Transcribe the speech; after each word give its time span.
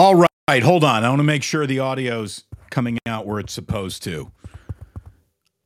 All 0.00 0.14
right, 0.14 0.62
hold 0.62 0.82
on. 0.82 1.04
I 1.04 1.10
want 1.10 1.18
to 1.18 1.24
make 1.24 1.42
sure 1.42 1.66
the 1.66 1.80
audio's 1.80 2.44
coming 2.70 2.98
out 3.04 3.26
where 3.26 3.38
it's 3.38 3.52
supposed 3.52 4.02
to. 4.04 4.32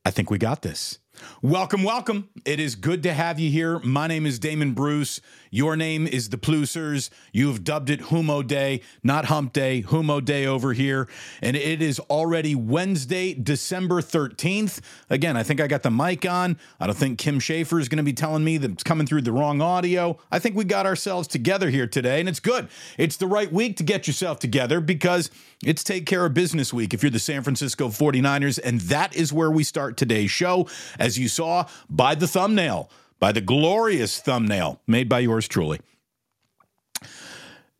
I 0.03 0.11
think 0.11 0.29
we 0.29 0.37
got 0.37 0.61
this. 0.61 0.99
Welcome, 1.41 1.83
welcome. 1.83 2.27
It 2.43 2.59
is 2.59 2.75
good 2.75 3.01
to 3.03 3.13
have 3.13 3.39
you 3.39 3.49
here. 3.49 3.79
My 3.79 4.07
name 4.07 4.25
is 4.25 4.37
Damon 4.37 4.73
Bruce. 4.73 5.21
Your 5.55 5.77
name 5.77 6.05
is 6.05 6.27
the 6.31 6.37
Plusers. 6.37 7.09
You 7.31 7.47
have 7.47 7.63
dubbed 7.63 7.89
it 7.89 8.01
Humo 8.01 8.45
Day, 8.45 8.81
not 9.03 9.23
Hump 9.27 9.53
Day, 9.53 9.83
Humo 9.83 10.23
Day 10.23 10.45
over 10.45 10.73
here. 10.73 11.07
And 11.41 11.55
it 11.55 11.81
is 11.81 11.97
already 12.01 12.55
Wednesday, 12.55 13.33
December 13.33 14.01
13th. 14.01 14.81
Again, 15.09 15.37
I 15.37 15.43
think 15.43 15.61
I 15.61 15.67
got 15.67 15.83
the 15.83 15.89
mic 15.89 16.25
on. 16.25 16.57
I 16.77 16.87
don't 16.87 16.97
think 16.97 17.19
Kim 17.19 17.39
Schaefer 17.39 17.79
is 17.79 17.87
going 17.87 17.99
to 17.99 18.03
be 18.03 18.11
telling 18.11 18.43
me 18.43 18.57
that 18.57 18.69
it's 18.69 18.83
coming 18.83 19.07
through 19.07 19.21
the 19.21 19.31
wrong 19.31 19.61
audio. 19.61 20.19
I 20.29 20.39
think 20.39 20.57
we 20.57 20.65
got 20.65 20.85
ourselves 20.85 21.25
together 21.25 21.69
here 21.69 21.87
today, 21.87 22.19
and 22.19 22.27
it's 22.27 22.41
good. 22.41 22.67
It's 22.97 23.15
the 23.15 23.27
right 23.27 23.49
week 23.49 23.77
to 23.77 23.83
get 23.83 24.07
yourself 24.07 24.39
together 24.39 24.81
because 24.81 25.31
it's 25.63 25.85
Take 25.85 26.05
Care 26.05 26.25
of 26.25 26.33
Business 26.33 26.73
Week 26.73 26.93
if 26.93 27.01
you're 27.01 27.09
the 27.09 27.17
San 27.17 27.43
Francisco 27.43 27.87
49ers. 27.87 28.59
And 28.61 28.81
that 28.81 29.15
is 29.15 29.31
where 29.31 29.49
we 29.49 29.63
start 29.63 29.95
today's 29.95 30.31
show, 30.31 30.67
as 30.99 31.17
you 31.17 31.29
saw 31.29 31.67
by 31.89 32.13
the 32.13 32.27
thumbnail 32.27 32.91
by 33.19 33.31
the 33.31 33.41
glorious 33.41 34.19
thumbnail 34.19 34.81
made 34.87 35.09
by 35.09 35.19
yours 35.19 35.47
truly 35.47 35.79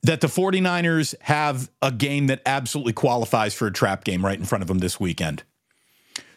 that 0.06 0.22
the 0.22 0.28
49ers 0.28 1.16
have 1.22 1.72
a 1.82 1.92
game 1.92 2.28
that 2.28 2.42
absolutely 2.46 2.94
qualifies 2.94 3.56
for 3.56 3.68
a 3.68 3.74
trap 3.74 4.04
game 4.04 4.24
right 4.24 4.38
in 4.38 4.46
front 4.46 4.62
of 4.62 4.68
them 4.68 4.78
this 4.78 5.00
weekend. 5.00 5.44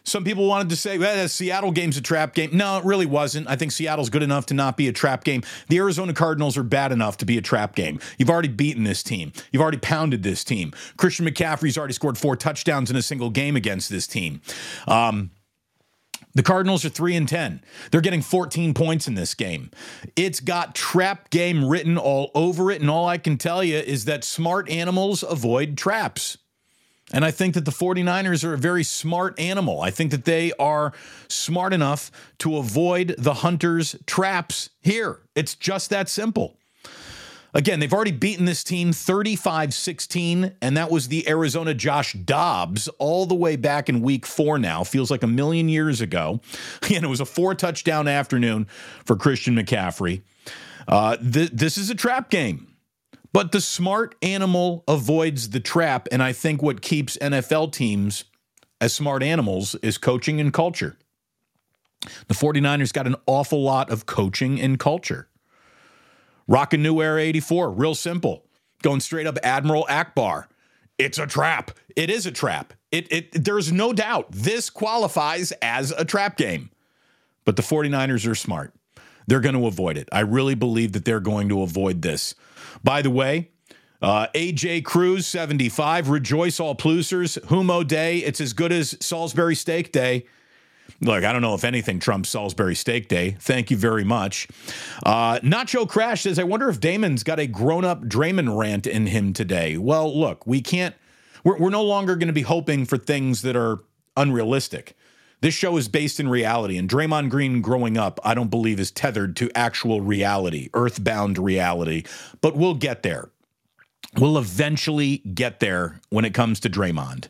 Some 0.03 0.23
people 0.23 0.47
wanted 0.47 0.69
to 0.69 0.75
say, 0.75 0.97
well, 0.97 1.21
the 1.21 1.29
Seattle 1.29 1.71
game's 1.71 1.95
a 1.95 2.01
trap 2.01 2.33
game. 2.33 2.49
No, 2.51 2.77
it 2.79 2.85
really 2.85 3.05
wasn't. 3.05 3.47
I 3.47 3.55
think 3.55 3.71
Seattle's 3.71 4.09
good 4.09 4.23
enough 4.23 4.47
to 4.47 4.55
not 4.55 4.75
be 4.75 4.87
a 4.87 4.91
trap 4.91 5.23
game. 5.23 5.43
The 5.67 5.77
Arizona 5.77 6.13
Cardinals 6.13 6.57
are 6.57 6.63
bad 6.63 6.91
enough 6.91 7.17
to 7.17 7.25
be 7.25 7.37
a 7.37 7.41
trap 7.41 7.75
game. 7.75 7.99
You've 8.17 8.31
already 8.31 8.47
beaten 8.47 8.85
this 8.85 9.03
team. 9.03 9.33
You've 9.51 9.61
already 9.61 9.77
pounded 9.77 10.23
this 10.23 10.43
team. 10.43 10.73
Christian 10.97 11.27
McCaffrey's 11.27 11.77
already 11.77 11.93
scored 11.93 12.17
four 12.17 12.35
touchdowns 12.35 12.89
in 12.89 12.95
a 12.95 13.03
single 13.03 13.29
game 13.29 13.55
against 13.55 13.91
this 13.91 14.07
team. 14.07 14.41
Um, 14.87 15.29
the 16.35 16.43
Cardinals 16.43 16.85
are 16.85 16.89
3 16.89 17.15
and 17.15 17.27
10. 17.27 17.61
They're 17.91 18.01
getting 18.01 18.21
14 18.21 18.73
points 18.73 19.07
in 19.07 19.15
this 19.15 19.33
game. 19.33 19.71
It's 20.15 20.39
got 20.39 20.75
trap 20.75 21.29
game 21.29 21.65
written 21.65 21.97
all 21.97 22.31
over 22.35 22.71
it 22.71 22.81
and 22.81 22.89
all 22.89 23.07
I 23.07 23.17
can 23.17 23.37
tell 23.37 23.63
you 23.63 23.77
is 23.77 24.05
that 24.05 24.23
smart 24.23 24.69
animals 24.69 25.23
avoid 25.23 25.77
traps. 25.77 26.37
And 27.11 27.25
I 27.25 27.31
think 27.31 27.55
that 27.55 27.65
the 27.65 27.71
49ers 27.71 28.43
are 28.43 28.53
a 28.53 28.57
very 28.57 28.83
smart 28.83 29.39
animal. 29.39 29.81
I 29.81 29.89
think 29.89 30.11
that 30.11 30.25
they 30.25 30.51
are 30.59 30.93
smart 31.27 31.73
enough 31.73 32.11
to 32.39 32.57
avoid 32.57 33.15
the 33.17 33.35
Hunters' 33.35 33.95
traps 34.05 34.69
here. 34.79 35.21
It's 35.33 35.55
just 35.55 35.89
that 35.89 36.07
simple. 36.07 36.58
Again, 37.53 37.79
they've 37.79 37.93
already 37.93 38.11
beaten 38.11 38.45
this 38.45 38.63
team 38.63 38.93
35 38.93 39.73
16, 39.73 40.55
and 40.61 40.77
that 40.77 40.91
was 40.91 41.07
the 41.07 41.27
Arizona 41.27 41.73
Josh 41.73 42.13
Dobbs 42.13 42.87
all 42.99 43.25
the 43.25 43.35
way 43.35 43.55
back 43.55 43.89
in 43.89 44.01
week 44.01 44.25
four 44.25 44.59
now. 44.59 44.83
Feels 44.83 45.09
like 45.09 45.23
a 45.23 45.27
million 45.27 45.69
years 45.69 46.01
ago. 46.01 46.41
And 46.99 47.05
it 47.05 47.07
was 47.07 47.21
a 47.21 47.25
four 47.25 47.55
touchdown 47.55 48.07
afternoon 48.07 48.67
for 49.05 49.15
Christian 49.15 49.55
McCaffrey. 49.55 50.23
Uh, 50.87 51.15
th- 51.17 51.51
this 51.51 51.77
is 51.77 51.89
a 51.89 51.95
trap 51.95 52.29
game. 52.29 52.75
But 53.31 53.51
the 53.51 53.61
smart 53.61 54.15
animal 54.21 54.83
avoids 54.87 55.51
the 55.51 55.59
trap. 55.59 56.07
And 56.11 56.21
I 56.21 56.33
think 56.33 56.61
what 56.61 56.81
keeps 56.81 57.15
NFL 57.17 57.71
teams 57.71 58.25
as 58.81 58.91
smart 58.91 59.23
animals 59.23 59.75
is 59.75 59.97
coaching 59.97 60.41
and 60.41 60.51
culture. 60.51 60.97
The 62.27 62.33
49ers 62.33 62.91
got 62.91 63.07
an 63.07 63.15
awful 63.27 63.61
lot 63.61 63.91
of 63.91 64.05
coaching 64.05 64.59
and 64.59 64.79
culture. 64.79 65.28
Rockin' 66.49 66.81
New 66.81 66.99
Era 66.99 67.21
84, 67.21 67.71
real 67.71 67.93
simple. 67.93 68.43
Going 68.81 68.99
straight 69.01 69.27
up 69.27 69.37
Admiral 69.43 69.85
Ackbar. 69.87 70.47
It's 70.97 71.19
a 71.19 71.27
trap. 71.27 71.71
It 71.95 72.09
is 72.09 72.25
a 72.25 72.31
trap. 72.31 72.73
It, 72.91 73.11
it 73.11 73.45
there's 73.45 73.71
no 73.71 73.93
doubt 73.93 74.31
this 74.31 74.69
qualifies 74.71 75.53
as 75.61 75.91
a 75.91 76.03
trap 76.03 76.37
game. 76.37 76.71
But 77.45 77.55
the 77.55 77.61
49ers 77.61 78.29
are 78.29 78.35
smart. 78.35 78.73
They're 79.27 79.39
going 79.39 79.55
to 79.55 79.67
avoid 79.67 79.95
it. 79.95 80.09
I 80.11 80.21
really 80.21 80.55
believe 80.55 80.93
that 80.93 81.05
they're 81.05 81.19
going 81.19 81.49
to 81.49 81.61
avoid 81.61 82.01
this. 82.01 82.33
By 82.83 83.03
the 83.03 83.11
way, 83.11 83.51
uh, 84.01 84.27
AJ 84.33 84.85
Cruz, 84.85 85.27
75. 85.27 86.09
Rejoice 86.09 86.59
all 86.59 86.75
plusers. 86.75 87.39
Humo 87.45 87.87
Day. 87.87 88.19
It's 88.19 88.41
as 88.41 88.53
good 88.53 88.71
as 88.71 88.97
Salisbury 88.99 89.55
Steak 89.55 89.91
Day. 89.91 90.25
Look, 91.01 91.23
I 91.23 91.31
don't 91.31 91.41
know 91.41 91.53
if 91.53 91.63
anything 91.63 91.99
trumps 91.99 92.29
Salisbury 92.29 92.75
Steak 92.75 93.07
Day. 93.07 93.37
Thank 93.39 93.71
you 93.71 93.77
very 93.77 94.03
much. 94.03 94.47
Uh, 95.03 95.39
Nacho 95.39 95.87
Crash 95.87 96.23
says, 96.23 96.39
I 96.39 96.43
wonder 96.43 96.69
if 96.69 96.79
Damon's 96.79 97.23
got 97.23 97.39
a 97.39 97.47
grown 97.47 97.85
up 97.85 98.03
Draymond 98.03 98.57
rant 98.57 98.87
in 98.87 99.07
him 99.07 99.33
today. 99.33 99.77
Well, 99.77 100.17
look, 100.17 100.45
we 100.45 100.61
can't, 100.61 100.95
we're, 101.43 101.57
we're 101.57 101.69
no 101.69 101.83
longer 101.83 102.15
going 102.15 102.27
to 102.27 102.33
be 102.33 102.41
hoping 102.41 102.85
for 102.85 102.97
things 102.97 103.41
that 103.43 103.55
are 103.55 103.79
unrealistic. 104.17 104.95
This 105.41 105.53
show 105.53 105.77
is 105.77 105.87
based 105.87 106.19
in 106.19 106.27
reality, 106.27 106.77
and 106.77 106.89
Draymond 106.89 107.29
Green 107.29 107.61
growing 107.61 107.97
up, 107.97 108.19
I 108.25 108.33
don't 108.33 108.49
believe, 108.49 108.77
is 108.77 108.91
tethered 108.91 109.37
to 109.37 109.49
actual 109.55 110.01
reality, 110.01 110.69
earthbound 110.73 111.37
reality. 111.37 112.03
But 112.41 112.57
we'll 112.57 112.73
get 112.73 113.03
there. 113.03 113.29
We'll 114.17 114.37
eventually 114.37 115.19
get 115.19 115.61
there 115.61 116.01
when 116.09 116.25
it 116.25 116.33
comes 116.33 116.59
to 116.61 116.69
Draymond. 116.69 117.29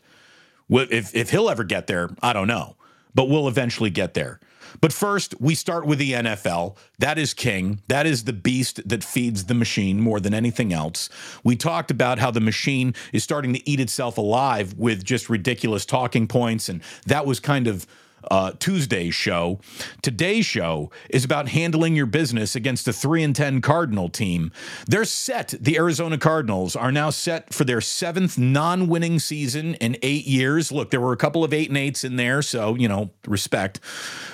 If, 0.68 1.14
if 1.14 1.30
he'll 1.30 1.48
ever 1.48 1.62
get 1.62 1.86
there, 1.86 2.10
I 2.20 2.32
don't 2.32 2.48
know 2.48 2.76
but 3.14 3.28
we'll 3.28 3.48
eventually 3.48 3.90
get 3.90 4.14
there. 4.14 4.40
But 4.80 4.92
first, 4.92 5.40
we 5.40 5.54
start 5.54 5.86
with 5.86 5.98
the 5.98 6.12
NFL. 6.12 6.76
That 6.98 7.18
is 7.18 7.34
king. 7.34 7.82
That 7.88 8.06
is 8.06 8.24
the 8.24 8.32
beast 8.32 8.88
that 8.88 9.02
feeds 9.02 9.46
the 9.46 9.54
machine 9.54 10.00
more 10.00 10.20
than 10.20 10.32
anything 10.34 10.72
else. 10.72 11.08
We 11.42 11.56
talked 11.56 11.90
about 11.90 12.18
how 12.18 12.30
the 12.30 12.40
machine 12.40 12.94
is 13.12 13.24
starting 13.24 13.52
to 13.54 13.68
eat 13.68 13.80
itself 13.80 14.16
alive 14.18 14.74
with 14.74 15.04
just 15.04 15.28
ridiculous 15.28 15.84
talking 15.84 16.28
points. 16.28 16.68
And 16.68 16.82
that 17.06 17.26
was 17.26 17.40
kind 17.40 17.66
of 17.66 17.86
uh, 18.30 18.52
Tuesday's 18.58 19.14
show. 19.14 19.60
Today's 20.02 20.46
show 20.46 20.90
is 21.08 21.24
about 21.24 21.48
handling 21.48 21.96
your 21.96 22.06
business 22.06 22.56
against 22.56 22.88
a 22.88 22.92
3 22.92 23.22
and 23.22 23.36
10 23.36 23.60
Cardinal 23.60 24.08
team. 24.08 24.52
They're 24.86 25.04
set. 25.04 25.54
The 25.60 25.76
Arizona 25.76 26.18
Cardinals 26.18 26.76
are 26.76 26.92
now 26.92 27.10
set 27.10 27.52
for 27.52 27.64
their 27.64 27.80
seventh 27.80 28.38
non 28.38 28.88
winning 28.88 29.18
season 29.18 29.74
in 29.76 29.96
eight 30.02 30.26
years. 30.26 30.72
Look, 30.72 30.90
there 30.90 31.00
were 31.00 31.12
a 31.12 31.16
couple 31.16 31.44
of 31.44 31.52
eight 31.52 31.68
and 31.68 31.78
eights 31.78 32.04
in 32.04 32.16
there, 32.16 32.42
so, 32.42 32.74
you 32.74 32.88
know, 32.88 33.10
respect. 33.26 33.80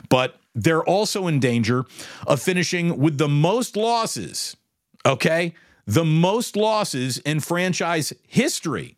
But 0.09 0.37
they're 0.55 0.85
also 0.85 1.27
in 1.27 1.39
danger 1.39 1.85
of 2.27 2.41
finishing 2.41 2.99
with 2.99 3.19
the 3.19 3.29
most 3.29 3.77
losses, 3.77 4.57
okay? 5.05 5.55
The 5.87 6.05
most 6.05 6.57
losses 6.57 7.19
in 7.19 7.41
franchise 7.41 8.13
history. 8.27 8.97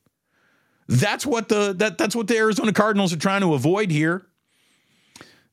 That's 0.88 1.26
what 1.26 1.50
the 1.50 1.74
that 1.74 1.98
that's 1.98 2.16
what 2.16 2.28
the 2.28 2.38
Arizona 2.38 2.72
Cardinals 2.72 3.12
are 3.12 3.18
trying 3.18 3.42
to 3.42 3.52
avoid 3.52 3.90
here. 3.90 4.24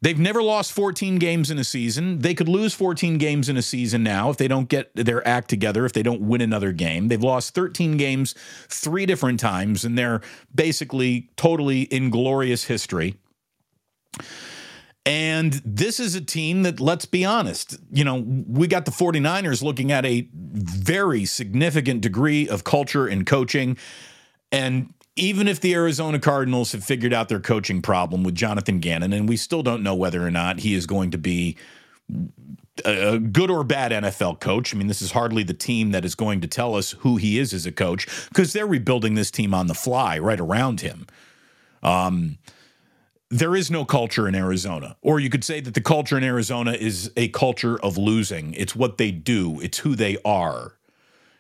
They've 0.06 0.20
never 0.20 0.44
lost 0.44 0.72
14 0.74 1.16
games 1.16 1.50
in 1.50 1.58
a 1.58 1.64
season. 1.64 2.20
They 2.20 2.36
could 2.36 2.48
lose 2.48 2.76
14 2.76 3.18
games 3.18 3.50
in 3.50 3.58
a 3.58 3.64
season 3.64 4.04
now 4.04 4.30
if 4.30 4.38
they 4.38 4.48
don't 4.48 4.70
get 4.70 4.96
their 4.96 5.28
act 5.28 5.50
together, 5.50 5.84
if 5.84 5.94
they 5.94 6.04
don't 6.04 6.22
win 6.22 6.42
another 6.42 6.72
game. 6.74 7.08
They've 7.08 7.24
lost 7.24 7.56
13 7.56 7.98
games 7.98 8.36
three 8.70 9.08
different 9.08 9.40
times, 9.40 9.84
and 9.84 9.98
they're 9.98 10.22
basically 10.54 11.32
totally 11.38 11.92
inglorious 11.92 12.66
history. 12.66 13.16
And 15.08 15.54
this 15.66 16.00
is 16.00 16.14
a 16.14 16.22
team 16.22 16.62
that, 16.62 16.80
let's 16.80 17.06
be 17.06 17.26
honest, 17.26 17.76
you 17.92 18.04
know, 18.04 18.24
we 18.48 18.68
got 18.68 18.86
the 18.86 18.92
49ers 18.92 19.64
looking 19.64 19.92
at 19.92 20.06
a 20.06 20.30
very 20.32 21.26
significant 21.26 22.02
degree 22.02 22.48
of 22.48 22.64
culture 22.64 23.08
and 23.08 23.26
coaching. 23.26 23.76
And 24.52 24.94
even 25.16 25.48
if 25.48 25.62
the 25.62 25.74
Arizona 25.74 26.20
Cardinals 26.20 26.74
have 26.74 26.84
figured 26.84 27.14
out 27.14 27.30
their 27.30 27.40
coaching 27.40 27.82
problem 27.82 28.24
with 28.24 28.36
Jonathan 28.36 28.80
Gannon, 28.80 29.14
and 29.14 29.30
we 29.30 29.38
still 29.38 29.64
don't 29.64 29.84
know 29.84 29.96
whether 29.96 30.26
or 30.26 30.32
not 30.32 30.60
he 30.60 30.74
is 30.74 30.86
going 30.86 31.12
to 31.12 31.18
be 31.18 31.58
a 32.84 33.18
good 33.18 33.50
or 33.50 33.64
bad 33.64 33.92
NFL 33.92 34.42
coach. 34.42 34.74
I 34.74 34.78
mean, 34.78 34.88
this 34.88 35.02
is 35.02 35.12
hardly 35.14 35.44
the 35.44 35.54
team 35.54 35.92
that 35.92 36.04
is 36.04 36.16
going 36.16 36.42
to 36.42 36.48
tell 36.48 36.76
us 36.76 36.92
who 37.00 37.16
he 37.16 37.40
is 37.40 37.54
as 37.54 37.66
a 37.66 37.72
coach 37.72 38.08
because 38.30 38.52
they're 38.52 38.68
rebuilding 38.68 39.16
this 39.16 39.32
team 39.32 39.54
on 39.54 39.68
the 39.68 39.74
fly 39.74 40.20
right 40.20 40.40
around 40.40 40.82
him. 40.82 41.08
Um, 41.82 42.38
there 43.30 43.56
is 43.56 43.72
no 43.72 43.86
culture 43.86 44.28
in 44.28 44.36
Arizona. 44.36 44.98
Or 45.02 45.20
you 45.20 45.30
could 45.30 45.44
say 45.44 45.62
that 45.62 45.74
the 45.74 45.82
culture 45.82 46.18
in 46.18 46.24
Arizona 46.24 46.74
is 46.74 47.12
a 47.16 47.30
culture 47.30 47.80
of 47.80 47.98
losing. 47.98 48.54
It's 48.54 48.76
what 48.76 48.98
they 48.98 49.12
do, 49.12 49.60
it's 49.62 49.80
who 49.80 49.96
they 49.96 50.18
are. 50.26 50.74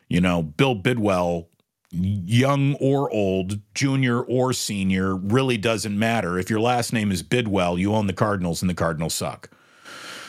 You 0.08 0.22
know, 0.22 0.42
Bill 0.42 0.76
Bidwell 0.76 1.48
young 1.96 2.76
or 2.76 3.12
old, 3.12 3.60
junior 3.74 4.22
or 4.22 4.54
senior, 4.54 5.16
really 5.16 5.58
doesn't 5.58 5.98
matter. 5.98 6.38
If 6.38 6.50
your 6.50 6.60
last 6.60 6.94
name 6.94 7.12
is 7.12 7.24
Bidwell, 7.24 7.80
you 7.80 7.94
own 7.94 8.08
the 8.08 8.14
Cardinals 8.14 8.62
and 8.62 8.70
the 8.70 8.76
Cardinals 8.76 9.14
suck. 9.14 9.50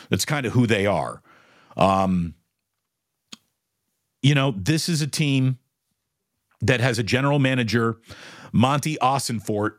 That's 0.09 0.25
kind 0.25 0.45
of 0.45 0.53
who 0.53 0.65
they 0.65 0.85
are. 0.85 1.21
Um, 1.75 2.35
you 4.21 4.33
know, 4.33 4.53
this 4.57 4.89
is 4.89 5.01
a 5.01 5.07
team 5.07 5.59
that 6.61 6.79
has 6.79 6.97
a 6.97 7.03
general 7.03 7.39
manager, 7.39 7.97
Monti 8.51 8.97
Ossenfort, 9.01 9.73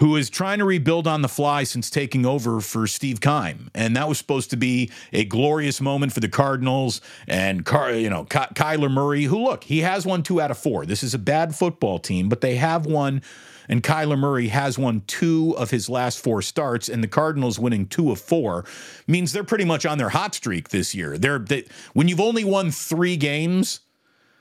who 0.00 0.16
is 0.16 0.30
trying 0.30 0.58
to 0.58 0.64
rebuild 0.64 1.06
on 1.06 1.20
the 1.20 1.28
fly 1.28 1.62
since 1.62 1.90
taking 1.90 2.24
over 2.24 2.60
for 2.62 2.86
Steve 2.86 3.20
Keim. 3.20 3.70
And 3.74 3.94
that 3.96 4.08
was 4.08 4.16
supposed 4.16 4.48
to 4.50 4.56
be 4.56 4.90
a 5.12 5.26
glorious 5.26 5.78
moment 5.78 6.14
for 6.14 6.20
the 6.20 6.28
Cardinals 6.28 7.02
and, 7.28 7.66
Car- 7.66 7.92
you 7.92 8.08
know, 8.08 8.24
Ky- 8.24 8.54
Kyler 8.54 8.90
Murray, 8.90 9.24
who, 9.24 9.44
look, 9.44 9.64
he 9.64 9.80
has 9.80 10.06
won 10.06 10.22
two 10.22 10.40
out 10.40 10.50
of 10.50 10.56
four. 10.56 10.86
This 10.86 11.02
is 11.02 11.12
a 11.12 11.18
bad 11.18 11.54
football 11.54 11.98
team, 11.98 12.30
but 12.30 12.40
they 12.40 12.56
have 12.56 12.86
won, 12.86 13.20
and 13.68 13.82
Kyler 13.82 14.18
Murray 14.18 14.48
has 14.48 14.78
won 14.78 15.02
two 15.06 15.54
of 15.58 15.70
his 15.70 15.90
last 15.90 16.18
four 16.18 16.40
starts, 16.40 16.88
and 16.88 17.04
the 17.04 17.08
Cardinals 17.08 17.58
winning 17.58 17.86
two 17.86 18.10
of 18.10 18.18
four 18.18 18.64
means 19.06 19.32
they're 19.32 19.44
pretty 19.44 19.66
much 19.66 19.84
on 19.84 19.98
their 19.98 20.08
hot 20.08 20.34
streak 20.34 20.70
this 20.70 20.94
year. 20.94 21.18
They're 21.18 21.38
they, 21.38 21.66
when 21.92 22.08
you've 22.08 22.20
only 22.20 22.42
won 22.42 22.70
three 22.70 23.18
games, 23.18 23.80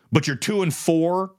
but 0.09 0.25
you're 0.25 0.37
two 0.37 0.61
and 0.61 0.73
four 0.73 1.33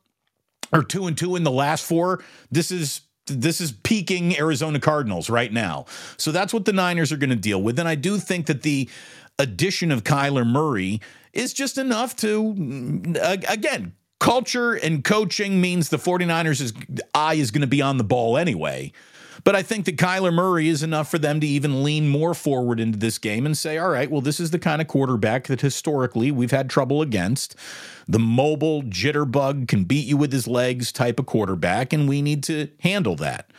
or 0.75 0.83
two 0.83 1.07
and 1.07 1.17
two 1.17 1.37
in 1.37 1.43
the 1.43 1.51
last 1.51 1.87
four, 1.87 2.23
this 2.51 2.71
is 2.71 3.01
this 3.31 3.61
is 3.61 3.73
peaking 3.73 4.39
Arizona 4.39 4.81
Cardinals 4.81 5.31
right 5.31 5.53
now. 5.53 5.87
So 6.17 6.33
that's 6.33 6.53
what 6.53 6.65
the 6.65 6.73
Niners 6.73 7.13
are 7.13 7.17
going 7.17 7.31
to 7.31 7.37
deal 7.37 7.63
with. 7.63 7.79
And 7.79 7.89
I 7.89 7.95
do 7.95 8.19
think 8.19 8.47
that 8.47 8.63
the 8.63 8.89
addition 9.39 9.91
of 9.91 10.05
Kyler 10.05 10.47
Murray 10.47 11.01
is 11.33 11.53
just 11.53 11.79
enough 11.79 12.17
to, 12.17 12.43
mm, 12.43 13.51
again, 13.51 13.95
culture 14.19 14.75
and 14.75 15.03
coaching 15.03 15.61
means 15.61 15.89
the 15.89 15.97
49ers' 15.97 16.61
is 16.61 16.73
eye 17.15 17.35
is 17.35 17.51
going 17.51 17.63
to 17.63 17.67
be 17.67 17.83
on 17.83 17.97
the 17.97 18.05
ball 18.05 18.37
anyway. 18.37 18.93
But 19.45 19.57
I 19.57 19.63
think 19.63 19.87
that 19.87 19.97
Kyler 19.97 20.33
Murray 20.33 20.69
is 20.69 20.83
enough 20.83 21.11
for 21.11 21.19
them 21.19 21.41
to 21.41 21.47
even 21.47 21.83
lean 21.83 22.09
more 22.09 22.35
forward 22.35 22.81
into 22.81 22.99
this 22.99 23.19
game 23.19 23.47
and 23.47 23.57
say, 23.57 23.79
all 23.79 23.91
right, 23.91 24.11
well, 24.11 24.21
this 24.21 24.41
is 24.41 24.51
the 24.51 24.59
kind 24.59 24.83
of 24.83 24.89
quarterback 24.89 25.47
that 25.47 25.61
historically 25.61 26.31
we've 26.31 26.51
had 26.51 26.69
trouble 26.69 27.03
against. 27.03 27.57
The 28.09 28.19
mobile 28.19 28.83
jitterbug 28.83 29.69
can 29.69 29.85
beat 29.85 30.07
you 30.07 30.17
with 30.17 30.33
his 30.33 30.47
legs 30.47 30.93
type 30.93 31.19
of 31.19 31.27
quarterback, 31.27 31.93
and 31.93 32.09
we 32.09 32.23
need 32.23 32.43
to 32.45 32.69
handle 32.81 33.17
that. 33.17 33.51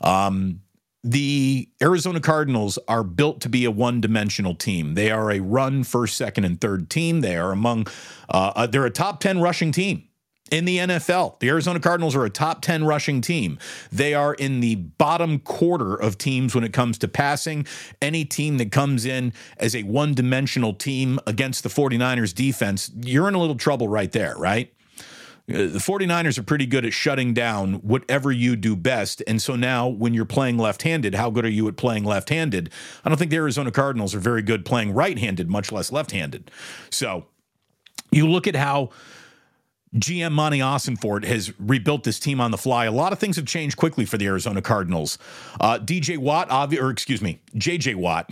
Um, 0.00 0.60
the 1.04 1.68
Arizona 1.80 2.20
Cardinals 2.20 2.78
are 2.88 3.04
built 3.04 3.40
to 3.42 3.48
be 3.48 3.64
a 3.64 3.70
one-dimensional 3.70 4.54
team. 4.54 4.94
They 4.94 5.10
are 5.10 5.30
a 5.30 5.40
run 5.40 5.84
first, 5.84 6.16
second, 6.16 6.44
and 6.44 6.60
third 6.60 6.90
team. 6.90 7.20
They 7.20 7.36
are 7.36 7.52
among 7.52 7.86
uh, 8.28 8.52
uh 8.54 8.66
they're 8.66 8.84
a 8.84 8.90
top 8.90 9.20
ten 9.20 9.40
rushing 9.40 9.72
team 9.72 10.07
in 10.50 10.64
the 10.64 10.78
NFL. 10.78 11.38
The 11.40 11.48
Arizona 11.48 11.80
Cardinals 11.80 12.16
are 12.16 12.24
a 12.24 12.30
top 12.30 12.60
10 12.60 12.84
rushing 12.84 13.20
team. 13.20 13.58
They 13.90 14.14
are 14.14 14.34
in 14.34 14.60
the 14.60 14.76
bottom 14.76 15.38
quarter 15.38 15.94
of 15.94 16.18
teams 16.18 16.54
when 16.54 16.64
it 16.64 16.72
comes 16.72 16.98
to 16.98 17.08
passing. 17.08 17.66
Any 18.00 18.24
team 18.24 18.58
that 18.58 18.72
comes 18.72 19.04
in 19.04 19.32
as 19.58 19.74
a 19.74 19.82
one 19.82 20.14
dimensional 20.14 20.74
team 20.74 21.18
against 21.26 21.62
the 21.62 21.68
49ers 21.68 22.34
defense, 22.34 22.90
you're 23.02 23.28
in 23.28 23.34
a 23.34 23.38
little 23.38 23.56
trouble 23.56 23.88
right 23.88 24.12
there, 24.12 24.34
right? 24.36 24.72
Uh, 25.48 25.64
the 25.66 25.78
49ers 25.78 26.38
are 26.38 26.42
pretty 26.42 26.66
good 26.66 26.84
at 26.84 26.92
shutting 26.92 27.32
down 27.32 27.74
whatever 27.74 28.30
you 28.30 28.54
do 28.54 28.76
best. 28.76 29.22
And 29.26 29.40
so 29.40 29.56
now, 29.56 29.88
when 29.88 30.12
you're 30.12 30.26
playing 30.26 30.58
left 30.58 30.82
handed, 30.82 31.14
how 31.14 31.30
good 31.30 31.46
are 31.46 31.50
you 31.50 31.66
at 31.68 31.76
playing 31.76 32.04
left 32.04 32.28
handed? 32.28 32.70
I 33.04 33.08
don't 33.08 33.16
think 33.16 33.30
the 33.30 33.38
Arizona 33.38 33.70
Cardinals 33.70 34.14
are 34.14 34.20
very 34.20 34.42
good 34.42 34.66
playing 34.66 34.92
right 34.92 35.18
handed, 35.18 35.48
much 35.48 35.72
less 35.72 35.90
left 35.90 36.10
handed. 36.10 36.50
So 36.90 37.24
you 38.10 38.28
look 38.28 38.46
at 38.46 38.56
how 38.56 38.90
GM 39.94 40.32
Monti 40.32 40.58
Ossenfort 40.58 41.24
has 41.24 41.52
rebuilt 41.58 42.04
this 42.04 42.18
team 42.18 42.40
on 42.40 42.50
the 42.50 42.58
fly. 42.58 42.84
A 42.84 42.92
lot 42.92 43.12
of 43.12 43.18
things 43.18 43.36
have 43.36 43.46
changed 43.46 43.76
quickly 43.76 44.04
for 44.04 44.18
the 44.18 44.26
Arizona 44.26 44.60
Cardinals. 44.60 45.18
Uh, 45.60 45.78
DJ 45.78 46.18
Watt, 46.18 46.48
obvi- 46.50 46.80
or 46.80 46.90
excuse 46.90 47.22
me, 47.22 47.40
JJ 47.54 47.94
Watt 47.94 48.30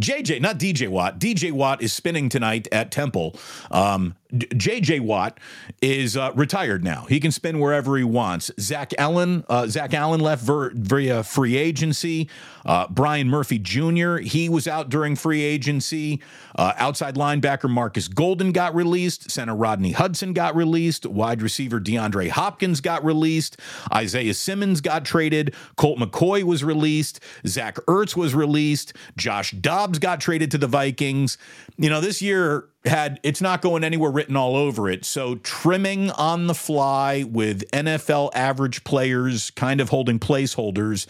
JJ, 0.00 0.40
not 0.40 0.58
DJ 0.58 0.88
Watt. 0.88 1.18
DJ 1.18 1.52
Watt 1.52 1.82
is 1.82 1.92
spinning 1.92 2.28
tonight 2.28 2.68
at 2.72 2.90
Temple. 2.90 3.38
Um, 3.70 4.16
JJ 4.32 5.00
Watt 5.00 5.38
is 5.80 6.16
uh, 6.16 6.32
retired 6.34 6.82
now. 6.82 7.06
He 7.08 7.20
can 7.20 7.30
spin 7.30 7.60
wherever 7.60 7.96
he 7.96 8.04
wants. 8.04 8.50
Zach 8.58 8.92
Allen, 8.98 9.44
uh, 9.48 9.66
Zach 9.66 9.94
Allen 9.94 10.20
left 10.20 10.44
ver- 10.44 10.72
via 10.74 11.22
free 11.22 11.56
agency. 11.56 12.28
Uh, 12.64 12.88
Byron 12.88 13.28
Murphy 13.28 13.58
Jr. 13.58 14.16
He 14.16 14.48
was 14.48 14.66
out 14.66 14.88
during 14.88 15.14
free 15.14 15.42
agency. 15.42 16.20
Uh, 16.56 16.72
outside 16.76 17.14
linebacker 17.14 17.70
Marcus 17.70 18.08
Golden 18.08 18.50
got 18.50 18.74
released. 18.74 19.30
Center 19.30 19.54
Rodney 19.54 19.92
Hudson 19.92 20.32
got 20.32 20.56
released. 20.56 21.06
Wide 21.06 21.42
receiver 21.42 21.80
DeAndre 21.80 22.30
Hopkins 22.30 22.80
got 22.80 23.04
released. 23.04 23.58
Isaiah 23.94 24.34
Simmons 24.34 24.80
got 24.80 25.04
traded. 25.04 25.54
Colt 25.76 25.98
McCoy 25.98 26.42
was 26.42 26.64
released. 26.64 27.20
Zach 27.46 27.76
Ertz 27.86 28.16
was 28.16 28.34
released. 28.34 28.92
Josh 29.16 29.52
Dobbs 29.52 29.98
got 29.98 30.20
traded 30.20 30.50
to 30.50 30.58
the 30.58 30.66
Vikings. 30.66 31.38
You 31.76 31.90
know, 31.90 32.00
this 32.00 32.20
year 32.20 32.68
had 32.86 33.20
it's 33.22 33.40
not 33.40 33.62
going 33.62 33.84
anywhere 33.84 34.10
written 34.10 34.36
all 34.36 34.56
over 34.56 34.88
it. 34.88 35.04
So 35.04 35.36
trimming 35.36 36.10
on 36.12 36.46
the 36.46 36.54
fly 36.54 37.24
with 37.24 37.68
NFL 37.70 38.30
average 38.34 38.84
players 38.84 39.50
kind 39.50 39.80
of 39.80 39.88
holding 39.88 40.18
placeholders 40.18 41.06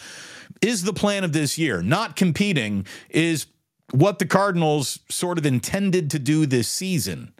is 0.63 0.85
the 0.85 0.93
plan 0.93 1.25
of 1.25 1.33
this 1.33 1.59
year. 1.59 1.83
Not 1.83 2.17
competing 2.17 2.87
is 3.11 3.47
what 3.93 4.19
the 4.19 4.27
Cardinals 4.27 5.01
sort 5.11 5.39
of 5.39 5.47
intended 5.47 6.11
to 6.11 6.19
do 6.19 6.47
this 6.47 6.69
season. 6.69 7.33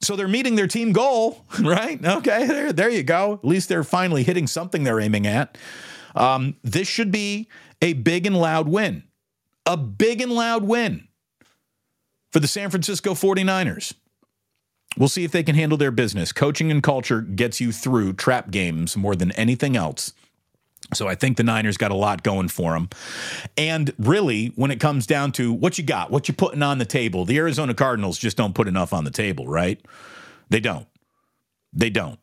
So 0.00 0.14
they're 0.14 0.28
meeting 0.28 0.54
their 0.54 0.68
team 0.68 0.92
goal, 0.92 1.44
right? 1.60 2.04
Okay, 2.04 2.46
there, 2.46 2.72
there 2.72 2.90
you 2.90 3.02
go. 3.02 3.34
At 3.34 3.44
least 3.44 3.68
they're 3.68 3.84
finally 3.84 4.22
hitting 4.22 4.46
something 4.46 4.84
they're 4.84 5.00
aiming 5.00 5.26
at. 5.26 5.58
Um, 6.14 6.56
this 6.62 6.88
should 6.88 7.10
be 7.10 7.48
a 7.82 7.92
big 7.92 8.26
and 8.26 8.36
loud 8.36 8.68
win 8.68 9.04
a 9.68 9.76
big 9.76 10.20
and 10.20 10.32
loud 10.32 10.64
win 10.64 11.07
for 12.32 12.40
the 12.40 12.48
San 12.48 12.70
Francisco 12.70 13.14
49ers. 13.14 13.94
We'll 14.96 15.08
see 15.08 15.24
if 15.24 15.32
they 15.32 15.42
can 15.42 15.54
handle 15.54 15.78
their 15.78 15.90
business. 15.90 16.32
Coaching 16.32 16.70
and 16.70 16.82
culture 16.82 17.20
gets 17.20 17.60
you 17.60 17.72
through 17.72 18.14
trap 18.14 18.50
games 18.50 18.96
more 18.96 19.14
than 19.14 19.32
anything 19.32 19.76
else. 19.76 20.12
So 20.94 21.06
I 21.06 21.14
think 21.14 21.36
the 21.36 21.42
Niners 21.42 21.76
got 21.76 21.90
a 21.90 21.96
lot 21.96 22.22
going 22.22 22.48
for 22.48 22.72
them. 22.72 22.88
And 23.56 23.92
really, 23.98 24.48
when 24.56 24.70
it 24.70 24.80
comes 24.80 25.06
down 25.06 25.32
to 25.32 25.52
what 25.52 25.76
you 25.76 25.84
got, 25.84 26.10
what 26.10 26.28
you're 26.28 26.34
putting 26.34 26.62
on 26.62 26.78
the 26.78 26.86
table, 26.86 27.24
the 27.24 27.36
Arizona 27.36 27.74
Cardinals 27.74 28.18
just 28.18 28.36
don't 28.36 28.54
put 28.54 28.66
enough 28.66 28.92
on 28.92 29.04
the 29.04 29.10
table, 29.10 29.46
right? 29.46 29.80
They 30.48 30.60
don't. 30.60 30.86
They 31.74 31.90
don't. 31.90 32.18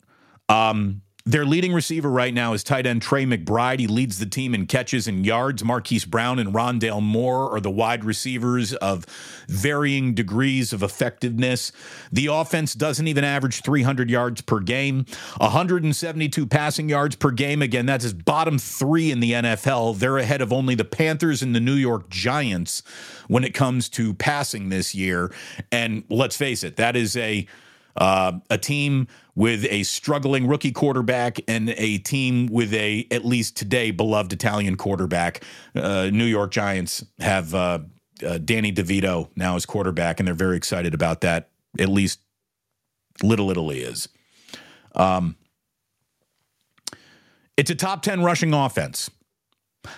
Um, 0.49 1.01
their 1.27 1.43
leading 1.43 1.73
receiver 1.73 2.09
right 2.09 2.35
now 2.35 2.53
is 2.53 2.63
tight 2.63 2.85
end 2.85 3.01
Trey 3.01 3.25
McBride. 3.25 3.79
He 3.79 3.87
leads 3.87 4.19
the 4.19 4.27
team 4.27 4.53
in 4.53 4.67
catches 4.67 5.07
and 5.07 5.25
yards. 5.25 5.63
Marquise 5.63 6.05
Brown 6.05 6.37
and 6.37 6.53
Rondale 6.53 7.01
Moore 7.01 7.51
are 7.51 7.59
the 7.59 7.71
wide 7.71 8.05
receivers 8.05 8.75
of 8.75 9.05
varying 9.49 10.13
degrees 10.13 10.71
of 10.71 10.83
effectiveness. 10.83 11.71
The 12.11 12.27
offense 12.27 12.75
doesn't 12.75 13.07
even 13.07 13.23
average 13.23 13.63
300 13.63 14.07
yards 14.07 14.41
per 14.41 14.59
game, 14.59 15.07
172 15.37 16.45
passing 16.45 16.89
yards 16.89 17.15
per 17.15 17.31
game. 17.31 17.63
Again, 17.63 17.87
that's 17.87 18.13
bottom 18.13 18.59
three 18.59 19.09
in 19.09 19.19
the 19.19 19.31
NFL. 19.31 19.97
They're 19.97 20.19
ahead 20.19 20.41
of 20.41 20.53
only 20.53 20.75
the 20.75 20.85
Panthers 20.85 21.41
and 21.41 21.55
the 21.55 21.59
New 21.59 21.73
York 21.73 22.07
Giants 22.07 22.83
when 23.27 23.43
it 23.43 23.55
comes 23.55 23.89
to 23.89 24.13
passing 24.13 24.69
this 24.69 24.93
year. 24.93 25.33
And 25.71 26.03
let's 26.07 26.37
face 26.37 26.63
it, 26.63 26.75
that 26.75 26.95
is 26.95 27.17
a 27.17 27.47
uh, 27.97 28.39
a 28.49 28.57
team 28.57 29.07
with 29.35 29.65
a 29.69 29.83
struggling 29.83 30.47
rookie 30.47 30.71
quarterback 30.71 31.39
and 31.47 31.69
a 31.77 31.97
team 31.99 32.47
with 32.47 32.73
a 32.73 33.05
at 33.11 33.25
least 33.25 33.57
today 33.57 33.91
beloved 33.91 34.31
Italian 34.31 34.77
quarterback. 34.77 35.43
Uh, 35.75 36.09
New 36.11 36.25
York 36.25 36.51
Giants 36.51 37.03
have 37.19 37.53
uh, 37.53 37.79
uh, 38.25 38.37
Danny 38.37 38.71
DeVito 38.71 39.29
now 39.35 39.55
as 39.55 39.65
quarterback, 39.65 40.19
and 40.19 40.27
they're 40.27 40.33
very 40.33 40.57
excited 40.57 40.93
about 40.93 41.21
that. 41.21 41.49
At 41.77 41.89
least 41.89 42.19
Little 43.21 43.51
Italy 43.51 43.81
is. 43.81 44.07
Um, 44.93 45.35
it's 47.57 47.69
a 47.69 47.75
top 47.75 48.01
10 48.01 48.23
rushing 48.23 48.53
offense. 48.53 49.09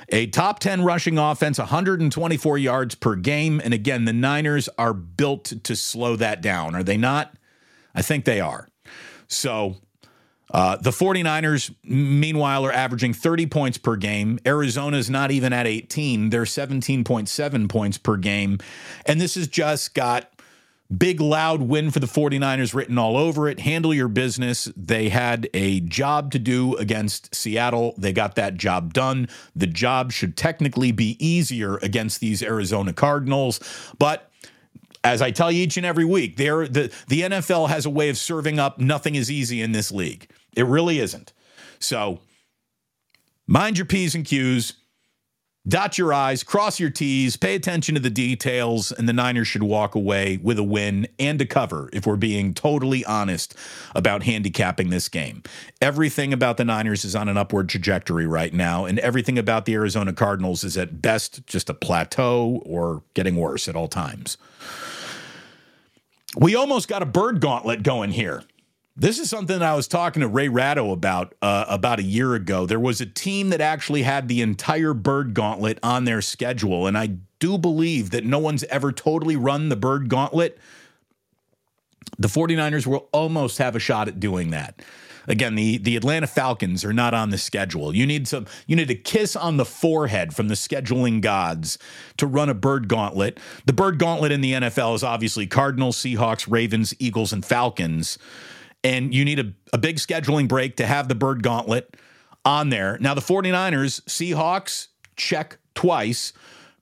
A 0.09 0.27
top 0.27 0.59
10 0.59 0.83
rushing 0.83 1.17
offense, 1.17 1.57
124 1.59 2.57
yards 2.57 2.95
per 2.95 3.15
game. 3.15 3.61
And 3.63 3.73
again, 3.73 4.05
the 4.05 4.13
Niners 4.13 4.67
are 4.77 4.93
built 4.93 5.53
to 5.63 5.75
slow 5.75 6.15
that 6.17 6.41
down, 6.41 6.75
are 6.75 6.83
they 6.83 6.97
not? 6.97 7.37
I 7.95 8.01
think 8.01 8.25
they 8.25 8.41
are. 8.41 8.69
So 9.27 9.75
uh, 10.51 10.77
the 10.77 10.91
49ers, 10.91 11.73
meanwhile, 11.83 12.65
are 12.65 12.71
averaging 12.71 13.13
30 13.13 13.47
points 13.47 13.77
per 13.77 13.95
game. 13.95 14.39
Arizona's 14.45 15.09
not 15.09 15.31
even 15.31 15.51
at 15.53 15.67
18. 15.67 16.29
They're 16.29 16.43
17.7 16.43 17.69
points 17.69 17.97
per 17.97 18.17
game. 18.17 18.59
And 19.05 19.19
this 19.19 19.35
has 19.35 19.47
just 19.47 19.93
got 19.93 20.31
big, 20.95 21.19
loud 21.19 21.61
win 21.61 21.91
for 21.91 21.99
the 21.99 22.07
49ers 22.07 22.73
written 22.73 22.97
all 22.97 23.17
over 23.17 23.49
it. 23.49 23.59
Handle 23.59 23.93
your 23.93 24.07
business. 24.07 24.71
They 24.77 25.09
had 25.09 25.49
a 25.53 25.81
job 25.81 26.31
to 26.31 26.39
do 26.39 26.75
against 26.77 27.35
Seattle. 27.35 27.93
They 27.97 28.13
got 28.13 28.35
that 28.35 28.55
job 28.55 28.93
done. 28.93 29.27
The 29.53 29.67
job 29.67 30.13
should 30.13 30.37
technically 30.37 30.93
be 30.93 31.17
easier 31.19 31.75
against 31.77 32.21
these 32.21 32.41
Arizona 32.41 32.93
Cardinals. 32.93 33.59
But 33.99 34.31
as 35.07 35.21
I 35.21 35.31
tell 35.31 35.51
you 35.51 35.63
each 35.63 35.77
and 35.77 35.85
every 35.85 36.05
week, 36.05 36.35
there 36.35 36.67
the 36.67 36.93
the 37.07 37.21
NFL 37.21 37.69
has 37.69 37.85
a 37.85 37.89
way 37.89 38.09
of 38.09 38.17
serving 38.17 38.59
up 38.59 38.79
nothing 38.79 39.15
is 39.15 39.31
easy 39.31 39.61
in 39.61 39.71
this 39.71 39.91
league. 39.91 40.29
It 40.55 40.65
really 40.65 40.99
isn't. 40.99 41.33
So 41.79 42.19
mind 43.47 43.77
your 43.77 43.85
P's 43.85 44.15
and 44.15 44.25
Q's. 44.25 44.73
Dot 45.67 45.97
your 45.97 46.13
I's, 46.13 46.43
cross 46.43 46.79
your 46.79 46.89
T's, 46.89 47.35
pay 47.35 47.53
attention 47.53 47.93
to 47.95 47.99
the 47.99 48.09
details, 48.09 48.93
and 48.93 49.09
the 49.09 49.11
Niners 49.11 49.49
should 49.49 49.63
walk 49.63 49.95
away 49.95 50.39
with 50.41 50.57
a 50.57 50.63
win 50.63 51.09
and 51.19 51.41
a 51.41 51.45
cover 51.45 51.89
if 51.91 52.07
we're 52.07 52.15
being 52.15 52.53
totally 52.53 53.03
honest 53.03 53.53
about 53.93 54.23
handicapping 54.23 54.91
this 54.91 55.09
game. 55.09 55.43
Everything 55.81 56.31
about 56.31 56.55
the 56.55 56.63
Niners 56.63 57.03
is 57.03 57.17
on 57.17 57.27
an 57.27 57.35
upward 57.35 57.67
trajectory 57.67 58.25
right 58.25 58.53
now, 58.53 58.85
and 58.85 58.97
everything 58.99 59.37
about 59.37 59.65
the 59.65 59.73
Arizona 59.73 60.13
Cardinals 60.13 60.63
is 60.63 60.77
at 60.77 61.01
best 61.01 61.45
just 61.47 61.69
a 61.69 61.73
plateau 61.73 62.61
or 62.65 63.03
getting 63.13 63.35
worse 63.35 63.67
at 63.67 63.75
all 63.75 63.89
times. 63.89 64.37
We 66.39 66.55
almost 66.55 66.87
got 66.87 67.01
a 67.01 67.05
bird 67.05 67.41
gauntlet 67.41 67.81
going 67.81 68.11
here. 68.11 68.43
This 68.95 69.17
is 69.17 69.27
something 69.27 69.59
I 69.61 69.73
was 69.73 69.87
talking 69.87 70.21
to 70.21 70.27
Ray 70.27 70.49
Ratto 70.49 70.91
about 70.91 71.33
uh, 71.41 71.65
about 71.67 71.99
a 71.99 72.03
year 72.03 72.35
ago. 72.35 72.67
There 72.67 72.79
was 72.79 73.01
a 73.01 73.07
team 73.07 73.49
that 73.49 73.59
actually 73.59 74.03
had 74.03 74.27
the 74.27 74.41
entire 74.41 74.93
Bird 74.93 75.33
Gauntlet 75.33 75.79
on 75.81 76.05
their 76.05 76.21
schedule, 76.21 76.85
and 76.85 76.95
I 76.97 77.17
do 77.39 77.57
believe 77.57 78.11
that 78.11 78.23
no 78.23 78.37
one's 78.37 78.63
ever 78.65 78.91
totally 78.91 79.35
run 79.35 79.69
the 79.69 79.75
Bird 79.75 80.09
Gauntlet. 80.09 80.59
The 82.19 82.27
49ers 82.27 82.85
will 82.85 83.09
almost 83.11 83.57
have 83.57 83.75
a 83.75 83.79
shot 83.79 84.07
at 84.07 84.19
doing 84.19 84.51
that. 84.51 84.81
Again, 85.27 85.55
the, 85.55 85.77
the 85.77 85.95
Atlanta 85.95 86.27
Falcons 86.27 86.85
are 86.85 86.93
not 86.93 87.13
on 87.13 87.29
the 87.29 87.37
schedule. 87.37 87.95
You 87.95 88.05
need 88.05 88.27
some 88.27 88.45
you 88.65 88.75
need 88.75 88.89
a 88.89 88.95
kiss 88.95 89.35
on 89.35 89.57
the 89.57 89.65
forehead 89.65 90.33
from 90.33 90.47
the 90.47 90.55
scheduling 90.55 91.21
gods 91.21 91.77
to 92.17 92.25
run 92.25 92.49
a 92.49 92.53
bird 92.53 92.87
gauntlet. 92.87 93.39
The 93.65 93.73
bird 93.73 93.99
gauntlet 93.99 94.31
in 94.31 94.41
the 94.41 94.53
NFL 94.53 94.95
is 94.95 95.03
obviously 95.03 95.47
Cardinals, 95.47 95.97
Seahawks, 95.97 96.49
Ravens, 96.49 96.93
Eagles, 96.99 97.33
and 97.33 97.45
Falcons 97.45 98.17
and 98.83 99.13
you 99.13 99.25
need 99.25 99.39
a, 99.39 99.51
a 99.73 99.77
big 99.77 99.97
scheduling 99.97 100.47
break 100.47 100.77
to 100.77 100.85
have 100.85 101.07
the 101.07 101.15
bird 101.15 101.43
gauntlet 101.43 101.97
on 102.45 102.69
there. 102.69 102.97
Now, 103.01 103.13
the 103.13 103.21
49ers, 103.21 104.01
Seahawks, 104.03 104.87
check 105.15 105.57
twice. 105.75 106.31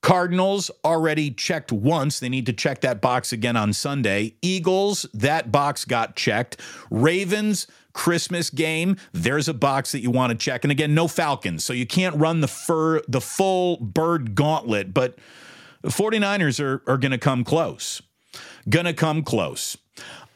Cardinals 0.01 0.69
already 0.83 1.31
checked 1.31 1.71
once. 1.71 2.19
They 2.19 2.29
need 2.29 2.45
to 2.45 2.53
check 2.53 2.81
that 2.81 3.01
box 3.01 3.33
again 3.33 3.55
on 3.55 3.73
Sunday. 3.73 4.35
Eagles, 4.43 5.07
that 5.15 5.51
box 5.51 5.83
got 5.83 6.15
checked. 6.15 6.61
Ravens, 6.91 7.65
Christmas 7.95 8.49
game, 8.49 8.97
there's 9.13 9.47
a 9.47 9.53
box 9.53 9.93
that 9.93 10.01
you 10.01 10.11
want 10.11 10.31
to 10.31 10.37
check. 10.37 10.63
And 10.63 10.71
again, 10.71 10.93
no 10.93 11.07
Falcons. 11.07 11.63
So 11.63 11.73
you 11.73 11.87
can't 11.87 12.15
run 12.17 12.41
the 12.41 12.47
fur 12.47 13.01
the 13.07 13.21
full 13.21 13.77
bird 13.77 14.35
gauntlet, 14.35 14.93
but 14.93 15.17
the 15.81 15.89
49ers 15.89 16.59
are, 16.59 16.83
are 16.87 16.97
going 16.97 17.13
to 17.13 17.17
come 17.17 17.43
close. 17.43 18.01
Going 18.67 18.85
to 18.85 18.93
come 18.93 19.23
close. 19.23 19.77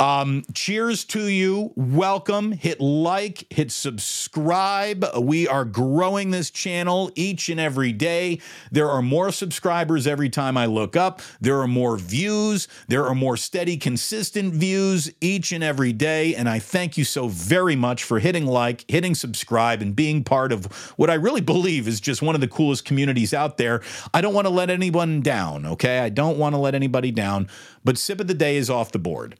Um, 0.02 0.46
cheers 0.54 1.04
to 1.06 1.28
you. 1.28 1.74
Welcome. 1.76 2.54
Hit 2.54 2.80
like, 2.80 3.46
hit 3.50 3.70
subscribe. 3.70 5.06
We 5.20 5.46
are 5.46 5.66
growing 5.66 6.32
this 6.32 6.50
channel 6.50 7.12
each 7.16 7.50
and 7.50 7.60
every 7.60 7.92
day. 7.92 8.40
There 8.72 8.90
are 8.90 9.02
more 9.02 9.30
subscribers 9.34 10.08
every 10.08 10.30
time 10.30 10.56
I 10.56 10.68
look 10.68 10.96
up. 10.96 11.22
There 11.42 11.60
are 11.60 11.68
more 11.68 11.98
views. 11.98 12.70
There 12.88 13.06
are 13.08 13.14
more 13.14 13.36
steady, 13.36 13.76
consistent 13.76 14.54
views 14.54 15.12
each 15.20 15.52
and 15.52 15.66
every 15.66 15.92
day. 15.92 16.34
And 16.34 16.48
I 16.48 16.60
thank 16.60 16.98
you 16.98 17.04
so 17.04 17.28
very 17.28 17.76
much 17.76 18.06
for 18.06 18.20
hitting 18.20 18.46
like, 18.46 18.86
hitting 18.90 19.16
subscribe, 19.16 19.82
and 19.82 19.94
being 19.94 20.24
part 20.24 20.54
of 20.54 20.68
what 20.96 21.10
I 21.10 21.16
really 21.16 21.42
believe 21.42 21.90
is 21.90 22.00
just 22.00 22.22
one 22.22 22.36
of 22.36 22.42
the 22.42 22.48
coolest 22.48 22.86
communities 22.86 23.34
out 23.34 23.58
there. 23.58 23.82
I 24.14 24.22
don't 24.22 24.34
want 24.34 24.48
to 24.48 24.54
let 24.54 24.70
anyone 24.70 25.20
down, 25.20 25.66
okay? 25.66 26.00
I 26.00 26.08
don't 26.08 26.38
want 26.38 26.56
to 26.56 26.60
let 26.60 26.74
anybody 26.74 27.12
down, 27.12 27.50
but 27.84 27.98
Sip 27.98 28.22
of 28.22 28.28
the 28.28 28.34
Day 28.34 28.56
is 28.56 28.70
off 28.70 28.94
the 28.94 29.00
board. 29.00 29.38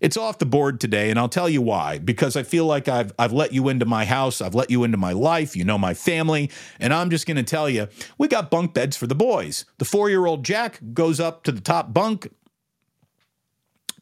It's 0.00 0.16
off 0.16 0.38
the 0.38 0.46
board 0.46 0.80
today, 0.80 1.10
and 1.10 1.18
I'll 1.18 1.28
tell 1.28 1.48
you 1.48 1.62
why. 1.62 1.98
Because 1.98 2.36
I 2.36 2.42
feel 2.42 2.66
like 2.66 2.88
I've 2.88 3.12
I've 3.18 3.32
let 3.32 3.52
you 3.52 3.68
into 3.68 3.84
my 3.84 4.04
house, 4.04 4.40
I've 4.40 4.54
let 4.54 4.70
you 4.70 4.84
into 4.84 4.96
my 4.96 5.12
life, 5.12 5.56
you 5.56 5.64
know 5.64 5.78
my 5.78 5.94
family, 5.94 6.50
and 6.78 6.92
I'm 6.92 7.10
just 7.10 7.26
going 7.26 7.36
to 7.36 7.42
tell 7.42 7.68
you, 7.68 7.88
we 8.16 8.28
got 8.28 8.50
bunk 8.50 8.74
beds 8.74 8.96
for 8.96 9.06
the 9.06 9.14
boys. 9.14 9.64
The 9.78 9.84
four 9.84 10.08
year 10.08 10.26
old 10.26 10.44
Jack 10.44 10.80
goes 10.92 11.20
up 11.20 11.44
to 11.44 11.52
the 11.52 11.60
top 11.60 11.92
bunk, 11.92 12.32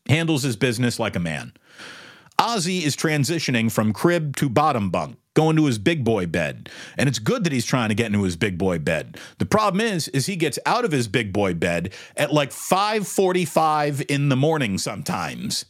handles 0.08 0.42
his 0.42 0.56
business 0.56 0.98
like 0.98 1.16
a 1.16 1.20
man. 1.20 1.52
Ozzy 2.38 2.82
is 2.82 2.96
transitioning 2.96 3.72
from 3.72 3.92
crib 3.92 4.36
to 4.36 4.48
bottom 4.48 4.90
bunk 4.90 5.16
going 5.36 5.54
to 5.54 5.66
his 5.66 5.78
big 5.78 6.02
boy 6.02 6.26
bed. 6.26 6.68
And 6.96 7.08
it's 7.08 7.18
good 7.20 7.44
that 7.44 7.52
he's 7.52 7.66
trying 7.66 7.90
to 7.90 7.94
get 7.94 8.06
into 8.06 8.22
his 8.22 8.36
big 8.36 8.58
boy 8.58 8.78
bed. 8.78 9.18
The 9.38 9.46
problem 9.46 9.82
is 9.82 10.08
is 10.08 10.26
he 10.26 10.34
gets 10.34 10.58
out 10.66 10.84
of 10.84 10.90
his 10.90 11.06
big 11.06 11.32
boy 11.32 11.54
bed 11.54 11.92
at 12.16 12.32
like 12.32 12.50
5:45 12.50 14.00
in 14.08 14.30
the 14.30 14.36
morning 14.36 14.78
sometimes. 14.78 15.66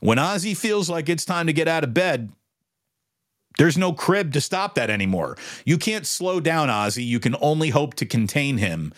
When 0.00 0.18
Ozzy 0.18 0.56
feels 0.56 0.90
like 0.90 1.08
it's 1.08 1.24
time 1.24 1.46
to 1.46 1.52
get 1.52 1.68
out 1.68 1.84
of 1.84 1.94
bed, 1.94 2.32
there's 3.58 3.76
no 3.76 3.92
crib 3.92 4.32
to 4.32 4.40
stop 4.40 4.74
that 4.74 4.90
anymore. 4.90 5.36
You 5.64 5.76
can't 5.76 6.06
slow 6.06 6.40
down 6.40 6.68
Ozzy. 6.68 7.06
You 7.06 7.20
can 7.20 7.36
only 7.40 7.70
hope 7.70 7.94
to 7.94 8.06
contain 8.06 8.58
him. 8.58 8.92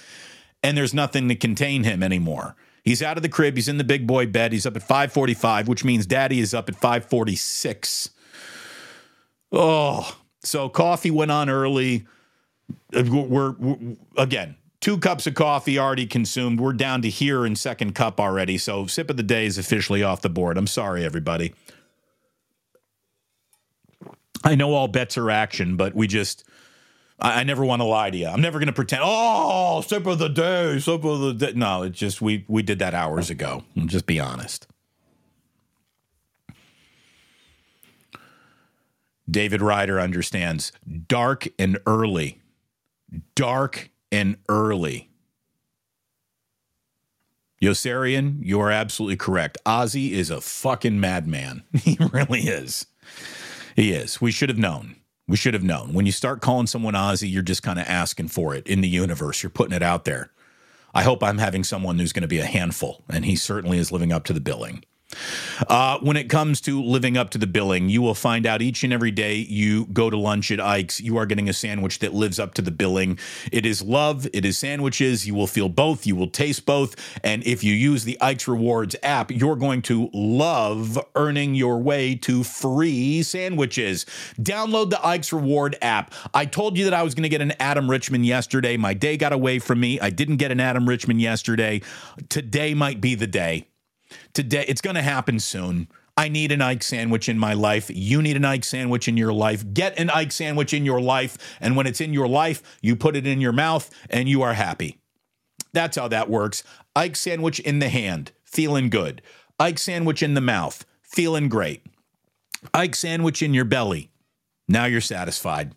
And 0.63 0.77
there's 0.77 0.95
nothing 0.95 1.29
to 1.29 1.35
contain 1.35 1.83
him 1.83 2.03
anymore. 2.03 2.55
He's 2.85 3.03
out 3.03 3.17
of 3.17 3.23
the 3.23 3.29
crib. 3.29 3.57
He's 3.57 3.69
in 3.69 3.79
the 3.79 3.85
big 3.85 4.07
boy 4.07 4.27
bed. 4.27 4.53
He's 4.53 4.67
up 4.67 4.77
at 4.77 4.83
545, 4.83 5.69
which 5.69 5.85
means 5.85 6.07
daddy 6.07 6.41
is 6.41 6.55
up 6.55 6.69
at 6.69 6.77
546. 6.77 8.11
Oh, 9.53 10.17
so 10.41 10.69
coffee 10.69 11.11
went 11.11 11.31
on 11.31 11.49
early. 11.49 12.07
Uh, 12.95 13.05
we're, 13.09 13.53
we're 13.53 13.97
again, 14.17 14.57
two 14.83 14.99
cups 14.99 15.27
of 15.27 15.35
coffee 15.35 15.79
already 15.79 16.07
consumed. 16.07 16.61
We're 16.61 16.75
down 16.75 17.01
to 17.03 17.09
here 17.09 17.47
in 17.47 17.57
second 17.57 17.95
cup 17.95 18.21
already. 18.21 18.59
So 18.59 18.87
sip 18.87 19.09
of 19.09 19.17
the 19.17 19.23
day 19.23 19.47
is 19.47 19.57
officially 19.57 20.03
off 20.03 20.21
the 20.21 20.29
board. 20.29 20.59
I'm 20.59 20.67
sorry, 20.67 21.05
everybody. 21.05 21.55
I 24.45 24.57
know 24.57 24.75
all 24.75 24.89
bets 24.89 25.17
are 25.17 25.31
action, 25.31 25.79
but 25.79 25.95
we 25.95 26.07
just. 26.07 26.45
I, 27.25 27.45
never 27.45 27.65
want 27.65 27.81
to 27.81 27.87
lie 27.87 28.11
to 28.11 28.19
you. 28.19 28.27
I'm 28.27 28.41
never 28.41 28.59
going 28.59 28.67
to 28.67 28.73
pretend. 28.73 29.03
Oh, 29.05 29.81
sip 29.83 30.07
of 30.07 30.19
the 30.19 30.29
day, 30.29 30.81
sip 30.81 31.05
of 31.05 31.21
the 31.21 31.33
day. 31.33 31.53
No, 31.55 31.85
it's 31.85 31.97
just 31.97 32.21
we 32.21 32.45
we 32.49 32.65
did 32.65 32.81
that 32.81 32.95
hours 32.95 33.31
ago. 33.31 33.63
I'll 33.79 33.87
just 33.87 34.07
be 34.07 34.19
honest. 34.19 34.67
David 39.31 39.63
Ryder 39.63 40.01
understands 40.01 40.73
dark 41.07 41.47
and 41.61 41.79
early. 41.87 42.41
Dark 43.37 43.92
and 44.13 44.37
early. 44.49 45.09
Yosarian, 47.61 48.39
you 48.43 48.61
are 48.61 48.71
absolutely 48.71 49.17
correct. 49.17 49.57
Ozzy 49.65 50.11
is 50.11 50.31
a 50.31 50.41
fucking 50.41 51.01
madman. 51.01 51.63
He 51.83 51.97
really 52.13 52.41
is. 52.41 52.87
He 53.75 53.93
is. 53.93 54.21
We 54.21 54.31
should 54.31 54.49
have 54.49 54.59
known. 54.59 54.97
We 55.29 55.37
should 55.37 55.55
have 55.55 55.63
known. 55.63 55.95
When 55.95 56.05
you 56.05 56.13
start 56.13 56.41
calling 56.43 56.67
someone 56.67 56.95
Ozzy, 56.95 57.31
you're 57.31 57.43
just 57.43 57.63
kind 57.63 57.79
of 57.79 57.87
asking 57.87 58.29
for 58.29 58.55
it 58.55 58.67
in 58.67 58.81
the 58.81 58.89
universe. 58.89 59.43
You're 59.43 59.51
putting 59.51 59.75
it 59.75 59.83
out 59.83 60.05
there. 60.05 60.31
I 60.95 61.05
hope 61.05 61.23
I'm 61.23 61.39
having 61.39 61.65
someone 61.65 61.99
who's 61.99 62.13
going 62.13 62.23
to 62.23 62.29
be 62.29 62.41
a 62.41 62.45
handful, 62.45 63.03
and 63.09 63.25
he 63.25 63.37
certainly 63.37 63.79
is 63.79 63.93
living 63.93 64.13
up 64.13 64.25
to 64.25 64.33
the 64.33 64.41
billing. 64.41 64.85
Uh, 65.69 65.99
when 66.01 66.17
it 66.17 66.29
comes 66.29 66.61
to 66.63 66.83
living 66.83 67.17
up 67.17 67.31
to 67.31 67.39
the 67.39 67.47
billing, 67.47 67.89
you 67.89 68.03
will 68.03 68.15
find 68.15 68.47
out 68.47 68.63
each 68.63 68.83
and 68.85 68.93
every 68.93 69.11
day 69.11 69.37
you 69.37 69.87
go 69.87 70.11
to 70.11 70.17
lunch 70.17 70.51
at 70.51 70.61
Ike's, 70.61 71.01
you 71.01 71.17
are 71.17 71.27
getting 71.27 71.49
a 71.49 71.53
sandwich 71.53 71.99
that 72.01 72.15
lives 72.15 72.39
up 72.39 72.55
to 72.55 72.63
the 72.63 72.71
billing. 72.71 73.19
It 73.51 73.67
is 73.67 73.83
love, 73.83 74.27
it 74.33 74.45
is 74.45 74.59
sandwiches. 74.59 75.27
You 75.27 75.35
will 75.35 75.47
feel 75.47 75.69
both, 75.69 76.07
you 76.07 76.17
will 76.17 76.29
taste 76.29 76.67
both. 76.67 76.97
And 77.25 77.45
if 77.47 77.63
you 77.63 77.75
use 77.75 78.05
the 78.05 78.19
Ike's 78.21 78.49
Rewards 78.49 78.97
app, 79.03 79.31
you're 79.31 79.57
going 79.57 79.83
to 79.83 80.11
love 80.13 80.99
earning 81.15 81.55
your 81.55 81.79
way 81.79 82.15
to 82.17 82.43
free 82.43 83.23
sandwiches. 83.23 84.05
Download 84.39 84.91
the 84.91 85.05
Ike's 85.07 85.33
Reward 85.33 85.77
app. 85.83 86.15
I 86.35 86.47
told 86.47 86.77
you 86.77 86.85
that 86.85 86.95
I 86.95 87.03
was 87.03 87.15
going 87.15 87.25
to 87.25 87.29
get 87.29 87.43
an 87.43 87.53
Adam 87.61 87.89
Richman 87.89 88.25
yesterday. 88.25 88.77
My 88.77 88.95
day 88.95 89.17
got 89.17 89.33
away 89.33 89.59
from 89.59 89.81
me. 89.81 90.01
I 90.01 90.11
didn't 90.11 90.37
get 90.37 90.51
an 90.51 90.61
Adam 90.61 90.89
Richman 90.89 91.19
yesterday. 91.19 91.83
Today 92.29 92.75
might 92.75 93.01
be 93.01 93.15
the 93.15 93.27
day. 93.27 93.67
Today, 94.33 94.65
it's 94.69 94.81
going 94.81 94.97
to 94.97 95.03
happen 95.03 95.39
soon. 95.41 95.89
I 96.17 96.29
need 96.29 96.53
an 96.53 96.61
Ike 96.61 96.83
sandwich 96.83 97.29
in 97.29 97.39
my 97.39 97.55
life. 97.55 97.91
You 97.93 98.21
need 98.21 98.37
an 98.37 98.45
Ike 98.45 98.65
sandwich 98.65 99.09
in 99.09 99.17
your 99.17 99.33
life. 99.33 99.65
Get 99.73 99.99
an 99.99 100.11
Ike 100.11 100.33
sandwich 100.33 100.75
in 100.75 100.85
your 100.85 101.01
life. 101.01 101.39
And 101.61 101.75
when 101.77 101.87
it's 101.87 102.01
in 102.01 102.13
your 102.13 102.29
life, 102.29 102.63
you 102.83 102.97
put 102.97 103.17
it 103.17 103.27
in 103.27 103.41
your 103.41 103.53
mouth 103.53 103.91
and 104.11 104.29
you 104.29 104.43
are 104.43 104.55
happy. 104.55 104.99
That's 105.73 105.97
how 105.97 106.09
that 106.09 106.29
works. 106.29 106.63
Ike 106.95 107.17
sandwich 107.17 107.61
in 107.61 107.79
the 107.79 107.89
hand, 107.89 108.33
feeling 108.45 108.91
good. 108.91 109.23
Ike 109.59 109.79
sandwich 109.79 110.23
in 110.23 110.35
the 110.35 110.41
mouth, 110.41 110.85
feeling 111.01 111.49
great. 111.49 111.87
Ike 112.75 112.95
sandwich 112.95 113.43
in 113.43 113.55
your 113.55 113.65
belly. 113.65 114.11
Now 114.69 114.85
you're 114.85 115.01
satisfied. 115.01 115.75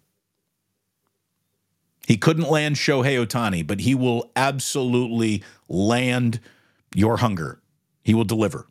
He 2.08 2.18
couldn't 2.18 2.50
land 2.50 2.76
Shohei 2.76 3.26
Ohtani, 3.26 3.66
but 3.66 3.80
he 3.82 3.96
will 3.96 4.32
absolutely 4.36 5.44
land 5.68 6.40
your 6.94 7.18
hunger. 7.18 7.60
He 8.06 8.14
will 8.14 8.24
deliver. 8.24 8.68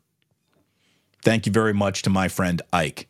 Thank 1.21 1.45
you 1.45 1.51
very 1.51 1.73
much 1.73 2.01
to 2.03 2.09
my 2.09 2.29
friend 2.29 2.61
Ike. 2.73 3.07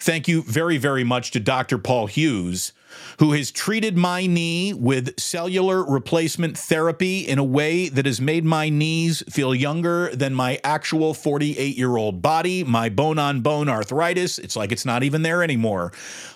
Thank 0.00 0.26
you 0.26 0.42
very, 0.42 0.78
very 0.78 1.04
much 1.04 1.30
to 1.32 1.40
Dr. 1.40 1.78
Paul 1.78 2.06
Hughes, 2.06 2.72
who 3.18 3.32
has 3.32 3.50
treated 3.50 3.96
my 3.96 4.26
knee 4.26 4.72
with 4.72 5.18
cellular 5.20 5.84
replacement 5.84 6.58
therapy 6.58 7.20
in 7.20 7.38
a 7.38 7.44
way 7.44 7.88
that 7.88 8.06
has 8.06 8.20
made 8.20 8.44
my 8.44 8.68
knees 8.68 9.22
feel 9.30 9.54
younger 9.54 10.14
than 10.14 10.34
my 10.34 10.58
actual 10.64 11.14
48 11.14 11.76
year 11.76 11.96
old 11.96 12.22
body, 12.22 12.64
my 12.64 12.88
bone 12.88 13.18
on 13.18 13.40
bone 13.40 13.68
arthritis. 13.68 14.38
It's 14.38 14.56
like 14.56 14.72
it's 14.72 14.86
not 14.86 15.02
even 15.02 15.22
there 15.22 15.42
anymore. 15.42 15.92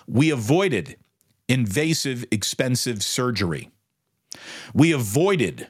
We 0.07 0.29
avoided 0.29 0.97
invasive, 1.47 2.25
expensive 2.31 3.01
surgery. 3.03 3.71
We 4.73 4.91
avoided 4.91 5.67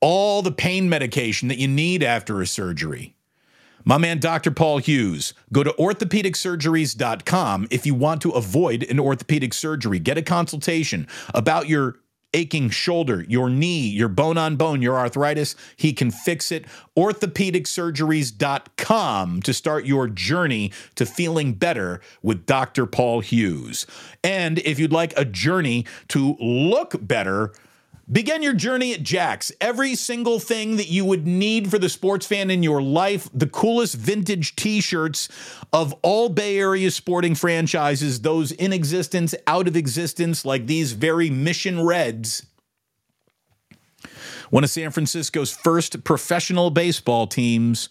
all 0.00 0.42
the 0.42 0.52
pain 0.52 0.88
medication 0.88 1.48
that 1.48 1.58
you 1.58 1.68
need 1.68 2.02
after 2.02 2.40
a 2.40 2.46
surgery. 2.46 3.14
My 3.84 3.96
man, 3.96 4.18
Dr. 4.18 4.50
Paul 4.50 4.78
Hughes. 4.78 5.34
Go 5.52 5.62
to 5.62 5.70
orthopedicsurgeries.com 5.72 7.68
if 7.70 7.86
you 7.86 7.94
want 7.94 8.20
to 8.22 8.32
avoid 8.32 8.82
an 8.82 8.98
orthopedic 9.00 9.54
surgery. 9.54 9.98
Get 9.98 10.18
a 10.18 10.22
consultation 10.22 11.06
about 11.34 11.68
your 11.68 11.96
aching 12.34 12.68
shoulder, 12.68 13.24
your 13.28 13.48
knee, 13.48 13.88
your 13.88 14.08
bone 14.08 14.36
on 14.36 14.56
bone, 14.56 14.82
your 14.82 14.98
arthritis. 14.98 15.56
He 15.76 15.94
can 15.94 16.10
fix 16.10 16.52
it. 16.52 16.66
Orthopedicsurgeries.com 16.96 19.42
to 19.42 19.54
start 19.54 19.86
your 19.86 20.08
journey 20.08 20.72
to 20.96 21.06
feeling 21.06 21.54
better 21.54 22.02
with 22.22 22.44
Dr. 22.44 22.84
Paul 22.86 23.20
Hughes. 23.20 23.86
And 24.22 24.58
if 24.58 24.78
you'd 24.78 24.92
like 24.92 25.18
a 25.18 25.24
journey 25.24 25.86
to 26.08 26.36
look 26.38 26.96
better, 27.00 27.54
Begin 28.10 28.42
your 28.42 28.54
journey 28.54 28.94
at 28.94 29.02
Jack's. 29.02 29.52
Every 29.60 29.94
single 29.94 30.38
thing 30.38 30.76
that 30.76 30.88
you 30.88 31.04
would 31.04 31.26
need 31.26 31.70
for 31.70 31.78
the 31.78 31.90
sports 31.90 32.26
fan 32.26 32.50
in 32.50 32.62
your 32.62 32.80
life, 32.80 33.28
the 33.34 33.46
coolest 33.46 33.96
vintage 33.96 34.56
t 34.56 34.80
shirts 34.80 35.28
of 35.74 35.92
all 36.00 36.30
Bay 36.30 36.58
Area 36.58 36.90
sporting 36.90 37.34
franchises, 37.34 38.22
those 38.22 38.52
in 38.52 38.72
existence, 38.72 39.34
out 39.46 39.68
of 39.68 39.76
existence, 39.76 40.46
like 40.46 40.66
these 40.66 40.92
very 40.92 41.28
Mission 41.28 41.84
Reds. 41.84 42.46
One 44.48 44.64
of 44.64 44.70
San 44.70 44.90
Francisco's 44.90 45.54
first 45.54 46.02
professional 46.02 46.70
baseball 46.70 47.26
teams. 47.26 47.90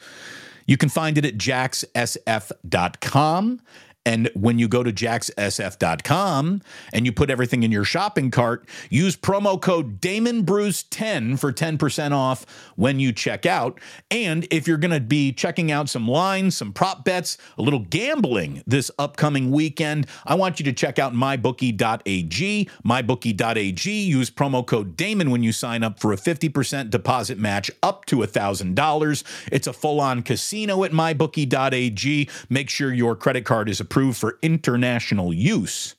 You 0.66 0.78
can 0.78 0.90
find 0.90 1.20
it 1.20 1.26
at 1.26 1.38
jackssf.com. 1.38 3.62
And 4.08 4.32
when 4.36 4.58
you 4.58 4.70
go 4.70 4.84
to 4.84 4.94
jackssf.com 4.94 6.62
and 6.94 7.06
you 7.06 7.12
put 7.12 7.30
everything 7.30 7.64
in 7.64 7.74
your 7.74 7.84
shopping 7.84 8.32
cart, 8.32 8.66
use 8.90 9.18
promo 9.18 9.62
code 9.62 10.00
DamonBruce10 10.00 11.38
for 11.38 11.52
10% 11.52 12.12
off 12.14 12.46
when 12.78 13.02
you 13.02 13.12
check 13.12 13.46
out. 13.46 13.82
And 14.10 14.48
if 14.50 14.66
you're 14.66 14.78
going 14.78 14.92
to 14.92 15.02
be 15.02 15.34
checking 15.34 15.74
out 15.74 15.90
some 15.90 16.08
lines, 16.08 16.56
some 16.56 16.72
prop 16.72 17.04
bets, 17.04 17.38
a 17.58 17.62
little 17.62 17.82
gambling 17.82 18.64
this 18.66 18.90
upcoming 18.98 19.52
weekend, 19.52 20.08
I 20.26 20.36
want 20.36 20.58
you 20.62 20.64
to 20.64 20.74
check 20.74 21.00
out 21.00 21.12
mybookie.ag. 21.12 22.70
Mybookie.ag, 22.86 23.92
use 23.92 24.32
promo 24.32 24.66
code 24.66 24.96
Damon 24.96 25.32
when 25.32 25.44
you 25.44 25.52
sign 25.52 25.84
up 25.84 26.00
for 26.00 26.14
a 26.14 26.18
50% 26.18 26.90
deposit 26.90 27.40
match 27.40 27.70
up 27.84 28.06
to 28.06 28.20
$1,000. 28.20 29.48
It's 29.52 29.68
a 29.68 29.74
full 29.74 30.00
on 30.00 30.22
casino 30.22 30.86
at 30.86 30.92
mybookie.ag. 30.92 32.30
Make 32.50 32.70
sure 32.70 32.94
your 32.94 33.14
credit 33.14 33.44
card 33.44 33.68
is 33.68 33.82
approved 33.82 33.97
approved 33.98 34.20
for 34.20 34.38
international 34.44 35.34
use. 35.34 35.96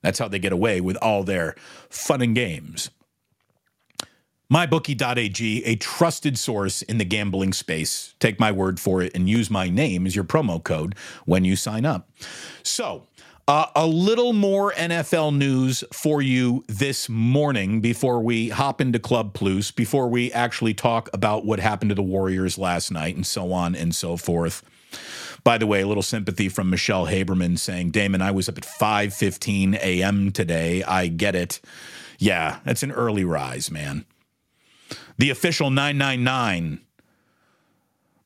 That's 0.00 0.18
how 0.18 0.26
they 0.26 0.38
get 0.38 0.54
away 0.54 0.80
with 0.80 0.96
all 1.02 1.22
their 1.22 1.54
fun 1.90 2.22
and 2.22 2.34
games. 2.34 2.88
MyBookie.ag, 4.50 5.62
a 5.66 5.76
trusted 5.76 6.38
source 6.38 6.80
in 6.80 6.96
the 6.96 7.04
gambling 7.04 7.52
space. 7.52 8.14
Take 8.20 8.40
my 8.40 8.52
word 8.52 8.80
for 8.80 9.02
it 9.02 9.12
and 9.14 9.28
use 9.28 9.50
my 9.50 9.68
name 9.68 10.06
as 10.06 10.16
your 10.16 10.24
promo 10.24 10.64
code 10.64 10.94
when 11.26 11.44
you 11.44 11.54
sign 11.54 11.84
up. 11.84 12.08
So, 12.62 13.06
uh, 13.46 13.66
a 13.76 13.86
little 13.86 14.32
more 14.32 14.72
NFL 14.72 15.36
news 15.36 15.84
for 15.92 16.22
you 16.22 16.64
this 16.68 17.10
morning 17.10 17.82
before 17.82 18.22
we 18.22 18.48
hop 18.48 18.80
into 18.80 18.98
Club 18.98 19.34
Plus, 19.34 19.70
before 19.70 20.08
we 20.08 20.32
actually 20.32 20.72
talk 20.72 21.10
about 21.12 21.44
what 21.44 21.60
happened 21.60 21.90
to 21.90 21.94
the 21.94 22.02
Warriors 22.02 22.56
last 22.56 22.90
night 22.90 23.14
and 23.14 23.26
so 23.26 23.52
on 23.52 23.74
and 23.74 23.94
so 23.94 24.16
forth. 24.16 24.62
By 25.44 25.58
the 25.58 25.66
way, 25.66 25.80
a 25.80 25.86
little 25.86 26.02
sympathy 26.02 26.48
from 26.48 26.70
Michelle 26.70 27.06
Haberman 27.06 27.58
saying, 27.58 27.90
Damon, 27.90 28.22
I 28.22 28.30
was 28.30 28.48
up 28.48 28.58
at 28.58 28.64
5:15 28.64 29.74
a.m. 29.74 30.30
today. 30.30 30.82
I 30.84 31.08
get 31.08 31.34
it. 31.34 31.60
Yeah, 32.18 32.60
that's 32.64 32.82
an 32.82 32.92
early 32.92 33.24
rise, 33.24 33.70
man. 33.70 34.04
The 35.18 35.30
official 35.30 35.70
999 35.70 36.80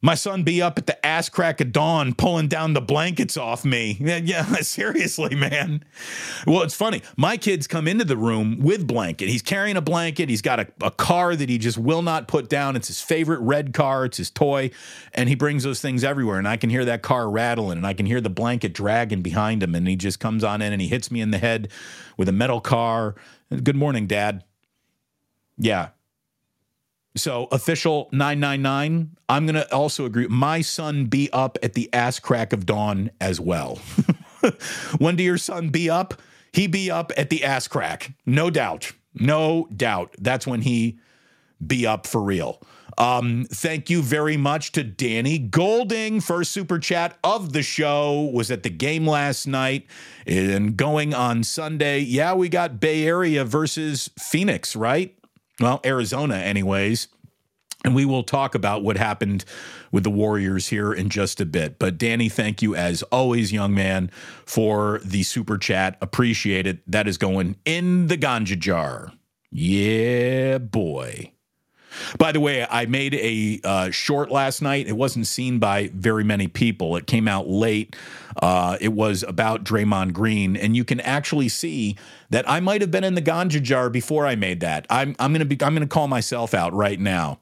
my 0.07 0.15
son 0.15 0.45
be 0.45 0.63
up 0.63 0.79
at 0.79 0.87
the 0.87 1.05
ass 1.05 1.29
crack 1.29 1.61
of 1.61 1.73
dawn 1.73 2.15
pulling 2.15 2.47
down 2.47 2.75
the 2.75 2.81
blankets 2.81 3.37
off 3.37 3.65
me. 3.65 3.99
Yeah, 4.07 4.19
yeah, 4.19 4.45
seriously, 4.61 5.35
man. 5.35 5.83
Well, 6.47 6.63
it's 6.63 6.77
funny. 6.77 7.03
My 7.17 7.37
kids 7.37 7.67
come 7.67 7.89
into 7.89 8.05
the 8.05 8.17
room 8.17 8.59
with 8.61 8.87
blanket. 8.87 9.29
He's 9.29 9.43
carrying 9.43 9.77
a 9.77 9.81
blanket. 9.81 10.29
He's 10.29 10.43
got 10.43 10.61
a, 10.61 10.69
a 10.81 10.93
car 10.93 11.35
that 11.35 11.49
he 11.49 11.59
just 11.59 11.77
will 11.77 12.03
not 12.03 12.29
put 12.29 12.49
down. 12.49 12.77
It's 12.77 12.87
his 12.87 13.01
favorite 13.01 13.41
red 13.41 13.75
car. 13.75 14.05
It's 14.05 14.19
his 14.19 14.31
toy. 14.31 14.71
And 15.13 15.29
he 15.29 15.35
brings 15.35 15.65
those 15.65 15.81
things 15.81 16.05
everywhere. 16.05 16.39
And 16.39 16.47
I 16.47 16.57
can 16.57 16.71
hear 16.71 16.85
that 16.85 17.03
car 17.03 17.29
rattling 17.29 17.79
and 17.79 17.87
I 17.87 17.95
can 17.95 18.07
hear 18.07 18.21
the 18.21 18.31
blanket 18.31 18.75
dragging 18.75 19.23
behind 19.23 19.61
him. 19.61 19.75
And 19.75 19.89
he 19.89 19.97
just 19.97 20.21
comes 20.21 20.45
on 20.45 20.63
in 20.63 20.73
and 20.73 20.81
he 20.81 20.87
hits 20.87 21.11
me 21.11 21.21
in 21.21 21.33
the 21.33 21.39
head 21.39 21.69
with 22.17 22.29
a 22.29 22.33
metal 22.33 22.61
car. 22.61 23.17
Good 23.51 23.77
morning, 23.77 24.07
Dad. 24.07 24.45
Yeah, 25.59 25.89
so 27.17 27.49
official 27.51 28.09
999. 28.13 29.17
I'm 29.29 29.47
going 29.47 29.55
to 29.57 29.75
also 29.75 30.05
agree. 30.05 30.27
My 30.29 30.61
son 30.61 31.07
be 31.07 31.31
up 31.33 31.59
at 31.63 31.75
the 31.75 31.93
ass 31.93 32.19
crack 32.19 32.53
of 32.53 32.67
dawn 32.67 33.11
as 33.21 33.41
well. 33.41 33.77
when 34.99 35.17
do 35.17 35.23
your 35.23 35.39
son 35.39 35.71
be 35.71 35.91
up? 35.91 36.15
He 36.53 36.67
be 36.67 36.91
up 36.91 37.13
at 37.17 37.31
the 37.31 37.45
ass 37.45 37.69
crack. 37.69 38.13
No 38.25 38.51
doubt. 38.51 38.93
No 39.15 39.69
doubt. 39.75 40.15
That's 40.19 40.47
when 40.47 40.63
he 40.63 40.99
be 41.65 41.87
up 41.87 42.07
for 42.07 42.23
real. 42.23 42.61
Um, 42.99 43.47
thank 43.51 43.91
you 43.91 44.01
very 44.01 44.39
much 44.39 44.73
to 44.73 44.83
Danny 44.83 45.39
Golding. 45.39 46.21
First 46.21 46.53
super 46.53 46.79
chat 46.79 47.19
of 47.23 47.53
the 47.53 47.63
show 47.63 48.31
was 48.33 48.51
at 48.51 48.63
the 48.63 48.71
game 48.71 49.07
last 49.07 49.47
night 49.47 49.87
and 50.27 50.77
going 50.77 51.13
on 51.13 51.45
Sunday. 51.45 52.01
Yeah, 52.01 52.33
we 52.35 52.49
got 52.49 52.81
Bay 52.81 53.07
Area 53.07 53.45
versus 53.45 54.09
Phoenix, 54.19 54.75
right? 54.75 55.15
Well, 55.61 55.81
Arizona, 55.85 56.37
anyways. 56.37 57.09
And 57.85 57.95
we 57.95 58.05
will 58.05 58.25
talk 58.25 58.57
about 58.57 58.83
what 58.83 58.97
happened 58.97 59.45
with 59.93 60.03
the 60.03 60.11
Warriors 60.11 60.67
here 60.67 60.93
in 60.93 61.09
just 61.09 61.41
a 61.41 61.47
bit. 61.47 61.79
But 61.79 61.99
Danny, 61.99 62.29
thank 62.29 62.61
you 62.61 62.75
as 62.75 63.03
always, 63.05 63.53
young 63.53 63.75
man, 63.75 64.11
for 64.45 65.01
the 65.05 65.23
super 65.23 65.57
chat. 65.57 65.97
Appreciate 66.01 66.67
it. 66.67 66.81
That 66.91 67.07
is 67.07 67.17
going 67.17 67.57
in 67.65 68.09
the 68.09 68.19
ganja 68.19 68.59
jar. 68.59 69.13
Yeah, 69.53 70.59
boy. 70.59 71.33
By 72.19 72.33
the 72.33 72.41
way, 72.41 72.67
I 72.69 72.87
made 72.87 73.15
a 73.15 73.61
uh, 73.65 73.91
short 73.91 74.31
last 74.31 74.63
night. 74.63 74.87
It 74.87 74.97
wasn't 74.97 75.27
seen 75.27 75.59
by 75.59 75.91
very 75.95 76.25
many 76.25 76.49
people. 76.49 76.97
It 76.97 77.07
came 77.07 77.29
out 77.29 77.49
late. 77.49 77.97
Uh, 78.41 78.77
it 78.81 78.93
was 78.93 79.23
about 79.23 79.65
Draymond 79.65 80.13
Green, 80.13 80.57
and 80.57 80.77
you 80.77 80.85
can 80.85 81.01
actually 81.01 81.49
see 81.49 81.97
that 82.31 82.49
I 82.49 82.61
might 82.61 82.81
have 82.81 82.91
been 82.91 83.05
in 83.05 83.15
the 83.15 83.23
ganja 83.23 83.63
jar 83.63 83.89
before 83.89 84.27
I 84.27 84.35
made 84.37 84.61
that. 84.61 84.87
I'm 84.91 85.17
I'm 85.19 85.33
gonna 85.33 85.45
be 85.45 85.57
I'm 85.63 85.75
gonna 85.75 85.87
call 85.87 86.09
myself 86.09 86.55
out 86.55 86.73
right 86.73 87.01
now. 87.01 87.41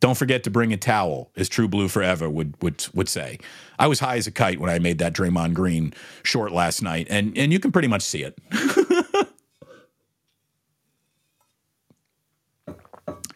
Don't 0.00 0.18
forget 0.18 0.44
to 0.44 0.50
bring 0.50 0.70
a 0.70 0.76
towel, 0.76 1.30
as 1.34 1.48
True 1.48 1.66
Blue 1.66 1.88
Forever 1.88 2.28
would 2.28 2.60
would 2.62 2.86
would 2.92 3.08
say. 3.08 3.38
I 3.78 3.86
was 3.86 4.00
high 4.00 4.16
as 4.16 4.26
a 4.26 4.30
kite 4.30 4.60
when 4.60 4.68
I 4.68 4.78
made 4.78 4.98
that 4.98 5.14
Draymond 5.14 5.54
Green 5.54 5.94
short 6.22 6.52
last 6.52 6.82
night, 6.82 7.06
and 7.08 7.36
and 7.38 7.52
you 7.52 7.58
can 7.58 7.72
pretty 7.72 7.88
much 7.88 8.02
see 8.02 8.22
it. 8.22 8.38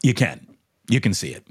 You 0.03 0.15
can. 0.15 0.47
You 0.89 1.01
can 1.01 1.15
see 1.15 1.35
it. 1.35 1.47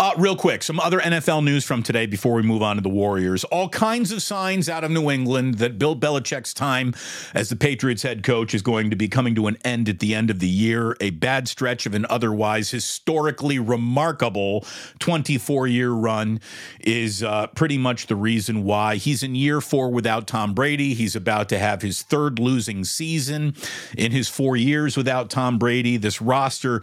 Uh, 0.00 0.12
real 0.16 0.36
quick, 0.36 0.62
some 0.62 0.78
other 0.78 1.00
NFL 1.00 1.42
news 1.42 1.64
from 1.64 1.82
today 1.82 2.06
before 2.06 2.34
we 2.34 2.42
move 2.42 2.62
on 2.62 2.76
to 2.76 2.82
the 2.82 2.88
Warriors. 2.88 3.42
All 3.42 3.68
kinds 3.68 4.12
of 4.12 4.22
signs 4.22 4.68
out 4.68 4.84
of 4.84 4.92
New 4.92 5.10
England 5.10 5.54
that 5.54 5.76
Bill 5.76 5.96
Belichick's 5.96 6.54
time 6.54 6.94
as 7.34 7.48
the 7.48 7.56
Patriots 7.56 8.04
head 8.04 8.22
coach 8.22 8.54
is 8.54 8.62
going 8.62 8.90
to 8.90 8.96
be 8.96 9.08
coming 9.08 9.34
to 9.34 9.48
an 9.48 9.56
end 9.64 9.88
at 9.88 9.98
the 9.98 10.14
end 10.14 10.30
of 10.30 10.38
the 10.38 10.46
year. 10.46 10.96
A 11.00 11.10
bad 11.10 11.48
stretch 11.48 11.84
of 11.84 11.94
an 11.94 12.06
otherwise 12.08 12.70
historically 12.70 13.58
remarkable 13.58 14.64
24 15.00 15.66
year 15.66 15.90
run 15.90 16.38
is 16.78 17.24
uh, 17.24 17.48
pretty 17.48 17.76
much 17.76 18.06
the 18.06 18.14
reason 18.14 18.62
why 18.62 18.94
he's 18.94 19.24
in 19.24 19.34
year 19.34 19.60
four 19.60 19.90
without 19.90 20.28
Tom 20.28 20.54
Brady. 20.54 20.94
He's 20.94 21.16
about 21.16 21.48
to 21.48 21.58
have 21.58 21.82
his 21.82 22.02
third 22.02 22.38
losing 22.38 22.84
season 22.84 23.56
in 23.96 24.12
his 24.12 24.28
four 24.28 24.56
years 24.56 24.96
without 24.96 25.28
Tom 25.28 25.58
Brady. 25.58 25.96
This 25.96 26.22
roster, 26.22 26.82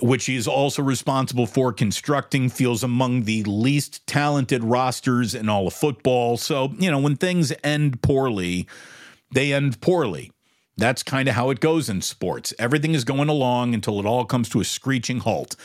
which 0.00 0.24
he 0.24 0.34
is 0.34 0.48
also 0.48 0.80
responsible 0.82 1.44
for 1.46 1.70
constructing, 1.70 2.48
feels 2.54 2.82
among 2.82 3.24
the 3.24 3.42
least 3.44 4.06
talented 4.06 4.62
rosters 4.64 5.34
in 5.34 5.48
all 5.48 5.66
of 5.66 5.74
football. 5.74 6.36
So, 6.36 6.72
you 6.78 6.90
know, 6.90 6.98
when 6.98 7.16
things 7.16 7.52
end 7.62 8.02
poorly, 8.02 8.68
they 9.32 9.52
end 9.52 9.80
poorly. 9.80 10.30
That's 10.76 11.02
kind 11.02 11.28
of 11.28 11.34
how 11.34 11.50
it 11.50 11.60
goes 11.60 11.88
in 11.88 12.02
sports. 12.02 12.52
Everything 12.58 12.94
is 12.94 13.04
going 13.04 13.28
along 13.28 13.74
until 13.74 14.00
it 14.00 14.06
all 14.06 14.24
comes 14.24 14.48
to 14.50 14.60
a 14.60 14.64
screeching 14.64 15.20
halt. 15.20 15.56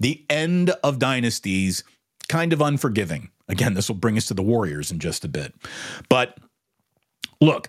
The 0.00 0.24
end 0.30 0.70
of 0.82 0.98
dynasties, 0.98 1.84
kind 2.28 2.52
of 2.52 2.60
unforgiving. 2.60 3.30
Again, 3.48 3.74
this 3.74 3.88
will 3.88 3.96
bring 3.96 4.16
us 4.16 4.26
to 4.26 4.34
the 4.34 4.42
Warriors 4.42 4.90
in 4.90 4.98
just 4.98 5.24
a 5.24 5.28
bit. 5.28 5.54
But 6.08 6.38
look, 7.40 7.68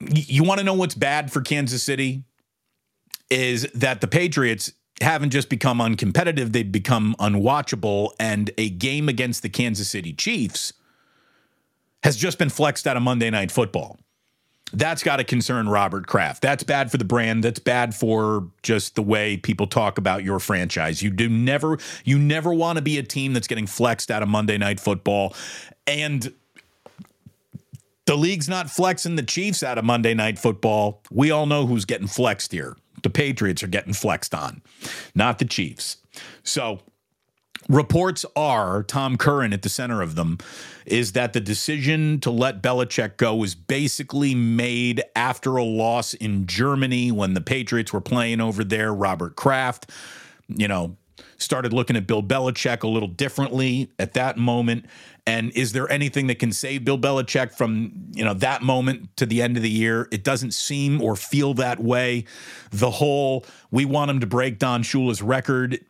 you 0.00 0.44
want 0.44 0.58
to 0.58 0.64
know 0.64 0.74
what's 0.74 0.94
bad 0.94 1.30
for 1.30 1.42
Kansas 1.42 1.82
City? 1.82 2.24
Is 3.30 3.68
that 3.74 4.00
the 4.00 4.06
Patriots 4.06 4.72
haven't 5.00 5.30
just 5.30 5.48
become 5.48 5.78
uncompetitive, 5.78 6.52
they've 6.52 6.70
become 6.70 7.16
unwatchable. 7.18 8.10
And 8.18 8.50
a 8.58 8.70
game 8.70 9.08
against 9.08 9.42
the 9.42 9.48
Kansas 9.48 9.90
City 9.90 10.12
Chiefs 10.12 10.72
has 12.02 12.16
just 12.16 12.38
been 12.38 12.50
flexed 12.50 12.86
out 12.86 12.96
of 12.96 13.02
Monday 13.02 13.30
Night 13.30 13.50
Football. 13.50 13.98
That's 14.72 15.02
got 15.02 15.16
to 15.16 15.24
concern 15.24 15.68
Robert 15.68 16.06
Kraft. 16.06 16.42
That's 16.42 16.64
bad 16.64 16.90
for 16.90 16.96
the 16.96 17.04
brand. 17.04 17.44
That's 17.44 17.60
bad 17.60 17.94
for 17.94 18.48
just 18.62 18.96
the 18.96 19.02
way 19.02 19.36
people 19.36 19.68
talk 19.68 19.98
about 19.98 20.24
your 20.24 20.40
franchise. 20.40 21.00
You 21.00 21.10
do 21.10 21.28
never 21.28 21.78
you 22.04 22.18
never 22.18 22.52
want 22.52 22.76
to 22.76 22.82
be 22.82 22.98
a 22.98 23.02
team 23.02 23.34
that's 23.34 23.46
getting 23.46 23.66
flexed 23.66 24.10
out 24.10 24.22
of 24.22 24.28
Monday 24.28 24.58
Night 24.58 24.80
Football 24.80 25.34
and 25.86 26.32
the 28.06 28.16
league's 28.16 28.48
not 28.48 28.68
flexing 28.68 29.16
the 29.16 29.22
Chiefs 29.22 29.62
out 29.62 29.78
of 29.78 29.84
Monday 29.84 30.14
Night 30.14 30.38
Football. 30.38 31.00
We 31.10 31.30
all 31.30 31.46
know 31.46 31.66
who's 31.66 31.84
getting 31.84 32.06
flexed 32.06 32.52
here. 32.52 32.76
The 33.04 33.10
Patriots 33.10 33.62
are 33.62 33.68
getting 33.68 33.92
flexed 33.92 34.34
on, 34.34 34.62
not 35.14 35.38
the 35.38 35.44
Chiefs. 35.44 35.98
So, 36.42 36.80
reports 37.68 38.24
are 38.34 38.82
Tom 38.82 39.16
Curran 39.16 39.52
at 39.52 39.62
the 39.62 39.68
center 39.68 40.02
of 40.02 40.16
them 40.16 40.38
is 40.86 41.12
that 41.12 41.32
the 41.32 41.40
decision 41.40 42.18
to 42.20 42.30
let 42.30 42.62
Belichick 42.62 43.16
go 43.16 43.36
was 43.36 43.54
basically 43.54 44.34
made 44.34 45.02
after 45.14 45.56
a 45.56 45.64
loss 45.64 46.14
in 46.14 46.46
Germany 46.46 47.12
when 47.12 47.34
the 47.34 47.40
Patriots 47.40 47.92
were 47.92 48.00
playing 48.00 48.40
over 48.40 48.64
there. 48.64 48.92
Robert 48.92 49.36
Kraft, 49.36 49.90
you 50.48 50.66
know, 50.66 50.96
started 51.38 51.72
looking 51.72 51.96
at 51.96 52.06
Bill 52.06 52.22
Belichick 52.22 52.82
a 52.82 52.88
little 52.88 53.08
differently 53.08 53.90
at 53.98 54.14
that 54.14 54.36
moment 54.36 54.86
and 55.26 55.52
is 55.52 55.72
there 55.72 55.90
anything 55.90 56.26
that 56.26 56.38
can 56.38 56.52
save 56.52 56.84
Bill 56.84 56.98
Belichick 56.98 57.52
from 57.52 57.92
you 58.12 58.24
know 58.24 58.34
that 58.34 58.62
moment 58.62 59.16
to 59.16 59.26
the 59.26 59.40
end 59.40 59.56
of 59.56 59.62
the 59.62 59.70
year? 59.70 60.06
It 60.12 60.22
doesn't 60.22 60.52
seem 60.52 61.00
or 61.00 61.16
feel 61.16 61.54
that 61.54 61.80
way. 61.80 62.26
The 62.70 62.90
whole 62.90 63.46
we 63.70 63.84
want 63.84 64.10
him 64.10 64.20
to 64.20 64.26
break 64.26 64.58
Don 64.58 64.82
Shula's 64.82 65.22
record 65.22 65.80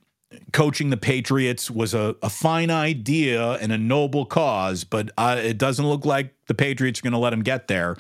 coaching 0.53 0.91
the 0.91 0.97
Patriots 0.97 1.71
was 1.71 1.95
a, 1.95 2.17
a 2.23 2.31
fine 2.31 2.71
idea 2.71 3.53
and 3.53 3.73
a 3.73 3.79
noble 3.79 4.27
cause, 4.27 4.85
but 4.85 5.11
uh, 5.19 5.41
it 5.43 5.59
doesn't 5.59 5.87
look 5.87 6.05
like 6.05 6.35
the 6.47 6.55
Patriots 6.55 7.01
are 7.01 7.03
going 7.03 7.13
to 7.13 7.19
let 7.19 7.33
him 7.33 7.43
get 7.43 7.69
there. 7.69 7.97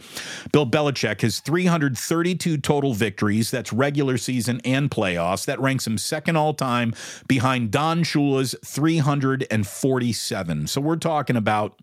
Bill 0.52 0.66
Belichick 0.66 1.22
has 1.22 1.40
332 1.40 2.58
total 2.58 2.94
victories. 2.94 3.50
That's 3.50 3.72
regular 3.72 4.18
season 4.18 4.60
and 4.64 4.90
playoffs. 4.90 5.46
That 5.46 5.60
ranks 5.60 5.86
him 5.86 5.98
second 5.98 6.36
all 6.36 6.54
time 6.54 6.94
behind 7.26 7.70
Don 7.70 8.04
Shula's 8.04 8.54
347. 8.64 10.66
So 10.66 10.80
we're 10.80 10.96
talking 10.96 11.36
about, 11.36 11.78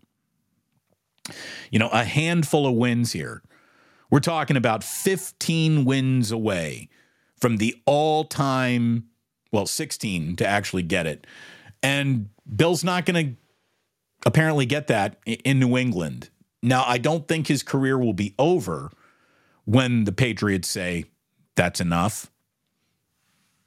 you 1.70 1.78
know, 1.78 1.88
a 1.88 2.04
handful 2.04 2.66
of 2.66 2.74
wins 2.74 3.12
here. 3.12 3.42
We're 4.10 4.20
talking 4.20 4.56
about 4.56 4.84
15 4.84 5.84
wins 5.84 6.30
away 6.30 6.88
from 7.36 7.56
the 7.56 7.74
all 7.86 8.24
time 8.24 9.08
well, 9.52 9.66
16 9.66 10.36
to 10.36 10.46
actually 10.46 10.82
get 10.82 11.06
it. 11.06 11.26
And 11.82 12.30
Bill's 12.54 12.82
not 12.82 13.06
going 13.06 13.26
to 13.26 13.36
apparently 14.26 14.66
get 14.66 14.86
that 14.88 15.18
in 15.26 15.60
New 15.60 15.76
England. 15.76 16.30
Now, 16.62 16.84
I 16.86 16.98
don't 16.98 17.26
think 17.28 17.48
his 17.48 17.62
career 17.62 17.98
will 17.98 18.12
be 18.12 18.34
over 18.38 18.90
when 19.64 20.04
the 20.04 20.12
Patriots 20.12 20.68
say 20.68 21.06
that's 21.54 21.80
enough. 21.80 22.30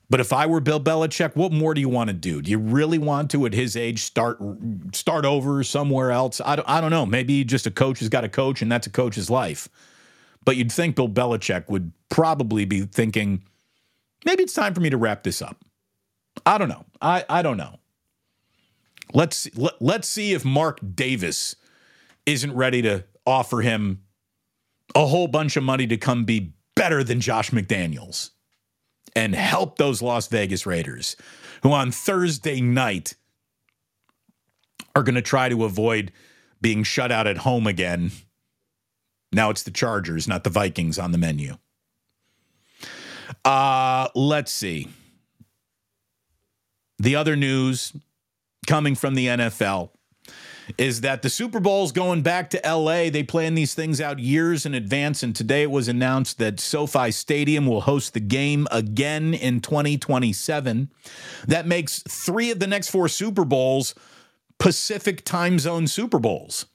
But 0.10 0.20
if 0.20 0.32
I 0.32 0.46
were 0.46 0.60
Bill 0.60 0.80
Belichick, 0.80 1.36
what 1.36 1.52
more 1.52 1.74
do 1.74 1.82
you 1.82 1.90
want 1.90 2.10
to 2.10 2.14
do? 2.14 2.42
Do 2.42 2.52
you 2.52 2.60
really 2.60 3.00
want 3.00 3.32
to, 3.32 3.46
at 3.46 3.54
his 3.54 3.76
age, 3.76 4.04
start 4.04 4.38
start 4.94 5.26
over 5.26 5.64
somewhere 5.64 6.12
else? 6.12 6.40
I 6.46 6.56
don't, 6.56 6.70
I 6.70 6.80
don't 6.80 6.92
know. 6.92 7.08
Maybe 7.08 7.44
just 7.44 7.66
a 7.66 7.72
coach 7.72 8.00
has 8.00 8.10
got 8.10 8.24
a 8.24 8.30
coach, 8.30 8.62
and 8.62 8.72
that's 8.72 8.86
a 8.86 8.92
coach's 8.92 9.32
life. 9.32 9.68
But 10.46 10.58
you'd 10.58 10.72
think 10.72 10.96
Bill 10.96 11.10
Belichick 11.10 11.68
would 11.70 11.92
probably 12.10 12.66
be 12.66 12.82
thinking, 12.82 13.42
maybe 14.26 14.44
it's 14.44 14.54
time 14.54 14.76
for 14.76 14.82
me 14.82 14.92
to 14.92 14.98
wrap 14.98 15.24
this 15.24 15.42
up. 15.42 15.66
I 16.46 16.58
don't 16.58 16.70
know. 16.70 16.86
I, 17.02 17.26
I 17.30 17.42
don't 17.42 17.58
know. 17.58 17.80
Let's 19.14 19.48
let, 19.56 19.82
let's 19.82 20.08
see 20.08 20.34
if 20.34 20.44
Mark 20.44 20.80
Davis 20.96 21.56
isn't 22.26 22.54
ready 22.54 22.82
to 22.82 23.06
offer 23.26 23.62
him 23.62 24.02
a 24.96 25.06
whole 25.06 25.28
bunch 25.28 25.56
of 25.56 25.64
money 25.64 25.88
to 25.88 25.98
come 25.98 26.26
be 26.26 26.54
better 26.76 27.04
than 27.04 27.22
Josh 27.22 27.52
McDaniels 27.52 28.32
and 29.16 29.34
help 29.36 29.78
those 29.78 30.02
Las 30.02 30.28
Vegas 30.28 30.66
Raiders 30.66 31.16
who 31.64 31.72
on 31.72 31.92
Thursday 31.92 32.62
night 32.62 33.16
are 34.96 35.04
going 35.04 35.16
to 35.16 35.22
try 35.22 35.50
to 35.50 35.64
avoid 35.64 36.12
being 36.62 36.84
shut 36.84 37.12
out 37.12 37.28
at 37.28 37.38
home 37.38 37.68
again. 37.68 38.12
Now 39.32 39.50
it's 39.50 39.64
the 39.64 39.72
Chargers, 39.72 40.28
not 40.28 40.44
the 40.44 40.50
Vikings 40.50 40.98
on 40.98 41.12
the 41.12 41.18
menu. 41.18 41.58
Uh, 43.44 44.08
let's 44.16 44.52
see. 44.52 44.88
The 46.98 47.16
other 47.16 47.36
news 47.36 47.94
coming 48.68 48.96
from 48.96 49.16
the 49.16 49.28
NFL 49.28 49.90
is 50.78 51.02
that 51.02 51.22
the 51.22 51.30
Super 51.30 51.60
Bowl's 51.60 51.92
going 51.92 52.22
back 52.22 52.50
to 52.50 52.62
LA. 52.66 53.10
They 53.10 53.24
plan 53.24 53.56
these 53.56 53.74
things 53.74 54.02
out 54.02 54.20
years 54.20 54.66
in 54.66 54.74
advance, 54.74 55.22
and 55.22 55.36
today 55.36 55.64
it 55.64 55.72
was 55.72 55.88
announced 55.88 56.40
that 56.40 56.60
SoFi 56.60 57.12
Stadium 57.12 57.68
will 57.68 57.82
host 57.82 58.14
the 58.14 58.20
game 58.20 58.68
again 58.72 59.34
in 59.34 59.62
2027. 59.62 60.90
That 61.48 61.68
makes 61.68 62.02
three 62.04 62.52
of 62.52 62.60
the 62.60 62.68
next 62.68 62.90
four 62.90 63.08
Super 63.08 63.46
Bowls 63.46 63.94
Pacific 64.58 65.24
time 65.24 65.60
zone 65.60 65.88
Super 65.88 66.20
Bowls. 66.20 66.66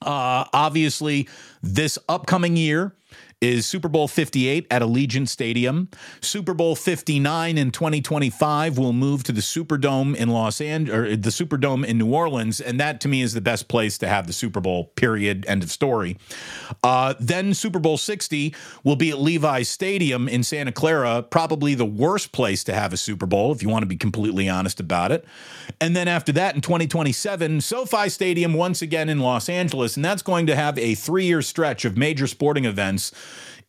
Uh, 0.00 0.44
obviously, 0.52 1.28
this 1.62 1.98
upcoming 2.08 2.56
year, 2.56 2.96
is 3.42 3.66
Super 3.66 3.88
Bowl 3.88 4.06
58 4.06 4.68
at 4.70 4.82
Allegiant 4.82 5.28
Stadium. 5.28 5.88
Super 6.20 6.54
Bowl 6.54 6.76
59 6.76 7.58
in 7.58 7.72
2025 7.72 8.78
will 8.78 8.92
move 8.92 9.24
to 9.24 9.32
the 9.32 9.40
Superdome 9.40 10.14
in 10.14 10.28
Los 10.28 10.60
Angeles 10.60 10.96
or 10.96 11.16
the 11.16 11.30
Superdome 11.30 11.84
in 11.84 11.98
New 11.98 12.14
Orleans, 12.14 12.60
and 12.60 12.78
that 12.78 13.00
to 13.00 13.08
me 13.08 13.20
is 13.20 13.34
the 13.34 13.40
best 13.40 13.66
place 13.66 13.98
to 13.98 14.06
have 14.06 14.28
the 14.28 14.32
Super 14.32 14.60
Bowl. 14.60 14.92
Period. 14.94 15.44
End 15.48 15.64
of 15.64 15.72
story. 15.72 16.16
Uh, 16.84 17.14
then 17.18 17.52
Super 17.52 17.80
Bowl 17.80 17.98
60 17.98 18.54
will 18.84 18.96
be 18.96 19.10
at 19.10 19.18
Levi's 19.18 19.68
Stadium 19.68 20.28
in 20.28 20.44
Santa 20.44 20.70
Clara, 20.70 21.22
probably 21.22 21.74
the 21.74 21.84
worst 21.84 22.30
place 22.30 22.62
to 22.64 22.72
have 22.72 22.92
a 22.92 22.96
Super 22.96 23.26
Bowl 23.26 23.50
if 23.50 23.60
you 23.60 23.68
want 23.68 23.82
to 23.82 23.86
be 23.86 23.96
completely 23.96 24.48
honest 24.48 24.78
about 24.78 25.10
it. 25.10 25.24
And 25.80 25.96
then 25.96 26.06
after 26.06 26.30
that 26.32 26.54
in 26.54 26.60
2027, 26.60 27.60
SoFi 27.60 28.08
Stadium 28.08 28.54
once 28.54 28.82
again 28.82 29.08
in 29.08 29.18
Los 29.18 29.48
Angeles, 29.48 29.96
and 29.96 30.04
that's 30.04 30.22
going 30.22 30.46
to 30.46 30.54
have 30.54 30.78
a 30.78 30.94
three-year 30.94 31.42
stretch 31.42 31.84
of 31.84 31.96
major 31.96 32.28
sporting 32.28 32.66
events 32.66 33.10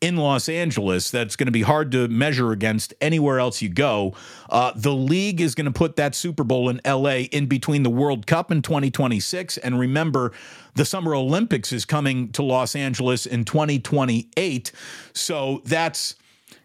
in 0.04 0.18
Los 0.18 0.50
Angeles 0.50 1.10
that's 1.12 1.38
going 1.38 1.46
to 1.46 1.52
be 1.52 1.62
hard 1.62 1.92
to 1.94 2.10
measure 2.10 2.52
against 2.52 2.94
anywhere 3.00 3.40
else 3.40 3.62
you 3.62 3.70
go. 3.70 4.14
Uh, 4.50 4.74
the 4.76 4.94
league 4.94 5.40
is 5.40 5.56
going 5.56 5.66
to 5.66 5.72
put 5.72 5.96
that 5.96 6.14
Super 6.14 6.44
Bowl 6.44 6.68
in 6.68 6.82
LA 6.86 7.28
in 7.32 7.46
between 7.46 7.84
the 7.84 7.90
World 7.90 8.28
Cup 8.28 8.52
in 8.52 8.62
2026. 8.62 9.58
And 9.60 9.80
remember, 9.80 10.34
the 10.76 10.84
Summer 10.84 11.16
Olympics 11.16 11.72
is 11.72 11.86
coming 11.86 12.34
to 12.34 12.44
Los 12.44 12.76
Angeles 12.76 13.26
in 13.26 13.46
2028. 13.46 14.72
So 15.14 15.62
that's, 15.64 16.16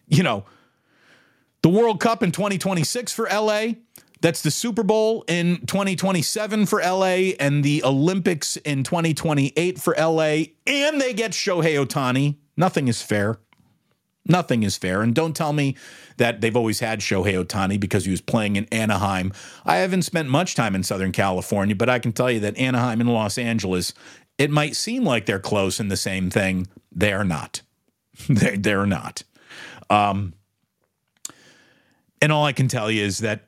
you 0.07 0.21
know, 0.21 0.43
the 1.61 1.69
World 1.69 2.01
Cup 2.01 2.23
in 2.23 2.31
2026 2.31 3.13
for 3.13 3.27
LA. 3.31 3.67
That's 4.21 4.41
the 4.41 4.51
Super 4.51 4.83
Bowl 4.83 5.23
in 5.29 5.65
2027 5.65 6.65
for 6.65 6.81
LA 6.81 7.35
and 7.39 7.63
the 7.63 7.83
Olympics 7.85 8.57
in 8.57 8.83
2028 8.83 9.79
for 9.79 9.95
LA. 9.97 10.43
And 10.67 10.99
they 10.99 11.13
get 11.13 11.31
Shohei 11.31 11.81
Ohtani 11.81 12.35
Nothing 12.59 12.89
is 12.89 13.01
fair. 13.01 13.39
Nothing 14.25 14.63
is 14.63 14.75
fair. 14.75 15.01
And 15.01 15.15
don't 15.15 15.33
tell 15.33 15.53
me 15.53 15.77
that 16.17 16.41
they've 16.41 16.55
always 16.55 16.81
had 16.81 16.99
Shohei 16.99 17.41
Ohtani 17.41 17.79
because 17.79 18.03
he 18.03 18.11
was 18.11 18.19
playing 18.19 18.57
in 18.57 18.65
Anaheim. 18.65 19.31
I 19.65 19.77
haven't 19.77 20.01
spent 20.01 20.27
much 20.27 20.55
time 20.55 20.75
in 20.75 20.83
Southern 20.83 21.13
California, 21.13 21.73
but 21.73 21.87
I 21.87 21.99
can 21.99 22.11
tell 22.11 22.29
you 22.29 22.41
that 22.41 22.57
Anaheim 22.57 22.99
and 22.99 23.09
Los 23.09 23.37
Angeles, 23.37 23.93
it 24.37 24.51
might 24.51 24.75
seem 24.75 25.05
like 25.05 25.25
they're 25.25 25.39
close 25.39 25.79
in 25.79 25.87
the 25.87 25.95
same 25.95 26.29
thing. 26.29 26.67
They 26.91 27.13
are 27.13 27.23
not. 27.23 27.61
they, 28.29 28.57
they're 28.57 28.85
not. 28.85 29.23
Um, 29.89 30.33
and 32.21 32.33
all 32.33 32.43
I 32.43 32.51
can 32.51 32.67
tell 32.67 32.91
you 32.91 33.05
is 33.05 33.19
that 33.19 33.45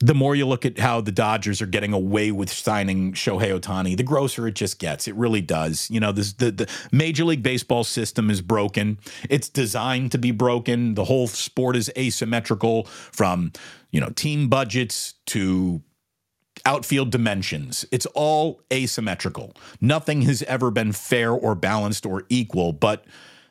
the 0.00 0.14
more 0.14 0.34
you 0.34 0.46
look 0.46 0.66
at 0.66 0.78
how 0.78 1.00
the 1.00 1.12
Dodgers 1.12 1.62
are 1.62 1.66
getting 1.66 1.92
away 1.92 2.32
with 2.32 2.50
signing 2.50 3.12
Shohei 3.12 3.58
Ohtani, 3.58 3.96
the 3.96 4.02
grosser 4.02 4.46
it 4.46 4.54
just 4.54 4.78
gets. 4.78 5.06
It 5.06 5.14
really 5.14 5.40
does. 5.40 5.88
You 5.90 6.00
know, 6.00 6.12
this, 6.12 6.32
the, 6.32 6.50
the 6.50 6.70
Major 6.92 7.24
League 7.24 7.42
Baseball 7.42 7.84
system 7.84 8.28
is 8.28 8.40
broken. 8.40 8.98
It's 9.30 9.48
designed 9.48 10.12
to 10.12 10.18
be 10.18 10.32
broken. 10.32 10.94
The 10.94 11.04
whole 11.04 11.28
sport 11.28 11.76
is 11.76 11.90
asymmetrical 11.96 12.84
from, 12.84 13.52
you 13.92 14.00
know, 14.00 14.10
team 14.10 14.48
budgets 14.48 15.14
to 15.26 15.82
outfield 16.66 17.10
dimensions. 17.10 17.84
It's 17.92 18.06
all 18.14 18.62
asymmetrical. 18.72 19.54
Nothing 19.80 20.22
has 20.22 20.42
ever 20.44 20.70
been 20.70 20.92
fair 20.92 21.30
or 21.30 21.54
balanced 21.54 22.04
or 22.04 22.24
equal, 22.28 22.72
but 22.72 23.04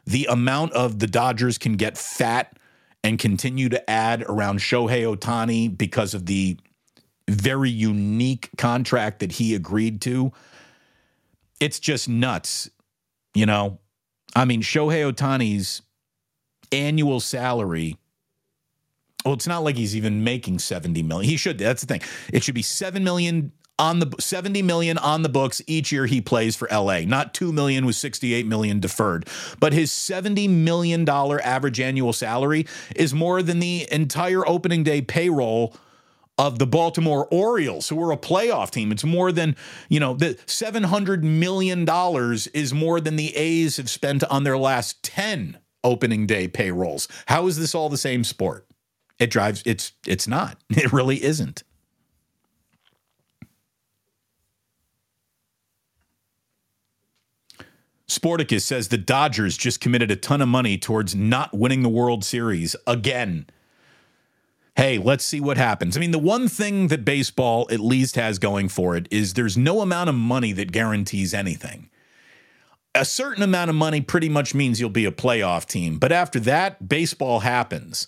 the 0.06 0.28
amount 0.30 0.74
of 0.74 1.00
the 1.00 1.08
Dodgers 1.08 1.58
can 1.58 1.78
get 1.78 1.98
fat 1.98 2.58
and 3.04 3.20
continue 3.20 3.70
to 3.70 3.90
add 3.90 4.24
around 4.24 4.60
Shohei 4.60 5.04
Ohtani 5.04 5.76
because 5.76 6.14
of 6.14 6.26
the 6.26 6.58
very 7.30 7.70
unique 7.70 8.50
contract 8.58 9.20
that 9.20 9.34
he 9.34 9.56
agreed 9.56 10.02
to. 10.02 10.32
It's 11.60 11.80
just 11.80 12.08
nuts, 12.08 12.70
you 13.34 13.46
know. 13.46 13.80
I 14.36 14.46
mean, 14.46 14.62
Shohei 14.62 15.12
Ohtani's 15.12 15.82
annual 16.72 17.20
salary. 17.20 17.98
Well, 19.26 19.34
it's 19.36 19.48
not 19.48 19.64
like 19.64 19.78
he's 19.78 19.96
even 19.96 20.24
making 20.24 20.60
70 20.60 21.04
million. 21.04 21.30
He 21.30 21.38
should. 21.38 21.58
That's 21.58 21.82
the 21.82 21.88
thing. 21.88 22.02
It 22.32 22.44
should 22.44 22.56
be 22.56 22.62
7 22.62 23.04
million 23.04 23.52
on 23.80 24.00
the 24.00 24.14
70 24.20 24.62
million 24.62 24.98
on 24.98 25.24
the 25.24 25.30
books 25.30 25.62
each 25.68 25.92
year 25.92 26.06
he 26.06 26.22
plays 26.22 26.56
for 26.56 26.68
LA. 26.72 27.02
Not 27.02 27.34
2 27.34 27.52
million 27.52 27.86
with 27.86 27.96
68 27.96 28.46
million 28.46 28.80
deferred. 28.80 29.28
But 29.60 29.74
his 29.74 29.92
70 29.92 30.48
million 30.48 31.06
dollar 31.06 31.42
average 31.42 31.80
annual 31.80 32.14
salary 32.14 32.68
is 32.96 33.14
more 33.14 33.42
than 33.42 33.60
the 33.60 33.88
entire 33.92 34.48
opening 34.48 34.84
day 34.84 35.02
payroll 35.02 35.76
of 36.38 36.58
the 36.58 36.66
Baltimore 36.66 37.28
Orioles, 37.32 37.90
who 37.90 38.02
are 38.04 38.12
a 38.12 38.18
playoff 38.18 38.72
team. 38.72 38.92
It's 38.92 39.04
more 39.04 39.32
than, 39.32 39.56
you 39.88 40.00
know, 40.00 40.16
the 40.16 40.36
$700 40.48 41.22
million 41.22 41.88
is 42.54 42.74
more 42.74 43.00
than 43.00 43.16
the 43.16 43.36
A's 43.36 43.78
have 43.78 43.90
spent 43.90 44.24
on 44.26 44.44
their 44.44 44.58
last 44.58 45.04
10 45.04 45.60
opening 45.84 46.26
day 46.26 46.48
payrolls. 46.48 47.08
How 47.28 47.48
is 47.48 47.58
this 47.58 47.76
all 47.76 47.90
the 47.90 47.98
same 47.98 48.24
sport? 48.24 48.66
It 49.20 49.30
drives, 49.30 49.62
it's, 49.66 49.94
it's 50.08 50.28
not. 50.28 50.58
It 50.70 50.92
really 50.92 51.24
isn't. 51.24 51.64
Sporticus 58.08 58.62
says 58.62 58.90
the 58.90 58.98
Dodgers 58.98 59.58
just 59.58 59.80
committed 59.80 60.12
a 60.12 60.16
ton 60.16 60.42
of 60.42 60.48
money 60.48 60.78
towards 60.78 61.16
not 61.16 61.54
winning 61.54 61.84
the 61.84 61.90
World 61.90 62.24
Series 62.24 62.76
again 62.86 63.46
hey, 64.76 64.98
let's 64.98 65.24
see 65.24 65.40
what 65.40 65.58
happens. 65.58 65.96
I 65.96 66.00
mean, 66.00 66.12
the 66.12 66.20
one 66.20 66.48
thing 66.48 66.88
that 66.88 67.06
baseball 67.06 67.68
at 67.70 67.80
least 67.80 68.16
has 68.16 68.40
going 68.40 68.70
for 68.70 68.96
it 68.96 69.08
is 69.12 69.34
there's 69.34 69.58
no 69.58 69.82
amount 69.82 70.10
of 70.10 70.16
money 70.16 70.52
that 70.54 70.72
guarantees 70.72 71.34
anything. 71.34 71.90
A 72.96 73.06
certain 73.06 73.44
amount 73.44 73.70
of 73.70 73.76
money 73.76 74.02
pretty 74.02 74.30
much 74.30 74.54
means 74.54 74.80
you'll 74.80 74.90
be 74.90 75.06
a 75.06 75.12
playoff 75.12 75.66
team. 75.66 75.98
But 75.98 76.12
after 76.12 76.40
that, 76.42 76.88
baseball 76.88 77.40
happens. 77.40 78.08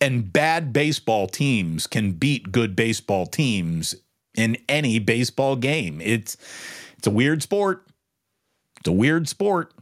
And 0.00 0.32
bad 0.32 0.72
baseball 0.72 1.28
teams 1.28 1.86
can 1.86 2.12
beat 2.12 2.52
good 2.52 2.74
baseball 2.74 3.26
teams 3.26 3.94
in 4.36 4.56
any 4.68 4.98
baseball 4.98 5.54
game. 5.54 6.00
It's 6.00 6.36
it's 6.98 7.06
a 7.06 7.12
weird 7.12 7.42
sport. 7.42 7.86
It's 8.84 8.90
a 8.90 8.92
weird 8.92 9.26
sport. 9.30 9.72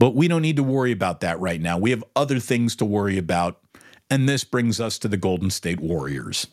But 0.00 0.16
we 0.16 0.26
don't 0.26 0.42
need 0.42 0.56
to 0.56 0.64
worry 0.64 0.90
about 0.90 1.20
that 1.20 1.38
right 1.38 1.60
now. 1.60 1.78
We 1.78 1.90
have 1.90 2.02
other 2.16 2.40
things 2.40 2.74
to 2.76 2.84
worry 2.84 3.18
about. 3.18 3.60
And 4.10 4.28
this 4.28 4.42
brings 4.42 4.80
us 4.80 4.98
to 4.98 5.08
the 5.08 5.16
Golden 5.16 5.48
State 5.48 5.78
Warriors. 5.78 6.48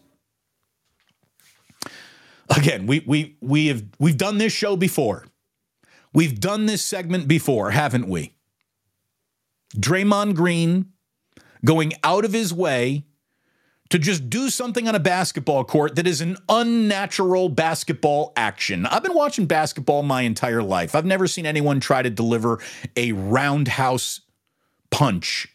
Again, 2.56 2.86
we 2.86 3.04
we 3.08 3.38
we 3.42 3.68
have 3.68 3.86
we've 3.98 4.18
done 4.18 4.38
this 4.38 4.54
show 4.54 4.76
before. 4.76 5.26
We've 6.14 6.40
done 6.40 6.68
this 6.68 6.86
segment 6.86 7.28
before, 7.28 7.72
haven't 7.72 8.08
we? 8.08 8.36
Draymond 9.76 10.36
Green 10.36 10.92
going 11.66 11.94
out 12.04 12.24
of 12.24 12.34
his 12.34 12.54
way 12.54 13.06
to 13.90 14.00
just 14.00 14.30
do 14.30 14.50
something 14.50 14.88
on 14.88 14.96
a 14.96 15.00
basketball 15.00 15.64
court 15.64 15.96
that 15.96 16.06
is 16.06 16.22
an 16.22 16.38
unnatural 16.48 17.50
basketball 17.50 18.34
action. 18.36 18.86
I've 18.86 19.04
been 19.04 19.16
watching 19.16 19.46
basketball 19.46 20.04
my 20.04 20.22
entire 20.22 20.62
life. 20.62 20.94
I've 20.94 21.06
never 21.06 21.28
seen 21.28 21.46
anyone 21.46 21.80
try 21.80 22.02
to 22.02 22.10
deliver 22.10 22.60
a 22.96 23.12
roundhouse 23.14 24.22
punch 24.92 25.48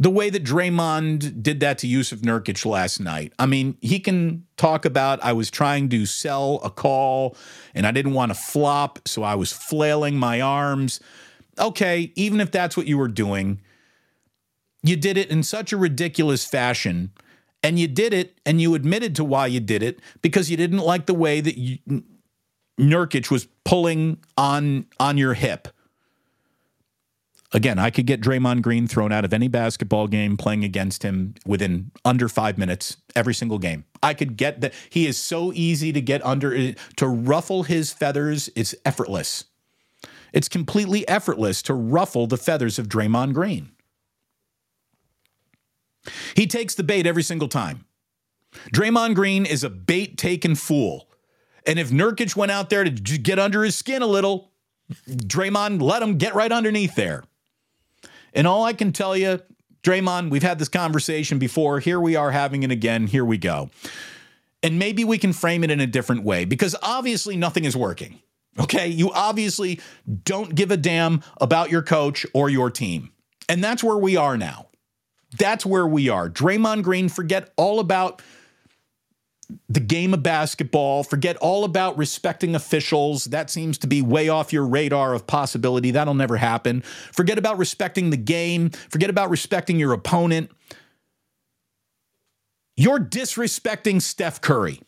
the 0.00 0.10
way 0.10 0.30
that 0.30 0.42
Draymond 0.42 1.42
did 1.42 1.60
that 1.60 1.76
to 1.78 1.86
Jusuf 1.86 2.20
Nurkic 2.20 2.64
last 2.64 3.00
night. 3.00 3.34
I 3.38 3.44
mean, 3.44 3.76
he 3.82 4.00
can 4.00 4.46
talk 4.56 4.86
about 4.86 5.22
I 5.22 5.34
was 5.34 5.50
trying 5.50 5.90
to 5.90 6.06
sell 6.06 6.58
a 6.64 6.70
call 6.70 7.36
and 7.74 7.86
I 7.86 7.90
didn't 7.90 8.14
want 8.14 8.30
to 8.30 8.34
flop, 8.34 9.06
so 9.06 9.22
I 9.22 9.34
was 9.34 9.52
flailing 9.52 10.16
my 10.16 10.40
arms. 10.40 11.00
Okay, 11.58 12.12
even 12.16 12.40
if 12.40 12.50
that's 12.50 12.78
what 12.78 12.86
you 12.86 12.96
were 12.96 13.08
doing, 13.08 13.60
you 14.82 14.96
did 14.96 15.16
it 15.16 15.30
in 15.30 15.42
such 15.42 15.72
a 15.72 15.76
ridiculous 15.76 16.44
fashion 16.44 17.12
and 17.62 17.78
you 17.78 17.88
did 17.88 18.12
it 18.12 18.40
and 18.46 18.60
you 18.60 18.74
admitted 18.74 19.14
to 19.16 19.24
why 19.24 19.46
you 19.46 19.60
did 19.60 19.82
it 19.82 20.00
because 20.22 20.50
you 20.50 20.56
didn't 20.56 20.78
like 20.78 21.06
the 21.06 21.14
way 21.14 21.40
that 21.40 21.58
you, 21.58 21.78
Nurkic 22.78 23.30
was 23.30 23.46
pulling 23.64 24.18
on 24.36 24.86
on 24.98 25.18
your 25.18 25.34
hip. 25.34 25.68
Again, 27.52 27.80
I 27.80 27.90
could 27.90 28.06
get 28.06 28.20
Draymond 28.20 28.62
Green 28.62 28.86
thrown 28.86 29.10
out 29.10 29.24
of 29.24 29.34
any 29.34 29.48
basketball 29.48 30.06
game 30.06 30.36
playing 30.36 30.62
against 30.62 31.02
him 31.02 31.34
within 31.44 31.90
under 32.04 32.28
5 32.28 32.56
minutes 32.56 32.96
every 33.16 33.34
single 33.34 33.58
game. 33.58 33.84
I 34.04 34.14
could 34.14 34.36
get 34.36 34.60
that 34.60 34.72
he 34.88 35.08
is 35.08 35.18
so 35.18 35.52
easy 35.52 35.92
to 35.92 36.00
get 36.00 36.24
under 36.24 36.54
eh, 36.54 36.74
to 36.96 37.08
ruffle 37.08 37.64
his 37.64 37.92
feathers, 37.92 38.50
it's 38.54 38.74
effortless. 38.84 39.44
It's 40.32 40.48
completely 40.48 41.06
effortless 41.08 41.60
to 41.62 41.74
ruffle 41.74 42.28
the 42.28 42.36
feathers 42.36 42.78
of 42.78 42.88
Draymond 42.88 43.34
Green. 43.34 43.72
He 46.34 46.46
takes 46.46 46.74
the 46.74 46.82
bait 46.82 47.06
every 47.06 47.22
single 47.22 47.48
time. 47.48 47.84
Draymond 48.74 49.14
Green 49.14 49.46
is 49.46 49.62
a 49.64 49.70
bait 49.70 50.18
taken 50.18 50.54
fool. 50.54 51.08
And 51.66 51.78
if 51.78 51.90
Nurkic 51.90 52.34
went 52.36 52.50
out 52.50 52.70
there 52.70 52.84
to 52.84 52.90
get 52.90 53.38
under 53.38 53.62
his 53.62 53.76
skin 53.76 54.02
a 54.02 54.06
little, 54.06 54.50
Draymond 55.08 55.80
let 55.82 56.02
him 56.02 56.18
get 56.18 56.34
right 56.34 56.50
underneath 56.50 56.94
there. 56.94 57.24
And 58.32 58.46
all 58.46 58.64
I 58.64 58.72
can 58.72 58.92
tell 58.92 59.16
you, 59.16 59.40
Draymond, 59.82 60.30
we've 60.30 60.42
had 60.42 60.58
this 60.58 60.68
conversation 60.68 61.38
before. 61.38 61.80
Here 61.80 62.00
we 62.00 62.16
are 62.16 62.30
having 62.30 62.62
it 62.62 62.70
again. 62.70 63.06
Here 63.06 63.24
we 63.24 63.38
go. 63.38 63.70
And 64.62 64.78
maybe 64.78 65.04
we 65.04 65.18
can 65.18 65.32
frame 65.32 65.64
it 65.64 65.70
in 65.70 65.80
a 65.80 65.86
different 65.86 66.22
way 66.22 66.44
because 66.44 66.76
obviously 66.82 67.36
nothing 67.36 67.64
is 67.64 67.76
working. 67.76 68.20
Okay. 68.58 68.88
You 68.88 69.10
obviously 69.12 69.80
don't 70.24 70.54
give 70.54 70.70
a 70.70 70.76
damn 70.76 71.22
about 71.40 71.70
your 71.70 71.82
coach 71.82 72.26
or 72.34 72.50
your 72.50 72.70
team. 72.70 73.10
And 73.48 73.64
that's 73.64 73.82
where 73.82 73.96
we 73.96 74.16
are 74.16 74.36
now. 74.36 74.66
That's 75.38 75.64
where 75.64 75.86
we 75.86 76.08
are. 76.08 76.28
Draymond 76.28 76.82
Green, 76.82 77.08
forget 77.08 77.52
all 77.56 77.80
about 77.80 78.22
the 79.68 79.80
game 79.80 80.14
of 80.14 80.22
basketball, 80.22 81.02
forget 81.02 81.36
all 81.38 81.64
about 81.64 81.98
respecting 81.98 82.54
officials. 82.54 83.26
That 83.26 83.50
seems 83.50 83.78
to 83.78 83.86
be 83.86 84.02
way 84.02 84.28
off 84.28 84.52
your 84.52 84.66
radar 84.66 85.14
of 85.14 85.26
possibility. 85.26 85.90
That'll 85.90 86.14
never 86.14 86.36
happen. 86.36 86.82
Forget 86.82 87.38
about 87.38 87.58
respecting 87.58 88.10
the 88.10 88.16
game, 88.16 88.70
forget 88.70 89.10
about 89.10 89.30
respecting 89.30 89.78
your 89.78 89.92
opponent. 89.92 90.50
You're 92.76 93.00
disrespecting 93.00 94.00
Steph 94.00 94.40
Curry. 94.40 94.80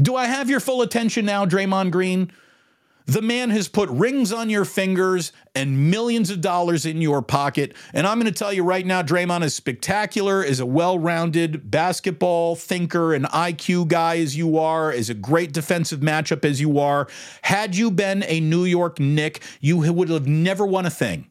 Do 0.00 0.14
I 0.14 0.26
have 0.26 0.48
your 0.48 0.60
full 0.60 0.82
attention 0.82 1.24
now, 1.24 1.44
Draymond 1.46 1.90
Green? 1.90 2.32
The 3.06 3.22
man 3.22 3.50
has 3.50 3.68
put 3.68 3.88
rings 3.88 4.32
on 4.32 4.50
your 4.50 4.64
fingers 4.64 5.30
and 5.54 5.92
millions 5.92 6.28
of 6.28 6.40
dollars 6.40 6.84
in 6.84 7.00
your 7.00 7.22
pocket. 7.22 7.74
And 7.94 8.04
I'm 8.04 8.18
going 8.18 8.32
to 8.32 8.36
tell 8.36 8.52
you 8.52 8.64
right 8.64 8.84
now, 8.84 9.00
Draymond 9.00 9.44
is 9.44 9.54
spectacular, 9.54 10.42
is 10.42 10.58
a 10.58 10.66
well 10.66 10.98
rounded 10.98 11.70
basketball 11.70 12.56
thinker 12.56 13.14
and 13.14 13.24
IQ 13.26 13.88
guy 13.88 14.18
as 14.18 14.36
you 14.36 14.58
are, 14.58 14.92
is 14.92 15.08
a 15.08 15.14
great 15.14 15.52
defensive 15.52 16.00
matchup 16.00 16.44
as 16.44 16.60
you 16.60 16.80
are. 16.80 17.06
Had 17.42 17.76
you 17.76 17.92
been 17.92 18.24
a 18.24 18.40
New 18.40 18.64
York 18.64 18.98
Knick, 18.98 19.40
you 19.60 19.78
would 19.78 20.08
have 20.08 20.26
never 20.26 20.66
won 20.66 20.84
a 20.84 20.90
thing. 20.90 21.30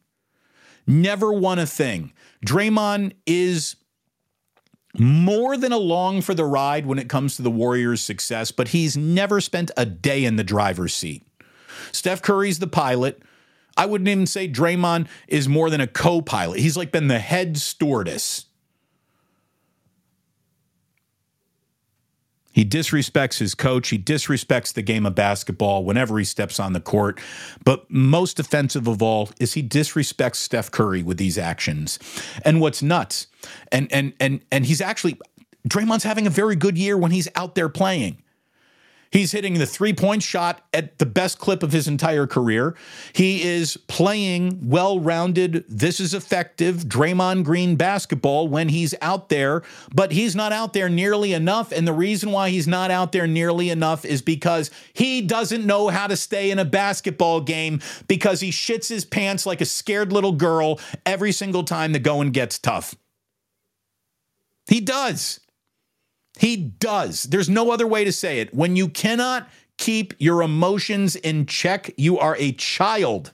Never 0.88 1.34
won 1.34 1.60
a 1.60 1.66
thing. 1.66 2.14
Draymond 2.46 3.14
is 3.26 3.76
more 4.98 5.58
than 5.58 5.74
along 5.74 6.22
for 6.22 6.34
the 6.34 6.46
ride 6.46 6.86
when 6.86 7.00
it 7.00 7.10
comes 7.10 7.36
to 7.36 7.42
the 7.42 7.52
Warriors' 7.52 8.02
success, 8.02 8.52
but 8.52 8.70
he's 8.70 8.96
never 8.96 9.42
spent 9.42 9.72
a 9.76 9.86
day 9.86 10.24
in 10.24 10.38
the 10.38 10.44
driver's 10.44 10.94
seat. 10.94 11.24
Steph 11.96 12.22
Curry's 12.22 12.60
the 12.60 12.68
pilot. 12.68 13.22
I 13.78 13.86
wouldn't 13.86 14.08
even 14.08 14.26
say 14.26 14.48
Draymond 14.48 15.08
is 15.28 15.50
more 15.50 15.70
than 15.70 15.82
a 15.82 15.88
co 15.88 16.22
pilot. 16.22 16.60
He's 16.60 16.78
like 16.78 16.92
been 16.92 17.08
the 17.08 17.20
head 17.20 17.58
stewardess. 17.58 18.46
He 22.56 22.64
disrespects 22.64 23.40
his 23.40 23.54
coach. 23.54 23.90
He 23.90 24.00
disrespects 24.00 24.74
the 24.74 24.82
game 24.82 25.06
of 25.06 25.14
basketball 25.14 25.84
whenever 25.84 26.18
he 26.18 26.24
steps 26.24 26.58
on 26.58 26.72
the 26.72 26.80
court. 26.80 27.20
But 27.66 27.92
most 27.92 28.40
offensive 28.40 28.88
of 28.88 29.02
all 29.02 29.30
is 29.42 29.56
he 29.56 29.62
disrespects 29.62 30.38
Steph 30.38 30.72
Curry 30.72 31.04
with 31.04 31.18
these 31.18 31.38
actions. 31.38 32.00
And 32.46 32.62
what's 32.62 32.82
nuts, 32.82 33.28
and 33.74 33.92
and 33.92 34.14
and 34.22 34.40
and 34.54 34.66
he's 34.66 34.80
actually 34.80 35.20
Draymond's 35.68 36.06
having 36.06 36.28
a 36.28 36.30
very 36.30 36.56
good 36.56 36.78
year 36.78 36.98
when 36.98 37.12
he's 37.12 37.28
out 37.36 37.56
there 37.56 37.68
playing. 37.68 38.22
He's 39.16 39.32
hitting 39.32 39.54
the 39.54 39.66
three 39.66 39.94
point 39.94 40.24
shot 40.24 40.62
at 40.74 40.98
the 40.98 41.06
best 41.06 41.40
clip 41.40 41.64
of 41.64 41.72
his 41.72 41.88
entire 41.88 42.28
career. 42.28 42.76
He 43.14 43.44
is 43.44 43.78
playing 43.88 44.68
well 44.68 45.00
rounded, 45.00 45.64
this 45.70 46.02
is 46.02 46.14
effective 46.14 46.80
Draymond 46.80 47.46
Green 47.46 47.78
basketball 47.78 48.50
when 48.50 48.68
he's 48.68 48.94
out 49.02 49.30
there, 49.30 49.64
but 49.94 50.12
he's 50.12 50.36
not 50.36 50.52
out 50.52 50.74
there 50.74 50.90
nearly 50.90 51.32
enough. 51.32 51.72
And 51.72 51.88
the 51.88 51.94
reason 51.94 52.34
why 52.34 52.50
he's 52.50 52.68
not 52.68 52.92
out 52.92 53.14
there 53.14 53.26
nearly 53.26 53.70
enough 53.70 54.04
is 54.04 54.22
because 54.22 54.70
he 54.92 55.22
doesn't 55.22 55.66
know 55.66 55.88
how 55.88 56.08
to 56.08 56.18
stay 56.18 56.52
in 56.52 56.60
a 56.60 56.66
basketball 56.66 57.40
game 57.40 57.80
because 58.10 58.42
he 58.42 58.50
shits 58.50 58.90
his 58.90 59.06
pants 59.06 59.46
like 59.46 59.62
a 59.62 59.66
scared 59.66 60.12
little 60.12 60.34
girl 60.34 60.78
every 61.06 61.32
single 61.32 61.64
time 61.64 61.94
the 61.94 62.00
going 62.00 62.32
gets 62.32 62.60
tough. 62.60 62.94
He 64.68 64.82
does. 64.82 65.40
He 66.38 66.58
does. 66.58 67.24
There's 67.24 67.50
no 67.50 67.72
other 67.72 67.88
way 67.88 68.04
to 68.04 68.12
say 68.12 68.40
it. 68.40 68.54
When 68.54 68.76
you 68.76 68.88
cannot 68.88 69.50
keep 69.78 70.14
your 70.20 70.42
emotions 70.42 71.16
in 71.16 71.46
check, 71.46 71.94
you 71.98 72.20
are 72.20 72.36
a 72.38 72.52
child. 72.54 73.34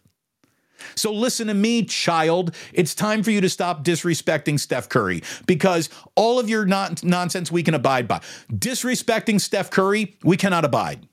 So 0.95 1.13
listen 1.13 1.47
to 1.47 1.53
me, 1.53 1.83
child. 1.83 2.55
It's 2.73 2.95
time 2.95 3.23
for 3.23 3.31
you 3.31 3.41
to 3.41 3.49
stop 3.49 3.83
disrespecting 3.83 4.59
Steph 4.59 4.89
Curry 4.89 5.23
because 5.45 5.89
all 6.15 6.39
of 6.39 6.49
your 6.49 6.65
non- 6.65 6.95
nonsense 7.03 7.51
we 7.51 7.63
can 7.63 7.73
abide 7.73 8.07
by. 8.07 8.19
Disrespecting 8.51 9.39
Steph 9.39 9.69
Curry, 9.69 10.17
we 10.23 10.37
cannot 10.37 10.65
abide. 10.65 11.07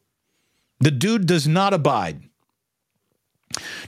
The 0.81 0.91
dude 0.91 1.27
does 1.27 1.47
not 1.47 1.75
abide. 1.75 2.23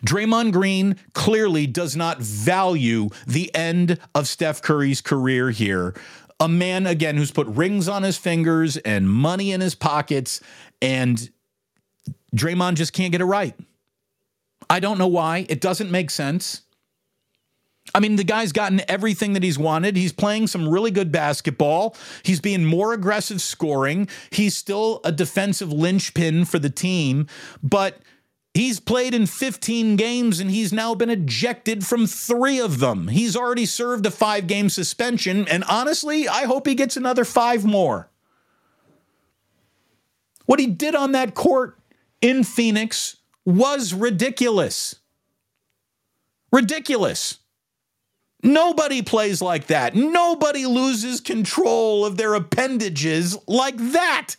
Draymond 0.04 0.52
Green 0.52 0.96
clearly 1.12 1.66
does 1.66 1.94
not 1.94 2.20
value 2.20 3.08
the 3.26 3.54
end 3.54 3.98
of 4.14 4.26
Steph 4.26 4.62
Curry's 4.62 5.00
career 5.00 5.50
here. 5.50 5.94
A 6.40 6.48
man, 6.48 6.86
again, 6.86 7.16
who's 7.16 7.30
put 7.30 7.46
rings 7.46 7.86
on 7.86 8.02
his 8.02 8.16
fingers 8.16 8.78
and 8.78 9.08
money 9.08 9.52
in 9.52 9.60
his 9.60 9.74
pockets, 9.74 10.40
and 10.80 11.30
Draymond 12.34 12.74
just 12.74 12.94
can't 12.94 13.12
get 13.12 13.20
it 13.20 13.26
right. 13.26 13.54
I 14.68 14.80
don't 14.80 14.98
know 14.98 15.06
why. 15.06 15.46
It 15.48 15.60
doesn't 15.60 15.90
make 15.90 16.10
sense. 16.10 16.62
I 17.94 18.00
mean, 18.00 18.16
the 18.16 18.24
guy's 18.24 18.52
gotten 18.52 18.80
everything 18.88 19.32
that 19.32 19.42
he's 19.42 19.58
wanted. 19.58 19.96
He's 19.96 20.12
playing 20.12 20.46
some 20.46 20.68
really 20.68 20.90
good 20.90 21.10
basketball. 21.10 21.96
He's 22.22 22.40
being 22.40 22.64
more 22.64 22.92
aggressive 22.92 23.42
scoring. 23.42 24.08
He's 24.30 24.56
still 24.56 25.00
a 25.04 25.12
defensive 25.12 25.72
linchpin 25.72 26.44
for 26.44 26.58
the 26.58 26.70
team, 26.70 27.26
but 27.62 27.98
He's 28.52 28.80
played 28.80 29.14
in 29.14 29.26
15 29.26 29.96
games 29.96 30.40
and 30.40 30.50
he's 30.50 30.72
now 30.72 30.94
been 30.94 31.10
ejected 31.10 31.86
from 31.86 32.06
three 32.06 32.60
of 32.60 32.80
them. 32.80 33.08
He's 33.08 33.36
already 33.36 33.64
served 33.64 34.04
a 34.06 34.10
five 34.10 34.46
game 34.48 34.68
suspension, 34.68 35.46
and 35.46 35.62
honestly, 35.64 36.28
I 36.28 36.44
hope 36.44 36.66
he 36.66 36.74
gets 36.74 36.96
another 36.96 37.24
five 37.24 37.64
more. 37.64 38.08
What 40.46 40.58
he 40.58 40.66
did 40.66 40.96
on 40.96 41.12
that 41.12 41.34
court 41.34 41.78
in 42.20 42.42
Phoenix 42.42 43.18
was 43.44 43.94
ridiculous. 43.94 44.96
Ridiculous. 46.52 47.38
Nobody 48.42 49.02
plays 49.02 49.40
like 49.40 49.68
that. 49.68 49.94
Nobody 49.94 50.66
loses 50.66 51.20
control 51.20 52.04
of 52.04 52.16
their 52.16 52.34
appendages 52.34 53.36
like 53.46 53.76
that. 53.76 54.36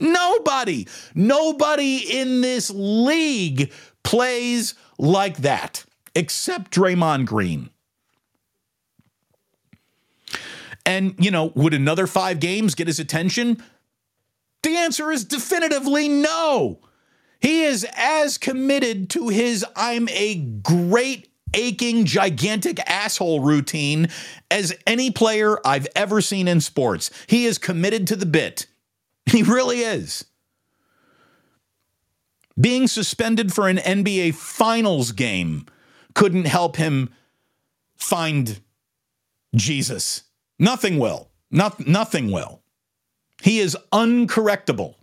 Nobody, 0.00 0.86
nobody 1.14 2.18
in 2.18 2.40
this 2.40 2.70
league 2.70 3.72
plays 4.02 4.74
like 4.98 5.38
that 5.38 5.84
except 6.14 6.72
Draymond 6.72 7.26
Green. 7.26 7.70
And, 10.84 11.14
you 11.18 11.30
know, 11.30 11.52
would 11.54 11.74
another 11.74 12.06
five 12.06 12.40
games 12.40 12.74
get 12.74 12.86
his 12.86 12.98
attention? 12.98 13.62
The 14.62 14.76
answer 14.76 15.12
is 15.12 15.24
definitively 15.24 16.08
no. 16.08 16.80
He 17.40 17.62
is 17.62 17.86
as 17.96 18.38
committed 18.38 19.10
to 19.10 19.28
his 19.28 19.64
I'm 19.76 20.08
a 20.08 20.36
great, 20.36 21.28
aching, 21.54 22.04
gigantic 22.04 22.80
asshole 22.88 23.40
routine 23.40 24.08
as 24.50 24.76
any 24.86 25.10
player 25.10 25.58
I've 25.64 25.86
ever 25.94 26.20
seen 26.20 26.48
in 26.48 26.60
sports. 26.60 27.10
He 27.26 27.44
is 27.44 27.58
committed 27.58 28.06
to 28.08 28.16
the 28.16 28.26
bit. 28.26 28.66
He 29.32 29.42
really 29.42 29.80
is. 29.80 30.24
Being 32.58 32.86
suspended 32.86 33.52
for 33.52 33.68
an 33.68 33.76
NBA 33.76 34.34
Finals 34.34 35.12
game 35.12 35.66
couldn't 36.14 36.46
help 36.46 36.76
him 36.76 37.10
find 37.96 38.60
Jesus. 39.54 40.24
Nothing 40.58 40.98
will. 40.98 41.28
Not, 41.50 41.86
nothing 41.86 42.32
will. 42.32 42.62
He 43.42 43.60
is 43.60 43.76
uncorrectable. 43.92 44.94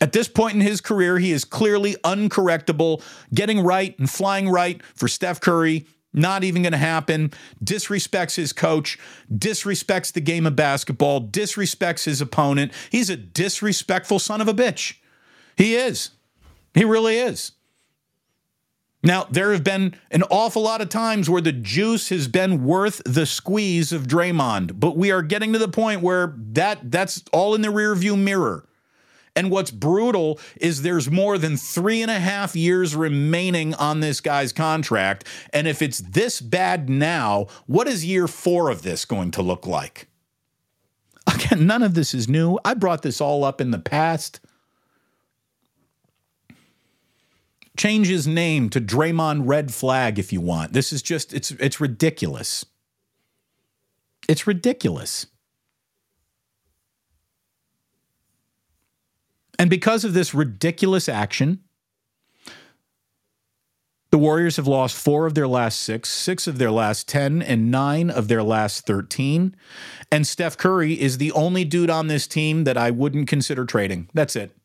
At 0.00 0.12
this 0.12 0.28
point 0.28 0.54
in 0.54 0.60
his 0.60 0.80
career, 0.80 1.18
he 1.18 1.32
is 1.32 1.44
clearly 1.44 1.94
uncorrectable. 2.04 3.02
Getting 3.34 3.60
right 3.60 3.98
and 3.98 4.08
flying 4.08 4.48
right 4.48 4.80
for 4.94 5.08
Steph 5.08 5.40
Curry 5.40 5.86
not 6.12 6.44
even 6.44 6.62
going 6.62 6.72
to 6.72 6.78
happen. 6.78 7.32
Disrespects 7.64 8.36
his 8.36 8.52
coach, 8.52 8.98
disrespects 9.32 10.12
the 10.12 10.20
game 10.20 10.46
of 10.46 10.56
basketball, 10.56 11.20
disrespects 11.20 12.04
his 12.04 12.20
opponent. 12.20 12.72
He's 12.90 13.10
a 13.10 13.16
disrespectful 13.16 14.18
son 14.18 14.40
of 14.40 14.48
a 14.48 14.54
bitch. 14.54 14.96
He 15.56 15.74
is. 15.74 16.10
He 16.74 16.84
really 16.84 17.18
is. 17.18 17.52
Now, 19.02 19.24
there 19.30 19.52
have 19.52 19.64
been 19.64 19.94
an 20.10 20.22
awful 20.24 20.62
lot 20.62 20.82
of 20.82 20.90
times 20.90 21.30
where 21.30 21.40
the 21.40 21.52
juice 21.52 22.10
has 22.10 22.28
been 22.28 22.64
worth 22.64 23.00
the 23.06 23.24
squeeze 23.24 23.92
of 23.92 24.06
Draymond, 24.06 24.78
but 24.78 24.96
we 24.96 25.10
are 25.10 25.22
getting 25.22 25.54
to 25.54 25.58
the 25.58 25.68
point 25.68 26.02
where 26.02 26.34
that 26.36 26.90
that's 26.90 27.24
all 27.32 27.54
in 27.54 27.62
the 27.62 27.68
rearview 27.68 28.18
mirror. 28.18 28.66
And 29.36 29.50
what's 29.50 29.70
brutal 29.70 30.40
is 30.60 30.82
there's 30.82 31.10
more 31.10 31.38
than 31.38 31.56
three 31.56 32.02
and 32.02 32.10
a 32.10 32.18
half 32.18 32.56
years 32.56 32.96
remaining 32.96 33.74
on 33.74 34.00
this 34.00 34.20
guy's 34.20 34.52
contract. 34.52 35.24
And 35.52 35.68
if 35.68 35.82
it's 35.82 35.98
this 35.98 36.40
bad 36.40 36.90
now, 36.90 37.46
what 37.66 37.86
is 37.86 38.04
year 38.04 38.26
four 38.26 38.70
of 38.70 38.82
this 38.82 39.04
going 39.04 39.30
to 39.32 39.42
look 39.42 39.66
like? 39.66 40.08
Again, 41.32 41.66
none 41.66 41.82
of 41.82 41.94
this 41.94 42.12
is 42.12 42.28
new. 42.28 42.58
I 42.64 42.74
brought 42.74 43.02
this 43.02 43.20
all 43.20 43.44
up 43.44 43.60
in 43.60 43.70
the 43.70 43.78
past. 43.78 44.40
Change 47.76 48.08
his 48.08 48.26
name 48.26 48.68
to 48.70 48.80
Draymond 48.80 49.42
Red 49.46 49.72
Flag 49.72 50.18
if 50.18 50.32
you 50.32 50.40
want. 50.40 50.72
This 50.72 50.92
is 50.92 51.02
just, 51.02 51.32
it's, 51.32 51.52
it's 51.52 51.80
ridiculous. 51.80 52.66
It's 54.28 54.46
ridiculous. 54.46 55.26
And 59.60 59.68
because 59.68 60.06
of 60.06 60.14
this 60.14 60.32
ridiculous 60.32 61.06
action, 61.06 61.60
the 64.10 64.16
Warriors 64.16 64.56
have 64.56 64.66
lost 64.66 64.96
four 64.96 65.26
of 65.26 65.34
their 65.34 65.46
last 65.46 65.80
six, 65.80 66.08
six 66.08 66.46
of 66.46 66.56
their 66.56 66.70
last 66.70 67.06
10, 67.08 67.42
and 67.42 67.70
nine 67.70 68.08
of 68.08 68.28
their 68.28 68.42
last 68.42 68.86
13. 68.86 69.54
And 70.10 70.26
Steph 70.26 70.56
Curry 70.56 70.98
is 70.98 71.18
the 71.18 71.30
only 71.32 71.66
dude 71.66 71.90
on 71.90 72.06
this 72.06 72.26
team 72.26 72.64
that 72.64 72.78
I 72.78 72.90
wouldn't 72.90 73.28
consider 73.28 73.66
trading. 73.66 74.08
That's 74.14 74.34
it. 74.34 74.56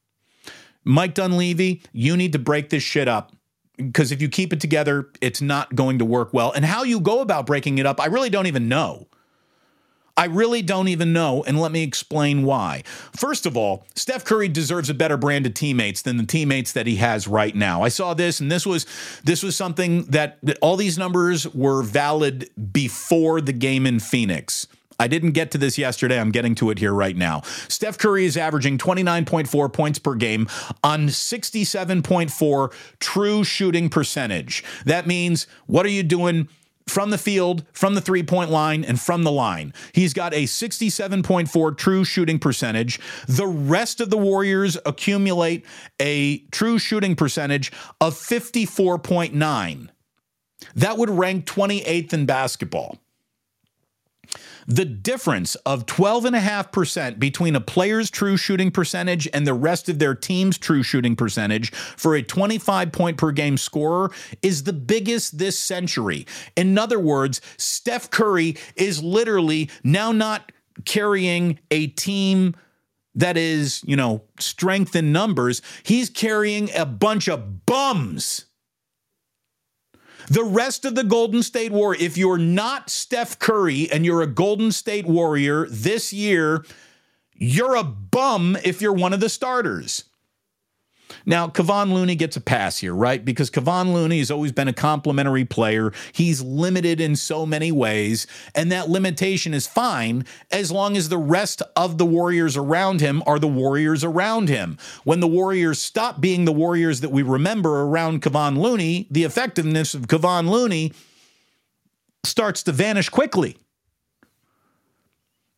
Mike 0.86 1.14
Dunleavy, 1.14 1.84
you 1.92 2.16
need 2.16 2.32
to 2.32 2.40
break 2.40 2.70
this 2.70 2.84
shit 2.84 3.10
up 3.10 3.34
because 3.76 4.14
if 4.14 4.22
you 4.22 4.30
keep 4.30 4.54
it 4.54 4.62
together, 4.62 5.10
it's 5.20 5.42
not 5.42 5.76
going 5.76 6.00
to 6.00 6.06
work 6.06 6.34
well. 6.34 6.54
And 6.54 6.64
how 6.64 6.84
you 6.84 7.02
go 7.02 7.20
about 7.20 7.46
breaking 7.46 7.80
it 7.80 7.86
up, 7.86 8.00
I 8.00 8.06
really 8.06 8.30
don't 8.30 8.48
even 8.48 8.70
know. 8.70 9.10
I 10.18 10.26
really 10.26 10.62
don't 10.62 10.88
even 10.88 11.12
know, 11.12 11.44
and 11.44 11.60
let 11.60 11.72
me 11.72 11.84
explain 11.84 12.44
why. 12.44 12.84
First 13.16 13.46
of 13.46 13.58
all, 13.58 13.86
Steph 13.96 14.24
Curry 14.24 14.48
deserves 14.48 14.90
a 14.90 14.94
better 14.94 15.18
brand 15.18 15.46
of 15.46 15.54
teammates 15.54 16.02
than 16.02 16.16
the 16.18 16.26
teammates 16.26 16.72
that 16.72 16.88
he 16.88 16.96
has 16.98 17.28
right 17.28 17.54
now. 17.54 17.84
I 17.84 17.90
saw 17.90 18.14
this, 18.14 18.40
and 18.40 18.50
this 18.50 18.66
was 18.66 18.86
this 19.24 19.44
was 19.44 19.56
something 19.56 20.06
that, 20.06 20.38
that 20.44 20.58
all 20.62 20.78
these 20.78 20.98
numbers 20.98 21.48
were 21.54 21.84
valid 21.84 22.50
before 22.72 23.42
the 23.42 23.54
game 23.54 23.86
in 23.86 24.00
Phoenix. 24.00 24.68
I 25.00 25.08
didn't 25.08 25.32
get 25.32 25.52
to 25.52 25.58
this 25.58 25.78
yesterday. 25.78 26.20
I'm 26.20 26.32
getting 26.32 26.56
to 26.56 26.70
it 26.70 26.80
here 26.80 26.94
right 26.94 27.16
now. 27.16 27.42
Steph 27.68 27.98
Curry 27.98 28.26
is 28.26 28.38
averaging 28.38 28.78
29.4 28.78 29.74
points 29.74 30.00
per 30.00 30.16
game 30.16 30.48
on 30.84 31.08
67.4 31.08 32.74
true 33.00 33.44
shooting 33.44 33.90
percentage. 33.90 34.64
That 34.86 35.06
means 35.08 35.48
what 35.68 35.86
are 35.86 35.90
you 35.90 36.04
doing? 36.04 36.48
From 36.88 37.10
the 37.10 37.18
field, 37.18 37.66
from 37.74 37.96
the 37.96 38.02
three 38.02 38.24
point 38.24 38.52
line, 38.52 38.84
and 38.84 39.00
from 39.00 39.24
the 39.24 39.32
line. 39.32 39.74
He's 39.94 40.14
got 40.14 40.34
a 40.34 40.44
67.4 40.44 41.78
true 41.78 42.04
shooting 42.04 42.40
percentage. 42.40 43.00
The 43.28 43.48
rest 43.48 44.02
of 44.02 44.10
the 44.10 44.18
Warriors 44.18 44.78
accumulate 44.86 45.66
a 46.00 46.40
true 46.52 46.78
shooting 46.80 47.16
percentage 47.16 47.72
of 48.00 48.14
54.9. 48.14 49.90
That 50.76 50.98
would 50.98 51.10
rank 51.10 51.46
28th 51.46 52.14
in 52.14 52.26
basketball. 52.26 53.00
The 54.68 54.86
difference 54.86 55.54
of 55.56 55.86
12.5% 55.86 57.20
between 57.20 57.56
a 57.56 57.62
player's 57.62 58.10
true 58.10 58.36
shooting 58.36 58.72
percentage 58.72 59.28
and 59.32 59.46
the 59.46 59.54
rest 59.54 59.90
of 59.90 60.00
their 60.00 60.16
team's 60.16 60.58
true 60.58 60.82
shooting 60.82 61.16
percentage 61.16 61.72
for 61.72 62.16
a 62.16 62.24
25 62.24 62.92
point 62.92 63.18
per 63.18 63.32
game 63.32 63.58
scorer 63.58 64.12
is 64.42 64.64
the 64.64 64.74
biggest 64.74 65.38
this 65.38 65.60
century. 65.60 66.26
In 66.56 66.78
other 66.78 67.00
words, 67.00 67.42
Steph 67.58 68.10
Curry 68.10 68.58
is 68.76 69.04
literally 69.04 69.70
now 69.84 70.12
not 70.12 70.52
carrying 70.84 71.60
a 71.70 71.88
team 71.88 72.56
that 73.14 73.38
is, 73.38 73.82
you 73.86 73.96
know, 73.96 74.24
strength 74.40 74.96
in 74.96 75.12
numbers. 75.12 75.62
He's 75.84 76.10
carrying 76.10 76.70
a 76.76 76.86
bunch 76.86 77.30
of 77.30 77.66
bums. 77.66 78.46
The 80.28 80.44
rest 80.44 80.86
of 80.86 80.96
the 80.96 81.04
Golden 81.04 81.44
State 81.44 81.72
Warrior, 81.72 82.02
if 82.02 82.18
you're 82.18 82.38
not 82.38 82.90
Steph 82.90 83.38
Curry 83.40 83.90
and 83.92 84.06
you're 84.06 84.22
a 84.22 84.28
Golden 84.28 84.72
State 84.72 85.06
Warrior 85.06 85.68
this 85.70 86.12
year, 86.12 86.66
you're 87.34 87.76
a 87.76 87.84
bum 87.84 88.58
if 88.64 88.82
you're 88.82 88.94
one 88.94 89.14
of 89.14 89.20
the 89.20 89.30
starters. 89.30 90.06
Now, 91.26 91.48
Kevon 91.48 91.94
Looney 91.94 92.16
gets 92.16 92.36
a 92.36 92.42
pass 92.42 92.80
here, 92.80 92.94
right? 92.94 93.24
Because 93.24 93.50
Kevon 93.50 93.94
Looney 93.94 94.20
has 94.20 94.32
always 94.32 94.52
been 94.52 94.68
a 94.68 94.74
complimentary 94.74 95.46
player. 95.46 95.92
He's 96.12 96.42
limited 96.42 97.00
in 97.00 97.16
so 97.16 97.46
many 97.46 97.72
ways, 97.72 98.28
and 98.54 98.72
that 98.72 98.90
limitation 98.90 99.54
is 99.54 99.68
fine 99.68 100.26
as 100.52 100.72
long 100.72 100.98
as 100.98 101.10
the 101.10 101.18
rest 101.18 101.62
of 101.76 101.98
the 101.98 102.06
Warriors 102.06 102.58
around 102.58 103.02
him 103.02 103.24
are 103.26 103.40
the 103.40 103.48
Warriors 103.48 104.04
around 104.04 104.50
him. 104.50 104.78
When 105.04 105.20
the 105.20 105.28
Warriors 105.28 105.80
stop 105.80 106.22
being 106.22 106.46
the 106.46 106.52
Warriors 106.52 107.02
that 107.02 107.12
we 107.12 107.24
remember 107.24 107.82
around 107.82 108.22
Kevon 108.22 108.58
Looney, 108.58 109.08
the 109.12 109.24
effectiveness 109.24 109.94
of 109.94 110.08
Kevon 110.08 110.50
Looney 110.50 110.94
starts 112.24 112.64
to 112.64 112.72
vanish 112.72 113.10
quickly. 113.10 113.58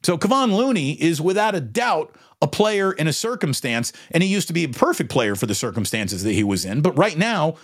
So 0.04 0.18
Kevon 0.18 0.56
Looney 0.56 0.94
is 0.94 1.20
without 1.20 1.56
a 1.56 1.60
doubt 1.60 2.16
a 2.42 2.48
player 2.48 2.92
in 2.92 3.08
a 3.08 3.14
circumstance, 3.14 3.92
and 4.12 4.22
he 4.22 4.30
used 4.30 4.48
to 4.48 4.54
be 4.54 4.64
a 4.64 4.70
perfect 4.70 5.10
player 5.10 5.36
for 5.36 5.46
the 5.46 5.56
circumstances 5.56 6.24
that 6.24 6.34
he 6.34 6.44
was 6.44 6.66
in. 6.66 6.82
But 6.82 6.98
right 6.98 7.18
now, 7.18 7.56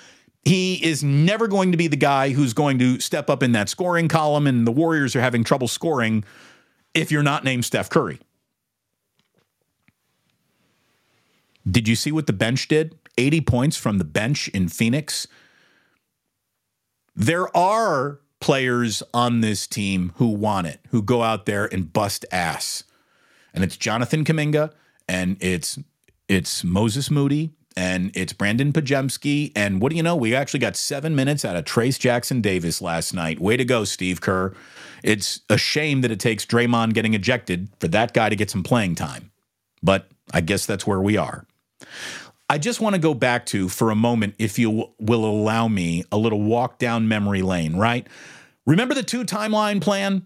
he 0.43 0.83
is 0.83 1.03
never 1.03 1.47
going 1.47 1.71
to 1.71 1.77
be 1.77 1.87
the 1.87 1.95
guy 1.95 2.31
who's 2.31 2.53
going 2.53 2.79
to 2.79 2.99
step 2.99 3.29
up 3.29 3.43
in 3.43 3.51
that 3.53 3.69
scoring 3.69 4.07
column, 4.07 4.47
and 4.47 4.67
the 4.67 4.71
Warriors 4.71 5.15
are 5.15 5.21
having 5.21 5.43
trouble 5.43 5.67
scoring 5.67 6.23
if 6.93 7.11
you're 7.11 7.23
not 7.23 7.43
named 7.43 7.65
Steph 7.65 7.89
Curry. 7.89 8.19
Did 11.69 11.87
you 11.87 11.95
see 11.95 12.11
what 12.11 12.27
the 12.27 12.33
bench 12.33 12.67
did? 12.67 12.97
80 13.17 13.41
points 13.41 13.77
from 13.77 13.99
the 13.99 14.03
bench 14.03 14.47
in 14.49 14.67
Phoenix. 14.67 15.27
There 17.15 17.55
are 17.55 18.19
players 18.41 19.01
on 19.13 19.39
this 19.41 19.67
team 19.67 20.11
who 20.15 20.27
want 20.27 20.67
it, 20.67 20.81
who 20.89 21.01
go 21.01 21.21
out 21.21 21.45
there 21.45 21.71
and 21.71 21.93
bust 21.93 22.25
ass 22.31 22.83
and 23.53 23.63
it's 23.63 23.77
Jonathan 23.77 24.23
Kuminga, 24.25 24.71
and 25.07 25.37
it's 25.39 25.79
it's 26.27 26.63
Moses 26.63 27.11
Moody, 27.11 27.51
and 27.75 28.11
it's 28.15 28.33
Brandon 28.33 28.71
Podziemski. 28.71 29.51
And 29.55 29.81
what 29.81 29.89
do 29.89 29.95
you 29.95 30.03
know? 30.03 30.15
We 30.15 30.35
actually 30.35 30.61
got 30.61 30.75
seven 30.75 31.15
minutes 31.15 31.43
out 31.43 31.55
of 31.55 31.65
Trayce 31.65 31.99
Jackson-Davis 31.99 32.81
last 32.81 33.13
night. 33.13 33.39
Way 33.39 33.57
to 33.57 33.65
go, 33.65 33.83
Steve 33.83 34.21
Kerr. 34.21 34.53
It's 35.03 35.41
a 35.49 35.57
shame 35.57 36.01
that 36.01 36.11
it 36.11 36.19
takes 36.19 36.45
Draymond 36.45 36.93
getting 36.93 37.13
ejected 37.13 37.69
for 37.79 37.89
that 37.89 38.13
guy 38.13 38.29
to 38.29 38.35
get 38.35 38.49
some 38.49 38.63
playing 38.63 38.95
time. 38.95 39.31
But 39.81 40.07
I 40.33 40.41
guess 40.41 40.65
that's 40.65 40.87
where 40.87 41.01
we 41.01 41.17
are. 41.17 41.45
I 42.49 42.57
just 42.57 42.79
want 42.79 42.95
to 42.95 43.01
go 43.01 43.13
back 43.13 43.45
to, 43.47 43.67
for 43.67 43.91
a 43.91 43.95
moment, 43.95 44.35
if 44.37 44.57
you 44.59 44.93
will 44.99 45.25
allow 45.25 45.67
me, 45.67 46.03
a 46.11 46.17
little 46.17 46.41
walk 46.41 46.77
down 46.77 47.07
memory 47.07 47.41
lane, 47.41 47.75
right? 47.75 48.07
Remember 48.65 48.93
the 48.93 49.03
two 49.03 49.25
timeline 49.25 49.81
plan? 49.81 50.25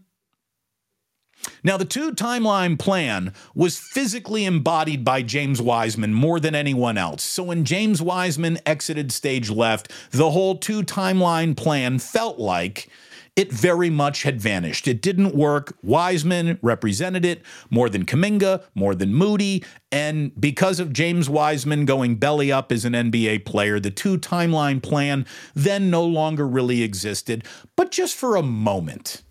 Now, 1.64 1.78
the 1.78 1.86
two 1.86 2.12
timeline 2.12 2.78
plan 2.78 3.34
was 3.56 3.78
physically 3.78 4.46
embodied 4.46 5.04
by 5.04 5.22
James 5.22 5.62
Wiseman 5.62 6.14
more 6.14 6.40
than 6.40 6.56
anyone 6.56 6.98
else. 6.98 7.24
So 7.24 7.44
when 7.44 7.66
James 7.66 8.02
Wiseman 8.02 8.60
exited 8.66 9.12
stage 9.12 9.50
left, 9.50 9.92
the 10.12 10.32
whole 10.32 10.58
two 10.58 10.84
timeline 10.84 11.56
plan 11.56 12.00
felt 12.00 12.40
like 12.40 12.90
it 13.38 13.52
very 13.52 13.92
much 13.92 14.24
had 14.24 14.42
vanished. 14.42 14.88
It 14.88 15.00
didn't 15.00 15.36
work. 15.36 15.78
Wiseman 15.84 16.58
represented 16.64 17.24
it 17.24 17.44
more 17.70 17.88
than 17.88 18.04
Kuminga, 18.04 18.64
more 18.74 18.96
than 18.96 19.14
Moody. 19.14 19.64
And 19.92 20.32
because 20.42 20.80
of 20.80 20.92
James 20.92 21.30
Wiseman 21.30 21.86
going 21.86 22.16
belly 22.16 22.52
up 22.52 22.72
as 22.72 22.84
an 22.84 22.94
NBA 22.94 23.46
player, 23.46 23.80
the 23.80 23.92
two 23.92 24.18
timeline 24.18 24.82
plan 24.82 25.26
then 25.54 25.92
no 25.92 26.04
longer 26.04 26.48
really 26.48 26.82
existed, 26.82 27.44
but 27.76 27.92
just 27.92 28.16
for 28.16 28.36
a 28.36 28.44
moment 28.44 29.22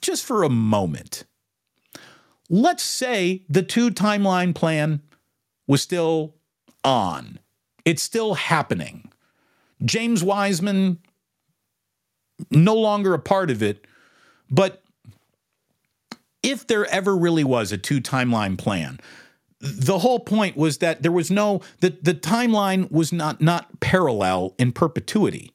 just 0.00 0.24
for 0.24 0.42
a 0.42 0.48
moment, 0.48 1.24
let's 2.48 2.82
say 2.82 3.44
the 3.48 3.62
two 3.62 3.90
timeline 3.90 4.54
plan 4.54 5.02
was 5.66 5.82
still 5.82 6.34
on, 6.84 7.38
it's 7.84 8.02
still 8.02 8.34
happening. 8.34 9.10
James 9.84 10.22
Wiseman, 10.22 10.98
no 12.50 12.74
longer 12.74 13.14
a 13.14 13.18
part 13.18 13.50
of 13.50 13.62
it, 13.62 13.86
but 14.50 14.82
if 16.42 16.66
there 16.66 16.86
ever 16.86 17.16
really 17.16 17.44
was 17.44 17.72
a 17.72 17.78
two 17.78 18.00
timeline 18.00 18.58
plan, 18.58 18.98
the 19.60 19.98
whole 19.98 20.20
point 20.20 20.56
was 20.56 20.78
that 20.78 21.02
there 21.02 21.12
was 21.12 21.30
no 21.30 21.60
the, 21.80 21.90
the 22.02 22.14
timeline 22.14 22.90
was 22.90 23.12
not 23.12 23.40
not 23.40 23.80
parallel 23.80 24.54
in 24.58 24.72
perpetuity 24.72 25.52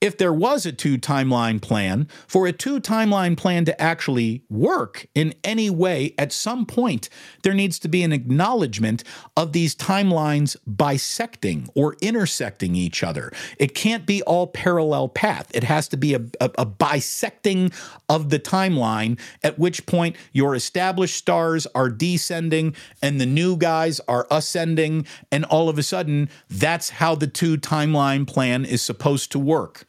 if 0.00 0.16
there 0.16 0.32
was 0.32 0.64
a 0.64 0.70
two 0.70 0.96
timeline 0.96 1.60
plan, 1.60 2.06
for 2.28 2.46
a 2.46 2.52
two 2.52 2.80
timeline 2.80 3.36
plan 3.36 3.64
to 3.64 3.80
actually 3.82 4.44
work 4.48 5.06
in 5.12 5.34
any 5.42 5.68
way, 5.68 6.14
at 6.16 6.32
some 6.32 6.64
point, 6.66 7.08
there 7.42 7.54
needs 7.54 7.80
to 7.80 7.88
be 7.88 8.04
an 8.04 8.12
acknowledgement 8.12 9.02
of 9.36 9.52
these 9.52 9.74
timelines 9.74 10.56
bisecting 10.66 11.68
or 11.74 11.96
intersecting 12.00 12.76
each 12.76 13.02
other. 13.02 13.32
It 13.58 13.74
can't 13.74 14.06
be 14.06 14.22
all 14.22 14.46
parallel 14.46 15.08
path. 15.08 15.50
It 15.52 15.64
has 15.64 15.88
to 15.88 15.96
be 15.96 16.14
a, 16.14 16.20
a, 16.40 16.50
a 16.58 16.64
bisecting 16.64 17.72
of 18.08 18.30
the 18.30 18.38
timeline, 18.38 19.18
at 19.42 19.58
which 19.58 19.84
point 19.84 20.14
your 20.32 20.54
established 20.54 21.16
stars 21.16 21.66
are 21.74 21.90
descending 21.90 22.74
and 23.02 23.20
the 23.20 23.26
new 23.26 23.56
guys 23.56 24.00
are 24.06 24.28
ascending. 24.30 25.06
And 25.32 25.44
all 25.46 25.68
of 25.68 25.76
a 25.76 25.82
sudden, 25.82 26.30
that's 26.48 26.90
how 26.90 27.16
the 27.16 27.26
two 27.26 27.56
timeline 27.56 28.28
plan 28.28 28.64
is 28.64 28.80
supposed 28.80 29.32
to 29.32 29.40
work 29.40 29.86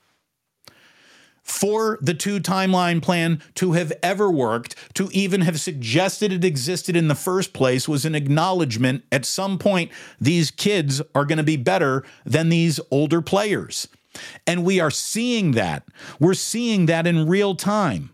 for 1.50 1.98
the 2.02 2.14
two 2.14 2.40
timeline 2.40 3.02
plan 3.02 3.42
to 3.56 3.74
have 3.74 3.92
ever 4.04 4.30
worked, 4.30 4.76
to 4.94 5.10
even 5.12 5.42
have 5.42 5.60
suggested 5.60 6.32
it 6.32 6.46
existed 6.46 6.96
in 6.96 7.08
the 7.08 7.16
first 7.16 7.54
place, 7.54 7.88
was 7.88 8.06
an 8.06 8.14
acknowledgement 8.14 9.04
at 9.12 9.26
some 9.26 9.58
point 9.58 9.92
these 10.22 10.52
kids 10.52 11.02
are 11.16 11.26
going 11.26 11.38
to 11.38 11.44
be 11.44 11.58
better 11.58 12.04
than 12.24 12.50
these 12.50 12.80
older 12.92 13.22
players. 13.22 13.88
And 14.46 14.64
we 14.64 14.80
are 14.80 14.92
seeing 14.92 15.52
that. 15.52 15.88
We're 16.20 16.34
seeing 16.36 16.86
that 16.86 17.08
in 17.08 17.28
real 17.28 17.56
time. 17.56 18.12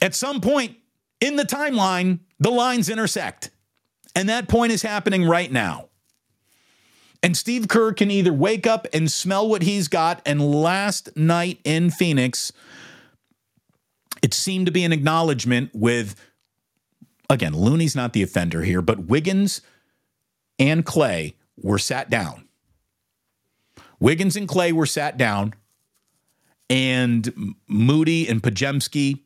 At 0.00 0.14
some 0.14 0.40
point 0.40 0.76
in 1.20 1.36
the 1.36 1.44
timeline, 1.44 2.20
the 2.40 2.50
lines 2.50 2.88
intersect. 2.88 3.50
And 4.16 4.28
that 4.28 4.48
point 4.48 4.72
is 4.72 4.82
happening 4.82 5.24
right 5.24 5.52
now. 5.52 5.90
And 7.22 7.36
Steve 7.36 7.68
Kerr 7.68 7.92
can 7.92 8.10
either 8.10 8.32
wake 8.32 8.66
up 8.66 8.86
and 8.92 9.10
smell 9.10 9.48
what 9.48 9.62
he's 9.62 9.86
got. 9.86 10.20
And 10.26 10.40
last 10.40 11.16
night 11.16 11.60
in 11.62 11.90
Phoenix, 11.90 12.52
it 14.22 14.34
seemed 14.34 14.66
to 14.66 14.72
be 14.72 14.82
an 14.84 14.92
acknowledgement 14.92 15.70
with, 15.72 16.16
again, 17.30 17.54
Looney's 17.54 17.94
not 17.94 18.12
the 18.12 18.22
offender 18.22 18.62
here, 18.62 18.82
but 18.82 19.06
Wiggins 19.06 19.60
and 20.58 20.84
Klay 20.84 21.34
were 21.56 21.78
sat 21.78 22.10
down. 22.10 22.48
Wiggins 24.00 24.34
and 24.34 24.48
Klay 24.48 24.72
were 24.72 24.86
sat 24.86 25.16
down, 25.16 25.54
and 26.68 27.54
Moody 27.68 28.28
and 28.28 28.42
Podziemski 28.42 29.20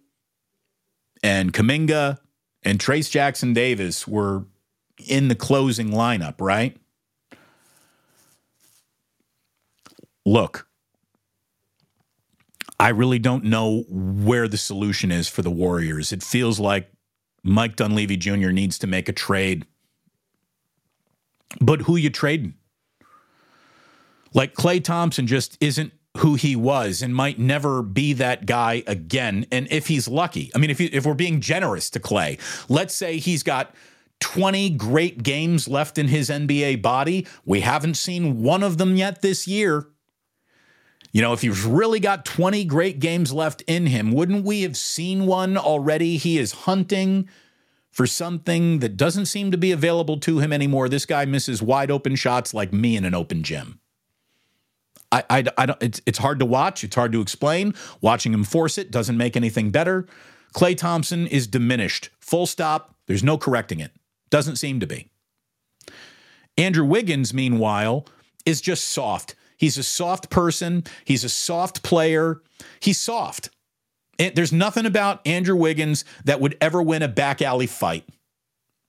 and 1.22 1.52
Kuminga 1.54 2.18
and 2.62 2.78
Trayce 2.78 3.10
Jackson-Davis 3.10 4.06
were 4.06 4.44
in 4.98 5.28
the 5.28 5.34
closing 5.34 5.88
lineup, 5.90 6.34
right? 6.40 6.76
Look, 10.26 10.66
I 12.80 12.88
really 12.88 13.20
don't 13.20 13.44
know 13.44 13.84
where 13.88 14.48
the 14.48 14.58
solution 14.58 15.12
is 15.12 15.28
for 15.28 15.42
the 15.42 15.50
Warriors. 15.50 16.12
It 16.12 16.22
feels 16.22 16.58
like 16.58 16.90
Mike 17.44 17.76
Dunleavy 17.76 18.16
Jr. 18.16 18.50
needs 18.50 18.76
to 18.80 18.88
make 18.88 19.08
a 19.08 19.12
trade. 19.12 19.66
But 21.60 21.82
who 21.82 21.94
you 21.94 22.10
trading? 22.10 22.54
Like 24.34 24.54
Klay 24.54 24.82
Thompson 24.82 25.28
just 25.28 25.56
isn't 25.60 25.92
who 26.18 26.34
he 26.34 26.56
was 26.56 27.02
and 27.02 27.14
might 27.14 27.38
never 27.38 27.82
be 27.82 28.12
that 28.14 28.46
guy 28.46 28.82
again. 28.88 29.46
And 29.52 29.68
if 29.70 29.86
he's 29.86 30.08
lucky, 30.08 30.50
I 30.54 30.58
mean, 30.58 30.70
if, 30.70 30.78
he, 30.78 30.86
if 30.86 31.06
we're 31.06 31.14
being 31.14 31.40
generous 31.40 31.88
to 31.90 32.00
Klay, 32.00 32.40
let's 32.68 32.94
say 32.94 33.18
he's 33.18 33.44
got 33.44 33.72
20 34.20 34.70
great 34.70 35.22
games 35.22 35.68
left 35.68 35.98
in 35.98 36.08
his 36.08 36.30
NBA 36.30 36.82
body. 36.82 37.28
We 37.44 37.60
haven't 37.60 37.94
seen 37.96 38.42
one 38.42 38.64
of 38.64 38.76
them 38.76 38.96
yet 38.96 39.22
this 39.22 39.46
year. 39.46 39.86
You 41.16 41.22
know, 41.22 41.32
if 41.32 41.40
he's 41.40 41.64
really 41.64 41.98
got 41.98 42.26
20 42.26 42.66
great 42.66 42.98
games 42.98 43.32
left 43.32 43.62
in 43.66 43.86
him, 43.86 44.12
wouldn't 44.12 44.44
we 44.44 44.60
have 44.60 44.76
seen 44.76 45.24
one 45.24 45.56
already? 45.56 46.18
He 46.18 46.36
is 46.36 46.52
hunting 46.52 47.26
for 47.90 48.06
something 48.06 48.80
that 48.80 48.98
doesn't 48.98 49.24
seem 49.24 49.50
to 49.50 49.56
be 49.56 49.72
available 49.72 50.18
to 50.18 50.40
him 50.40 50.52
anymore. 50.52 50.90
This 50.90 51.06
guy 51.06 51.24
misses 51.24 51.62
wide 51.62 51.90
open 51.90 52.16
shots 52.16 52.52
like 52.52 52.70
me 52.70 52.98
in 52.98 53.06
an 53.06 53.14
open 53.14 53.42
gym. 53.44 53.80
I, 55.10 55.24
I, 55.30 55.44
I 55.56 55.64
don't, 55.64 55.82
it's, 55.82 56.02
it's 56.04 56.18
hard 56.18 56.38
to 56.40 56.44
watch. 56.44 56.84
It's 56.84 56.96
hard 56.96 57.12
to 57.12 57.22
explain. 57.22 57.72
Watching 58.02 58.34
him 58.34 58.44
force 58.44 58.76
it 58.76 58.90
doesn't 58.90 59.16
make 59.16 59.38
anything 59.38 59.70
better. 59.70 60.06
Klay 60.54 60.76
Thompson 60.76 61.26
is 61.26 61.46
diminished. 61.46 62.10
Full 62.20 62.44
stop. 62.44 62.94
There's 63.06 63.24
no 63.24 63.38
correcting 63.38 63.80
it. 63.80 63.92
Doesn't 64.28 64.56
seem 64.56 64.80
to 64.80 64.86
be. 64.86 65.08
Andrew 66.58 66.84
Wiggins, 66.84 67.32
meanwhile, 67.32 68.06
is 68.44 68.60
just 68.60 68.86
soft. 68.86 69.34
He's 69.56 69.78
a 69.78 69.82
soft 69.82 70.30
person. 70.30 70.84
He's 71.04 71.24
a 71.24 71.28
soft 71.28 71.82
player. 71.82 72.42
He's 72.80 73.00
soft. 73.00 73.50
And 74.18 74.34
there's 74.34 74.52
nothing 74.52 74.86
about 74.86 75.26
Andrew 75.26 75.56
Wiggins 75.56 76.04
that 76.24 76.40
would 76.40 76.56
ever 76.60 76.82
win 76.82 77.02
a 77.02 77.08
back 77.08 77.42
alley 77.42 77.66
fight. 77.66 78.04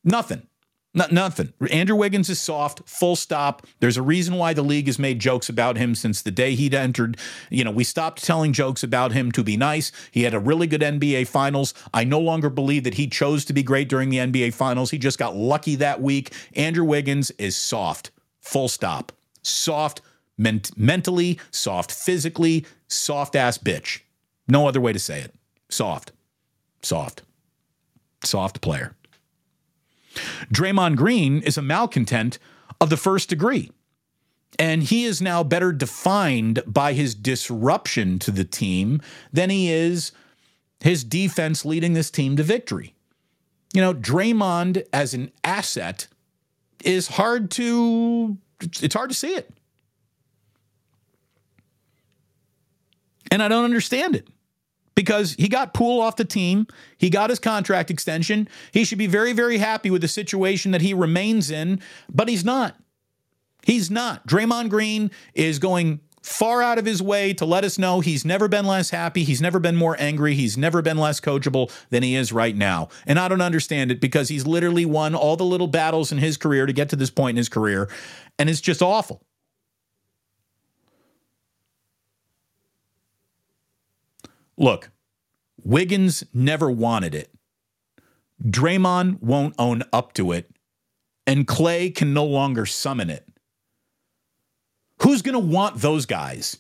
Nothing. 0.04 0.48
Not 0.94 1.12
nothing. 1.12 1.54
Andrew 1.70 1.96
Wiggins 1.96 2.28
is 2.28 2.40
soft, 2.40 2.82
full 2.90 3.16
stop. 3.16 3.68
There's 3.82 3.98
a 3.98 4.02
reason 4.02 4.36
why 4.36 4.54
the 4.54 4.64
league 4.64 4.88
has 4.88 4.98
made 4.98 5.20
jokes 5.20 5.48
about 5.48 5.78
him 5.78 5.94
since 5.94 6.24
the 6.24 6.32
day 6.32 6.56
he'd 6.56 6.74
entered. 6.74 7.18
You 7.52 7.64
know, 7.66 7.72
we 7.72 7.84
stopped 7.84 8.24
telling 8.24 8.52
jokes 8.52 8.82
about 8.82 9.12
him 9.12 9.32
to 9.34 9.44
be 9.44 9.58
nice. 9.58 9.92
He 10.12 10.24
had 10.24 10.34
a 10.34 10.40
really 10.40 10.66
good 10.66 10.82
NBA 10.82 11.28
finals. 11.28 11.76
I 11.94 12.04
no 12.04 12.20
longer 12.20 12.50
believe 12.50 12.84
that 12.86 12.96
he 12.96 13.06
chose 13.06 13.46
to 13.46 13.54
be 13.54 13.62
great 13.62 13.90
during 13.90 14.10
the 14.10 14.18
NBA 14.18 14.56
finals. 14.56 14.90
He 14.90 14.98
just 14.98 15.20
got 15.20 15.36
lucky 15.36 15.76
that 15.76 16.02
week. 16.02 16.34
Andrew 16.56 16.86
Wiggins 16.86 17.30
is 17.32 17.56
soft, 17.56 18.10
full 18.40 18.68
stop. 18.68 19.12
Soft 19.44 20.02
ment- 20.38 20.78
mentally, 20.78 21.40
soft 21.52 21.92
physically, 21.92 22.66
soft 22.88 23.36
ass 23.36 23.58
bitch. 23.58 24.02
No 24.48 24.68
other 24.68 24.82
way 24.82 24.94
to 24.94 25.00
say 25.00 25.22
it. 25.22 25.34
Soft. 25.70 26.12
Soft. 26.82 27.24
Soft 28.24 28.62
player. 28.62 28.96
Draymond 30.52 30.96
Green 30.96 31.42
is 31.42 31.58
a 31.58 31.62
malcontent 31.62 32.40
of 32.80 32.90
the 32.90 32.98
first 32.98 33.30
degree. 33.30 33.72
And 34.58 34.84
he 34.84 35.04
is 35.04 35.22
now 35.22 35.44
better 35.44 35.72
defined 35.72 36.64
by 36.66 36.94
his 36.94 37.14
disruption 37.14 38.18
to 38.20 38.32
the 38.32 38.46
team 38.46 39.02
than 39.32 39.50
he 39.50 39.72
is 39.72 40.12
his 40.80 41.04
defense 41.04 41.66
leading 41.66 41.94
this 41.94 42.10
team 42.10 42.36
to 42.38 42.44
victory. 42.44 42.96
You 43.74 43.82
know, 43.82 43.94
Draymond 43.94 44.86
as 44.94 45.14
an 45.14 45.32
asset 45.44 46.08
is 46.84 47.08
hard 47.10 47.52
to 47.52 48.38
it's 48.62 48.96
hard 48.96 49.10
to 49.10 49.16
see 49.16 49.34
it. 49.36 49.52
And 53.32 53.44
I 53.44 53.48
don't 53.48 53.66
understand 53.66 54.16
it 54.16 54.28
because 54.96 55.34
he 55.34 55.48
got 55.48 55.74
Poole 55.74 56.02
off 56.02 56.16
the 56.16 56.26
team. 56.26 56.68
He 56.98 57.10
got 57.10 57.30
his 57.30 57.40
contract 57.40 57.92
extension. 57.92 58.50
He 58.72 58.84
should 58.84 58.98
be 58.98 59.08
very, 59.08 59.32
very 59.32 59.60
happy 59.60 59.92
with 59.92 60.02
the 60.02 60.08
situation 60.08 60.72
that 60.72 60.82
he 60.82 60.94
remains 60.94 61.52
in, 61.52 61.82
but 62.14 62.28
he's 62.28 62.44
not. 62.44 62.76
He's 63.64 63.92
not. 63.92 64.26
Draymond 64.28 64.70
Green 64.70 65.12
is 65.34 65.60
going 65.60 66.00
far 66.24 66.62
out 66.62 66.78
of 66.78 66.86
his 66.86 67.02
way 67.02 67.34
to 67.34 67.46
let 67.46 67.64
us 67.64 67.78
know 67.78 68.00
he's 68.02 68.26
never 68.26 68.48
been 68.48 68.66
less 68.66 68.90
happy. 68.90 69.24
He's 69.24 69.42
never 69.42 69.60
been 69.60 69.76
more 69.76 69.96
angry. 70.00 70.34
He's 70.34 70.58
never 70.58 70.82
been 70.82 70.98
less 70.98 71.22
coachable 71.22 71.72
than 71.90 72.04
he 72.04 72.16
is 72.16 72.34
right 72.34 72.56
now. 72.56 72.90
And 73.06 73.20
I 73.20 73.28
don't 73.28 73.42
understand 73.42 73.92
it 73.92 74.02
because 74.02 74.30
he's 74.30 74.46
literally 74.46 74.86
won 74.86 75.16
all 75.16 75.38
the 75.38 75.46
little 75.46 75.68
battles 75.68 76.12
in 76.12 76.18
his 76.18 76.38
career 76.38 76.66
to 76.66 76.74
get 76.74 76.90
to 76.90 76.96
this 76.96 77.10
point 77.10 77.36
in 77.36 77.38
his 77.38 77.50
career. 77.50 77.90
And 78.40 78.50
it's 78.50 78.62
just 78.62 78.82
awful. 78.82 79.22
Look, 84.58 84.92
Wiggins 85.64 86.24
never 86.34 86.70
wanted 86.70 87.14
it. 87.14 87.32
Draymond 88.44 89.22
won't 89.22 89.56
own 89.58 89.84
up 89.92 90.14
to 90.14 90.32
it, 90.32 90.50
and 91.26 91.48
Klay 91.48 91.94
can 91.94 92.14
no 92.14 92.26
longer 92.26 92.66
summon 92.66 93.10
it. 93.10 93.28
Who's 95.02 95.22
going 95.22 95.34
to 95.34 95.40
want 95.40 95.82
those 95.82 96.06
guys? 96.06 96.58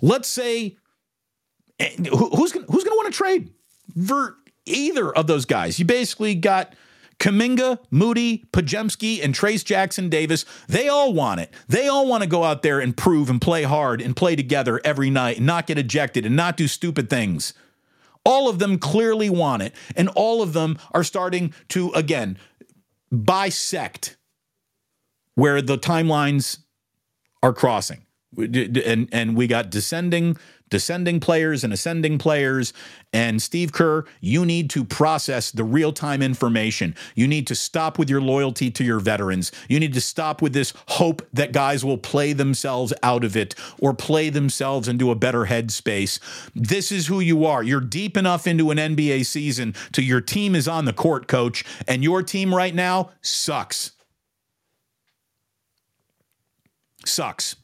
Let's 0.00 0.28
say 0.28 0.76
eh, 1.78 1.90
who's 1.96 2.52
going 2.52 2.66
who's 2.66 2.84
going 2.84 2.92
to 2.92 2.96
want 2.96 3.12
to 3.12 3.16
trade 3.16 3.50
for 4.06 4.36
either 4.64 5.14
of 5.14 5.26
those 5.26 5.44
guys? 5.44 5.78
You 5.78 5.84
basically 5.84 6.34
got 6.34 6.74
Kuminga, 7.18 7.78
Moody, 7.90 8.44
Podziemski, 8.52 9.22
and 9.22 9.34
Trayce 9.34 9.64
Jackson-Davis, 9.64 10.44
they 10.68 10.88
all 10.88 11.12
want 11.12 11.40
it. 11.40 11.52
They 11.68 11.88
all 11.88 12.06
want 12.06 12.22
to 12.22 12.28
go 12.28 12.44
out 12.44 12.62
there 12.62 12.80
and 12.80 12.96
prove 12.96 13.30
and 13.30 13.40
play 13.40 13.62
hard 13.62 14.00
and 14.00 14.16
play 14.16 14.34
together 14.36 14.80
every 14.84 15.10
night 15.10 15.36
and 15.36 15.46
not 15.46 15.66
get 15.66 15.78
ejected 15.78 16.26
and 16.26 16.34
not 16.34 16.56
do 16.56 16.66
stupid 16.66 17.08
things. 17.08 17.54
All 18.24 18.48
of 18.48 18.58
them 18.58 18.78
clearly 18.78 19.30
want 19.30 19.62
it. 19.62 19.74
And 19.96 20.08
all 20.10 20.42
of 20.42 20.52
them 20.52 20.78
are 20.92 21.04
starting 21.04 21.52
to, 21.68 21.90
again, 21.92 22.38
bisect 23.10 24.16
where 25.34 25.62
the 25.62 25.78
timelines 25.78 26.58
are 27.42 27.52
crossing. 27.52 28.06
And, 28.36 29.08
and 29.12 29.36
we 29.36 29.46
got 29.46 29.70
descending 29.70 30.36
descending 30.72 31.20
players 31.20 31.62
and 31.62 31.72
ascending 31.72 32.16
players. 32.16 32.72
And 33.12 33.42
Steve 33.42 33.72
Kerr, 33.72 34.06
you 34.22 34.46
need 34.46 34.70
to 34.70 34.84
process 34.84 35.50
the 35.50 35.64
real 35.64 35.92
time 35.92 36.22
information. 36.22 36.96
You 37.14 37.28
need 37.28 37.46
to 37.48 37.54
stop 37.54 37.98
with 37.98 38.08
your 38.08 38.22
loyalty 38.22 38.70
to 38.70 38.82
your 38.82 38.98
veterans. 38.98 39.52
You 39.68 39.78
need 39.78 39.92
to 39.92 40.00
stop 40.00 40.40
with 40.40 40.54
this 40.54 40.72
hope 40.88 41.28
that 41.34 41.52
guys 41.52 41.84
will 41.84 41.98
play 41.98 42.32
themselves 42.32 42.94
out 43.02 43.22
of 43.22 43.36
it 43.36 43.54
or 43.80 43.92
play 43.92 44.30
themselves 44.30 44.88
into 44.88 45.10
a 45.10 45.14
better 45.14 45.44
headspace. 45.44 46.18
This 46.54 46.90
is 46.90 47.06
who 47.06 47.20
you 47.20 47.44
are. 47.44 47.62
You're 47.62 47.80
deep 47.80 48.16
enough 48.16 48.46
into 48.46 48.70
an 48.70 48.78
NBA 48.78 49.26
season 49.26 49.74
to 49.92 50.02
your 50.02 50.22
team 50.22 50.54
is 50.54 50.66
on 50.66 50.86
the 50.86 50.94
court, 50.94 51.28
coach, 51.28 51.66
and 51.86 52.02
your 52.02 52.22
team 52.22 52.54
right 52.54 52.74
now 52.74 53.10
sucks. 53.20 53.92
Sucks 57.04 57.56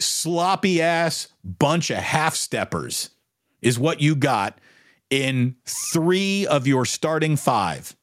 sloppy 0.00 0.80
ass 0.80 1.28
bunch 1.44 1.90
of 1.90 1.98
half 1.98 2.34
steppers 2.34 3.10
is 3.62 3.78
what 3.78 4.00
you 4.00 4.14
got 4.14 4.58
in 5.10 5.56
three 5.92 6.46
of 6.46 6.66
your 6.66 6.84
starting 6.84 7.36
five. 7.36 7.96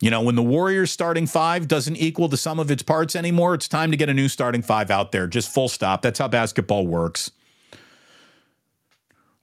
You 0.00 0.10
know, 0.10 0.22
when 0.22 0.34
the 0.34 0.42
Warriors 0.42 0.90
starting 0.90 1.26
five 1.26 1.68
doesn't 1.68 1.96
equal 1.96 2.28
the 2.28 2.38
sum 2.38 2.58
of 2.58 2.70
its 2.70 2.82
parts 2.82 3.14
anymore, 3.14 3.54
it's 3.54 3.68
time 3.68 3.90
to 3.90 3.96
get 3.98 4.08
a 4.08 4.14
new 4.14 4.28
starting 4.28 4.62
five 4.62 4.90
out 4.90 5.12
there. 5.12 5.26
Just 5.26 5.52
full 5.52 5.68
stop. 5.68 6.00
That's 6.00 6.18
how 6.18 6.28
basketball 6.28 6.86
works. 6.86 7.30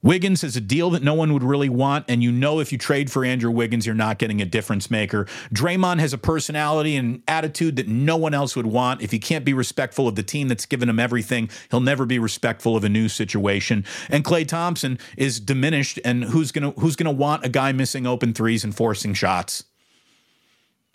Wiggins 0.00 0.44
is 0.44 0.56
a 0.56 0.60
deal 0.60 0.90
that 0.90 1.02
no 1.02 1.14
one 1.14 1.32
would 1.32 1.42
really 1.42 1.68
want, 1.68 2.04
and 2.06 2.22
you 2.22 2.30
know 2.30 2.60
if 2.60 2.70
you 2.70 2.78
trade 2.78 3.10
for 3.10 3.24
Andrew 3.24 3.50
Wiggins, 3.50 3.84
you're 3.84 3.96
not 3.96 4.18
getting 4.18 4.40
a 4.40 4.44
difference 4.44 4.92
maker. 4.92 5.24
Draymond 5.52 5.98
has 5.98 6.12
a 6.12 6.18
personality 6.18 6.94
and 6.94 7.20
attitude 7.26 7.74
that 7.76 7.88
no 7.88 8.16
one 8.16 8.32
else 8.32 8.54
would 8.54 8.66
want. 8.66 9.02
If 9.02 9.10
he 9.10 9.18
can't 9.18 9.44
be 9.44 9.52
respectful 9.52 10.06
of 10.06 10.14
the 10.14 10.22
team 10.22 10.46
that's 10.46 10.66
given 10.66 10.88
him 10.88 11.00
everything, 11.00 11.50
he'll 11.72 11.80
never 11.80 12.06
be 12.06 12.20
respectful 12.20 12.76
of 12.76 12.84
a 12.84 12.88
new 12.88 13.08
situation. 13.08 13.84
And 14.08 14.24
Klay 14.24 14.46
Thompson 14.46 15.00
is 15.16 15.40
diminished, 15.40 15.98
and 16.04 16.22
who's 16.22 16.52
gonna 16.52 16.70
who's 16.72 16.94
gonna 16.94 17.10
want 17.10 17.44
a 17.44 17.48
guy 17.48 17.72
missing 17.72 18.06
open 18.06 18.32
threes 18.34 18.62
and 18.62 18.74
forcing 18.74 19.14
shots? 19.14 19.64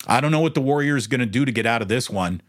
I 0.08 0.22
don't 0.22 0.32
know 0.32 0.40
what 0.40 0.54
the 0.54 0.62
Warriors 0.62 1.08
are 1.08 1.10
gonna 1.10 1.26
do 1.26 1.44
to 1.44 1.52
get 1.52 1.66
out 1.66 1.82
of 1.82 1.90
this 1.90 2.10
one 2.10 2.42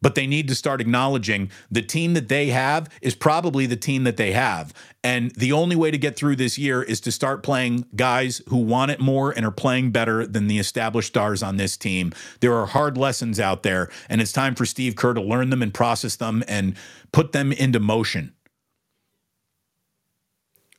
but 0.00 0.14
they 0.14 0.26
need 0.26 0.48
to 0.48 0.54
start 0.54 0.80
acknowledging 0.80 1.50
the 1.70 1.82
team 1.82 2.14
that 2.14 2.28
they 2.28 2.48
have 2.48 2.88
is 3.02 3.14
probably 3.14 3.66
the 3.66 3.76
team 3.76 4.04
that 4.04 4.16
they 4.16 4.32
have. 4.32 4.72
And 5.02 5.30
the 5.32 5.52
only 5.52 5.76
way 5.76 5.90
to 5.90 5.98
get 5.98 6.16
through 6.16 6.36
this 6.36 6.58
year 6.58 6.82
is 6.82 7.00
to 7.02 7.12
start 7.12 7.42
playing 7.42 7.86
guys 7.96 8.42
who 8.48 8.58
want 8.58 8.90
it 8.90 9.00
more 9.00 9.32
and 9.32 9.44
are 9.44 9.50
playing 9.50 9.90
better 9.90 10.26
than 10.26 10.46
the 10.46 10.58
established 10.58 11.08
stars 11.08 11.42
on 11.42 11.56
this 11.56 11.76
team. 11.76 12.12
There 12.40 12.54
are 12.54 12.66
hard 12.66 12.96
lessons 12.96 13.40
out 13.40 13.62
there, 13.62 13.90
and 14.08 14.20
it's 14.20 14.32
time 14.32 14.54
for 14.54 14.66
Steve 14.66 14.96
Kerr 14.96 15.14
to 15.14 15.20
learn 15.20 15.50
them 15.50 15.62
and 15.62 15.74
process 15.74 16.16
them 16.16 16.44
and 16.46 16.76
put 17.12 17.32
them 17.32 17.52
into 17.52 17.80
motion. 17.80 18.34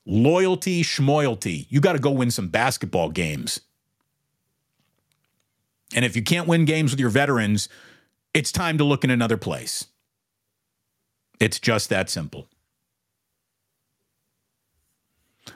Loyalty, 0.06 0.82
schmoyalty. 0.82 1.68
You 1.70 1.82
got 1.82 1.94
to 1.94 2.00
go 2.00 2.12
win 2.12 2.32
some 2.32 2.48
basketball 2.48 3.10
games. 3.10 3.62
And 5.96 6.06
if 6.06 6.16
you 6.16 6.24
can't 6.24 6.48
win 6.48 6.66
games 6.66 6.92
with 6.92 7.00
your 7.00 7.10
veterans, 7.10 7.68
it's 8.34 8.52
time 8.52 8.78
to 8.78 8.84
look 8.84 9.04
in 9.04 9.10
another 9.10 9.38
place. 9.38 9.88
It's 11.40 11.60
just 11.60 11.90
that 11.90 12.10
simple. 12.10 12.50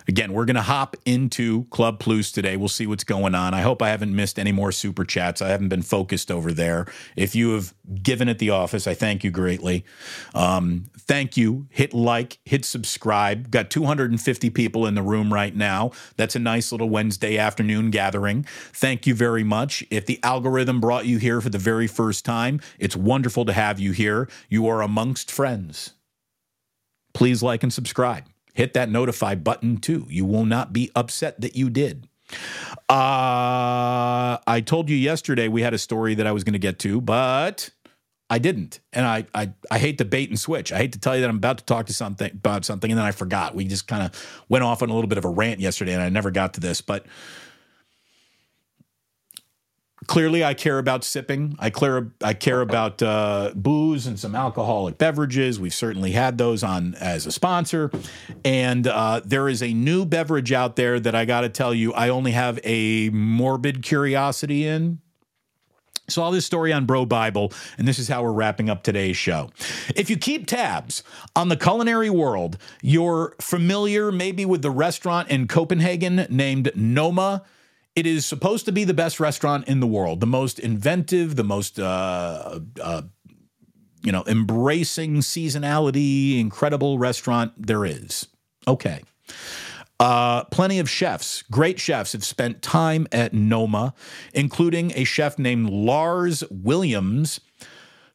Again, 0.08 0.34
we're 0.34 0.46
going 0.46 0.56
to 0.56 0.62
hop 0.62 0.96
into 1.06 1.66
Club 1.66 2.00
Plus 2.00 2.32
today. 2.32 2.58
We'll 2.58 2.68
see 2.68 2.88
what's 2.88 3.04
going 3.04 3.36
on. 3.36 3.54
I 3.54 3.62
hope 3.62 3.82
I 3.82 3.90
haven't 3.90 4.16
missed 4.16 4.38
any 4.40 4.52
more 4.52 4.72
super 4.72 5.06
chats. 5.06 5.42
I 5.42 5.50
haven't 5.50 5.70
been 5.70 5.82
focused 5.82 6.32
over 6.32 6.52
there. 6.52 6.86
If 7.16 7.36
you 7.36 7.52
have 7.52 7.74
given 8.02 8.30
at 8.30 8.40
the 8.40 8.50
office, 8.50 8.88
I 8.88 8.94
thank 8.94 9.24
you 9.24 9.32
greatly. 9.32 9.86
Um, 10.34 10.86
thank 10.98 11.38
you. 11.38 11.68
Hit 11.70 11.94
like, 11.94 12.40
hit 12.46 12.66
subscribe. 12.66 13.52
Got 13.52 13.70
250 13.70 14.50
people 14.50 14.86
in 14.86 14.96
the 14.96 15.02
room 15.02 15.34
right 15.34 15.56
now. 15.56 15.92
That's 16.18 16.36
a 16.36 16.40
nice 16.40 16.72
little 16.72 16.90
Wednesday 16.90 17.38
afternoon 17.38 17.92
gathering. 17.92 18.44
Thank 18.74 19.08
you 19.08 19.16
very 19.16 19.44
much. 19.44 19.84
If 19.90 20.06
the 20.06 20.20
algorithm 20.24 20.80
brought 20.80 21.06
you 21.06 21.18
here 21.18 21.42
for 21.42 21.50
the 21.50 21.58
very 21.58 21.88
first 21.88 22.26
time, 22.26 22.60
it's 22.80 22.96
wonderful 22.96 23.46
to 23.46 23.54
have 23.54 23.80
you 23.80 23.92
here. 23.92 24.30
You 24.50 24.68
are 24.68 24.82
amongst 24.82 25.32
friends. 25.32 25.94
Please 27.14 27.44
like 27.44 27.62
and 27.62 27.72
subscribe 27.72 28.26
hit 28.54 28.74
that 28.74 28.90
notify 28.90 29.36
button 29.36 29.78
too. 29.78 30.06
You 30.10 30.26
will 30.26 30.46
not 30.46 30.72
be 30.72 30.92
upset 30.96 31.42
that 31.42 31.56
you 31.56 31.70
did. 31.70 32.08
Uh, 32.90 34.38
I 34.48 34.64
told 34.66 34.90
you 34.90 34.96
yesterday 34.96 35.48
we 35.48 35.62
had 35.62 35.74
a 35.74 35.78
story 35.78 36.16
that 36.16 36.26
I 36.26 36.32
was 36.32 36.44
going 36.44 36.54
to 36.54 36.60
get 36.60 36.80
to, 36.80 37.02
but 37.02 37.70
I 38.30 38.40
didn't. 38.40 38.80
And 38.92 39.06
I, 39.06 39.26
I 39.36 39.52
I 39.70 39.78
hate 39.78 39.98
the 39.98 40.06
bait 40.06 40.30
and 40.30 40.40
switch. 40.40 40.72
I 40.72 40.78
hate 40.78 40.94
to 40.94 41.00
tell 41.00 41.16
you 41.16 41.22
that 41.22 41.30
I'm 41.30 41.38
about 41.38 41.60
to 41.60 41.66
talk 41.66 41.88
to 41.88 41.94
something 41.94 42.32
about 42.32 42.66
something 42.66 42.90
and 42.90 42.98
then 42.98 43.06
I 43.06 43.12
forgot. 43.12 43.54
We 43.54 43.66
just 43.66 43.88
kind 43.88 44.04
of 44.04 44.44
went 44.50 44.64
off 44.64 44.82
on 44.82 44.90
a 44.90 44.94
little 44.94 45.08
bit 45.08 45.18
of 45.18 45.26
a 45.26 45.30
rant 45.30 45.60
yesterday 45.60 45.94
and 45.94 46.02
I 46.02 46.10
never 46.10 46.32
got 46.32 46.56
to 46.56 46.60
this, 46.60 46.82
but 46.82 47.06
Clearly, 50.08 50.44
I 50.44 50.54
care 50.54 50.80
about 50.80 51.04
sipping. 51.04 51.56
I 51.60 51.70
care, 51.70 52.08
I 52.22 52.34
care 52.34 52.62
about 52.62 53.02
uh, 53.02 53.52
booze 53.56 54.08
and 54.08 54.20
some 54.20 54.36
alcoholic 54.36 54.98
beverages. 54.98 55.60
We've 55.60 55.74
certainly 55.74 56.12
had 56.12 56.38
those 56.38 56.64
on 56.64 56.96
as 56.96 57.26
a 57.26 57.32
sponsor. 57.32 57.92
And 58.44 58.88
uh, 58.88 59.22
there 59.24 59.48
is 59.48 59.62
a 59.62 59.74
new 59.74 60.06
beverage 60.06 60.52
out 60.52 60.76
there 60.76 61.00
that 61.00 61.16
I 61.16 61.26
got 61.26 61.42
to 61.42 61.50
tell 61.50 61.74
you, 61.74 61.94
I 61.94 62.10
only 62.10 62.32
have 62.32 62.60
a 62.64 63.10
morbid 63.10 63.84
curiosity 63.84 64.66
in. 64.66 65.00
Saw 66.10 66.32
this 66.32 66.46
story 66.46 66.74
on 66.74 66.86
Bro 66.86 67.06
Bible, 67.06 67.54
and 67.78 67.88
this 67.88 67.98
is 67.98 68.10
how 68.10 68.24
we're 68.24 68.34
wrapping 68.34 68.70
up 68.70 68.84
today's 68.84 69.16
show. 69.16 69.52
If 69.96 70.10
you 70.10 70.18
keep 70.18 70.48
tabs 70.48 71.02
on 71.34 71.48
the 71.48 71.56
culinary 71.56 72.10
world, 72.10 72.58
you're 72.82 73.36
familiar 73.40 74.12
maybe 74.12 74.46
with 74.46 74.62
the 74.62 74.72
restaurant 74.72 75.30
in 75.30 75.48
Copenhagen 75.48 76.28
named 76.30 76.72
Noma. 76.76 77.44
It 77.96 78.08
is 78.08 78.26
supposed 78.26 78.66
to 78.66 78.72
be 78.72 78.84
the 78.84 78.94
best 78.94 79.20
restaurant 79.20 79.68
in 79.68 79.80
the 79.80 79.88
world, 79.88 80.20
the 80.20 80.28
most 80.28 80.58
inventive, 80.60 81.36
the 81.36 81.44
most 81.44 81.80
uh, 81.80 82.60
uh, 82.82 83.02
you 84.04 84.12
know, 84.12 84.24
embracing 84.28 85.18
seasonality, 85.18 86.40
incredible 86.40 87.00
restaurant 87.00 87.54
there 87.58 87.86
is. 87.86 88.28
Okay. 88.68 89.02
Uh, 90.00 90.44
plenty 90.46 90.80
of 90.80 90.90
chefs, 90.90 91.44
great 91.44 91.80
chefs, 91.80 92.12
have 92.12 92.26
spent 92.26 92.62
time 92.62 93.08
at 93.12 93.34
Noma, 93.34 93.94
including 94.34 94.92
a 94.96 95.06
chef 95.06 95.40
named 95.40 95.70
Lars 95.70 96.44
Williams, 96.50 97.40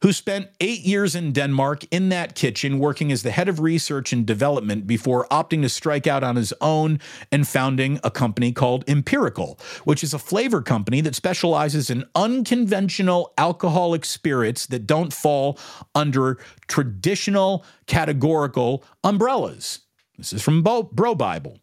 who 0.01 0.13
spent 0.13 0.49
eight 0.59 0.81
years 0.81 1.13
in 1.13 1.33
Denmark 1.33 1.83
in 1.91 2.09
that 2.09 2.35
kitchen 2.35 2.79
working 2.79 3.11
as 3.11 3.23
the 3.23 3.31
head 3.31 3.49
of 3.49 3.59
research 3.59 4.13
and 4.13 4.25
development 4.25 4.87
before 4.87 5.27
opting 5.27 5.61
to 5.61 5.69
strike 5.69 6.07
out 6.07 6.23
on 6.23 6.35
his 6.35 6.53
own 6.61 6.99
and 7.31 7.47
founding 7.47 7.99
a 8.03 8.11
company 8.11 8.51
called 8.51 8.85
Empirical, 8.87 9.59
which 9.83 10.03
is 10.03 10.13
a 10.13 10.19
flavor 10.19 10.61
company 10.61 11.01
that 11.01 11.15
specializes 11.15 11.89
in 11.89 12.05
unconventional 12.15 13.33
alcoholic 13.37 14.05
spirits 14.05 14.65
that 14.67 14.87
don't 14.87 15.11
fall 15.11 15.59
under 15.93 16.37
traditional 16.67 17.65
categorical 17.85 18.83
umbrellas. 19.03 19.79
This 20.17 20.33
is 20.33 20.41
from 20.41 20.63
Bo- 20.63 20.83
Bro 20.83 21.15
Bible. 21.15 21.59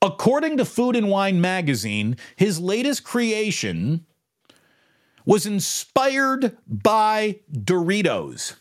According 0.00 0.58
to 0.58 0.64
Food 0.64 0.94
and 0.94 1.08
Wine 1.08 1.40
magazine, 1.40 2.16
his 2.36 2.60
latest 2.60 3.02
creation 3.02 4.06
was 5.28 5.44
inspired 5.44 6.56
by 6.66 7.38
Doritos. 7.52 8.54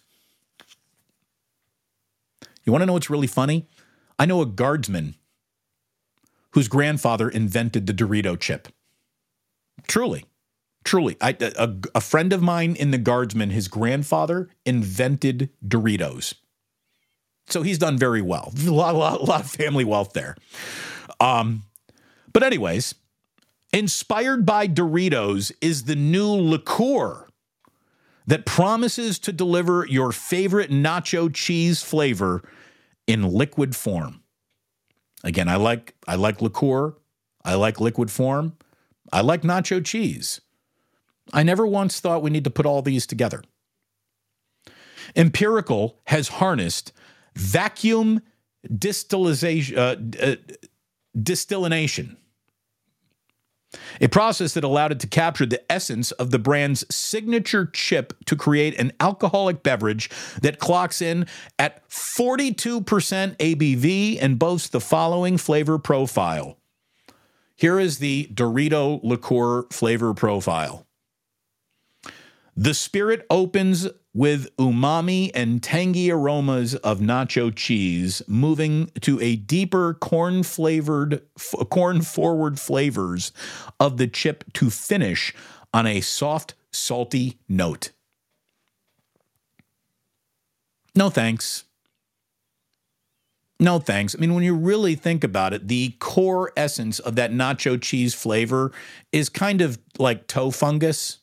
You 2.65 2.73
want 2.73 2.81
to 2.81 2.85
know 2.85 2.91
what's 2.91 3.09
really 3.09 3.25
funny? 3.25 3.67
I 4.19 4.25
know 4.25 4.41
a 4.41 4.45
guardsman 4.45 5.15
whose 6.51 6.67
grandfather 6.67 7.29
invented 7.29 7.87
the 7.87 7.93
Dorito 7.93 8.37
chip. 8.37 8.67
Truly, 9.87 10.25
truly. 10.83 11.15
I, 11.21 11.37
a, 11.39 11.73
a 11.95 12.01
friend 12.01 12.33
of 12.33 12.41
mine 12.41 12.75
in 12.75 12.91
the 12.91 12.97
guardsman, 12.97 13.51
his 13.51 13.69
grandfather 13.69 14.49
invented 14.65 15.49
Doritos. 15.65 16.33
So 17.47 17.61
he's 17.61 17.77
done 17.77 17.97
very 17.97 18.21
well. 18.21 18.51
A 18.67 18.69
lot, 18.69 18.93
lot, 18.93 19.23
lot 19.23 19.45
of 19.45 19.49
family 19.49 19.85
wealth 19.85 20.11
there. 20.11 20.35
Um, 21.21 21.63
but 22.33 22.43
anyways, 22.43 22.93
inspired 23.73 24.45
by 24.45 24.67
Doritos 24.67 25.51
is 25.61 25.83
the 25.83 25.95
new 25.95 26.29
liqueur 26.29 27.27
that 28.25 28.45
promises 28.45 29.19
to 29.19 29.31
deliver 29.31 29.85
your 29.87 30.11
favorite 30.11 30.69
nacho 30.69 31.33
cheese 31.33 31.81
flavor 31.81 32.43
in 33.07 33.23
liquid 33.23 33.75
form. 33.75 34.21
Again, 35.23 35.47
I 35.47 35.55
like 35.55 35.95
I 36.07 36.15
like 36.15 36.41
liqueur, 36.41 36.93
I 37.43 37.55
like 37.55 37.79
liquid 37.79 38.11
form, 38.11 38.57
I 39.11 39.21
like 39.21 39.41
nacho 39.41 39.83
cheese. 39.83 40.41
I 41.33 41.43
never 41.43 41.65
once 41.65 41.99
thought 41.99 42.21
we 42.21 42.29
need 42.29 42.43
to 42.43 42.49
put 42.49 42.65
all 42.65 42.81
these 42.81 43.05
together. 43.05 43.41
Empirical 45.15 45.99
has 46.07 46.27
harnessed 46.27 46.91
vacuum 47.35 48.21
distillation, 48.77 49.77
uh, 49.77 49.95
uh, 50.21 50.35
distillination, 51.21 52.17
a 53.99 54.07
process 54.07 54.53
that 54.53 54.63
allowed 54.63 54.91
it 54.91 54.99
to 55.01 55.07
capture 55.07 55.45
the 55.45 55.71
essence 55.71 56.11
of 56.13 56.31
the 56.31 56.39
brand's 56.39 56.85
signature 56.93 57.65
chip 57.65 58.13
to 58.25 58.35
create 58.35 58.77
an 58.79 58.91
alcoholic 58.99 59.61
beverage 59.63 60.09
that 60.41 60.59
clocks 60.59 61.01
in 61.01 61.27
at 61.59 61.87
42% 61.89 62.63
ABV 63.37 64.17
and 64.21 64.39
boasts 64.39 64.69
the 64.69 64.81
following 64.81 65.37
flavor 65.37 65.77
profile. 65.77 66.57
Here 67.55 67.79
is 67.79 67.99
the 67.99 68.29
Dorito 68.33 68.99
liqueur 69.03 69.63
flavor 69.71 70.13
profile. 70.13 70.86
The 72.59 72.73
spirit 72.73 73.23
opens 73.29 73.87
with 74.15 74.55
umami 74.57 75.29
and 75.35 75.61
tangy 75.61 76.09
aromas 76.09 76.73
of 76.73 76.99
nacho 76.99 77.55
cheese, 77.55 78.23
moving 78.27 78.89
to 79.01 79.21
a 79.21 79.35
deeper 79.35 79.93
corn 79.93 80.41
flavored, 80.41 81.21
corn 81.69 82.01
forward 82.01 82.59
flavors 82.59 83.31
of 83.79 83.97
the 83.97 84.07
chip 84.07 84.43
to 84.53 84.71
finish 84.71 85.35
on 85.71 85.85
a 85.85 86.01
soft, 86.01 86.55
salty 86.71 87.37
note. 87.47 87.91
No 90.95 91.11
thanks. 91.11 91.65
No 93.59 93.77
thanks. 93.77 94.15
I 94.15 94.17
mean, 94.17 94.33
when 94.33 94.43
you 94.43 94.55
really 94.55 94.95
think 94.95 95.23
about 95.23 95.53
it, 95.53 95.67
the 95.67 95.91
core 95.99 96.53
essence 96.57 96.97
of 96.97 97.15
that 97.17 97.31
nacho 97.31 97.79
cheese 97.79 98.15
flavor 98.15 98.71
is 99.11 99.29
kind 99.29 99.61
of 99.61 99.77
like 99.99 100.25
toe 100.25 100.49
fungus 100.49 101.19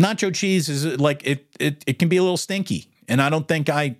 nacho 0.00 0.34
cheese 0.34 0.68
is 0.68 0.86
uh, 0.86 0.96
like 0.98 1.26
it 1.26 1.46
it 1.60 1.84
it 1.86 1.98
can 1.98 2.08
be 2.08 2.16
a 2.16 2.22
little 2.22 2.36
stinky, 2.36 2.90
and 3.08 3.20
I 3.20 3.28
don't 3.28 3.46
think 3.46 3.68
I 3.68 3.96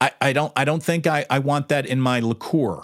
I, 0.00 0.12
I 0.20 0.32
don't 0.32 0.52
I 0.56 0.64
don't 0.64 0.82
think 0.82 1.06
I, 1.06 1.24
I 1.30 1.38
want 1.38 1.68
that 1.68 1.86
in 1.86 2.00
my 2.00 2.20
liqueur. 2.20 2.82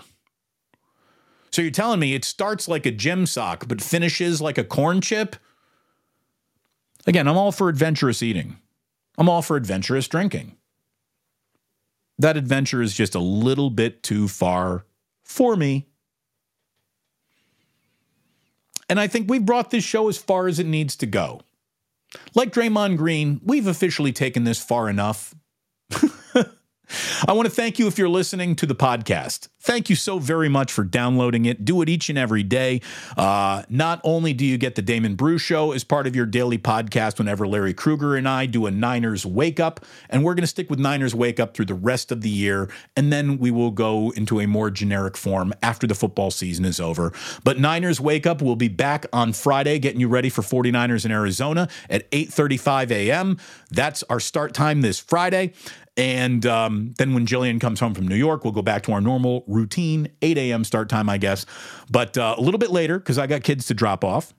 So 1.50 1.62
you're 1.62 1.70
telling 1.70 2.00
me 2.00 2.14
it 2.14 2.24
starts 2.24 2.68
like 2.68 2.86
a 2.86 2.90
gym 2.92 3.26
sock 3.26 3.66
but 3.66 3.82
finishes 3.82 4.40
like 4.40 4.56
a 4.56 4.64
corn 4.64 5.00
chip? 5.00 5.36
Again, 7.06 7.26
I'm 7.26 7.36
all 7.36 7.50
for 7.52 7.68
adventurous 7.68 8.22
eating. 8.22 8.58
I'm 9.18 9.28
all 9.28 9.42
for 9.42 9.56
adventurous 9.56 10.06
drinking. 10.06 10.56
That 12.18 12.36
adventure 12.36 12.82
is 12.82 12.94
just 12.94 13.14
a 13.14 13.20
little 13.20 13.70
bit 13.70 14.02
too 14.02 14.28
far 14.28 14.84
for 15.22 15.56
me. 15.56 15.88
And 18.88 19.00
I 19.00 19.06
think 19.06 19.30
we've 19.30 19.44
brought 19.44 19.70
this 19.70 19.84
show 19.84 20.08
as 20.08 20.18
far 20.18 20.46
as 20.46 20.58
it 20.58 20.66
needs 20.66 20.96
to 20.96 21.06
go. 21.06 21.40
Like 22.34 22.52
Draymond 22.52 22.96
Green, 22.96 23.40
we've 23.44 23.66
officially 23.66 24.12
taken 24.12 24.44
this 24.44 24.62
far 24.62 24.88
enough. 24.88 25.34
I 27.26 27.32
want 27.32 27.46
to 27.46 27.54
thank 27.54 27.78
you 27.78 27.86
if 27.86 27.98
you're 27.98 28.08
listening 28.08 28.56
to 28.56 28.66
the 28.66 28.74
podcast. 28.74 29.48
Thank 29.62 29.90
you 29.90 29.96
so 29.96 30.18
very 30.18 30.48
much 30.48 30.72
for 30.72 30.84
downloading 30.84 31.44
it. 31.44 31.66
Do 31.66 31.82
it 31.82 31.88
each 31.90 32.08
and 32.08 32.18
every 32.18 32.42
day. 32.42 32.80
Uh, 33.16 33.62
not 33.68 34.00
only 34.04 34.32
do 34.32 34.46
you 34.46 34.56
get 34.56 34.74
the 34.74 34.80
Damon 34.80 35.16
Bruce 35.16 35.42
Show 35.42 35.72
as 35.72 35.84
part 35.84 36.06
of 36.06 36.16
your 36.16 36.24
daily 36.24 36.56
podcast 36.56 37.18
whenever 37.18 37.46
Larry 37.46 37.74
Krueger 37.74 38.16
and 38.16 38.26
I 38.26 38.46
do 38.46 38.64
a 38.64 38.70
Niners 38.70 39.26
Wake 39.26 39.60
Up, 39.60 39.84
and 40.08 40.24
we're 40.24 40.34
going 40.34 40.44
to 40.44 40.48
stick 40.48 40.70
with 40.70 40.78
Niners 40.78 41.14
Wake 41.14 41.38
Up 41.38 41.54
through 41.54 41.66
the 41.66 41.74
rest 41.74 42.10
of 42.10 42.22
the 42.22 42.30
year, 42.30 42.70
and 42.96 43.12
then 43.12 43.38
we 43.38 43.50
will 43.50 43.70
go 43.70 44.10
into 44.16 44.40
a 44.40 44.46
more 44.46 44.70
generic 44.70 45.16
form 45.16 45.52
after 45.62 45.86
the 45.86 45.94
football 45.94 46.30
season 46.30 46.64
is 46.64 46.80
over. 46.80 47.12
But 47.44 47.58
Niners 47.58 48.00
Wake 48.00 48.26
Up 48.26 48.40
will 48.40 48.56
be 48.56 48.68
back 48.68 49.04
on 49.12 49.34
Friday, 49.34 49.78
getting 49.78 50.00
you 50.00 50.08
ready 50.08 50.30
for 50.30 50.40
49ers 50.40 51.04
in 51.04 51.12
Arizona 51.12 51.68
at 51.90 52.10
8:35 52.12 52.90
a.m. 52.90 53.36
That's 53.70 54.02
our 54.04 54.20
start 54.20 54.54
time 54.54 54.80
this 54.80 54.98
Friday. 54.98 55.52
And 56.00 56.46
um, 56.46 56.94
then 56.96 57.12
when 57.12 57.26
Jillian 57.26 57.60
comes 57.60 57.78
home 57.78 57.92
from 57.92 58.08
New 58.08 58.16
York, 58.16 58.42
we'll 58.42 58.54
go 58.54 58.62
back 58.62 58.84
to 58.84 58.92
our 58.92 59.02
normal 59.02 59.44
routine 59.46 60.08
8 60.22 60.38
a.m. 60.38 60.64
start 60.64 60.88
time, 60.88 61.10
I 61.10 61.18
guess, 61.18 61.44
but 61.90 62.16
uh, 62.16 62.36
a 62.38 62.40
little 62.40 62.56
bit 62.56 62.70
later 62.70 62.98
because 62.98 63.18
I 63.18 63.26
got 63.26 63.42
kids 63.42 63.66
to 63.66 63.74
drop 63.74 64.02
off. 64.02 64.32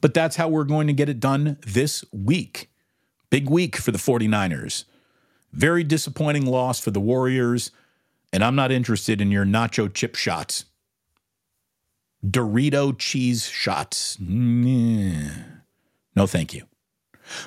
But 0.00 0.14
that's 0.14 0.36
how 0.36 0.48
we're 0.48 0.64
going 0.64 0.86
to 0.86 0.94
get 0.94 1.10
it 1.10 1.20
done 1.20 1.58
this 1.66 2.06
week. 2.10 2.70
Big 3.28 3.50
week 3.50 3.76
for 3.76 3.90
the 3.90 3.98
49ers. 3.98 4.84
Very 5.52 5.84
disappointing 5.84 6.46
loss 6.46 6.80
for 6.80 6.90
the 6.90 6.98
Warriors. 6.98 7.70
And 8.32 8.42
I'm 8.42 8.54
not 8.54 8.72
interested 8.72 9.20
in 9.20 9.30
your 9.30 9.44
nacho 9.44 9.92
chip 9.92 10.16
shots. 10.16 10.64
Dorito 12.24 12.98
cheese 12.98 13.46
shots. 13.46 14.16
No, 16.16 16.26
thank 16.26 16.54
you. 16.54 16.71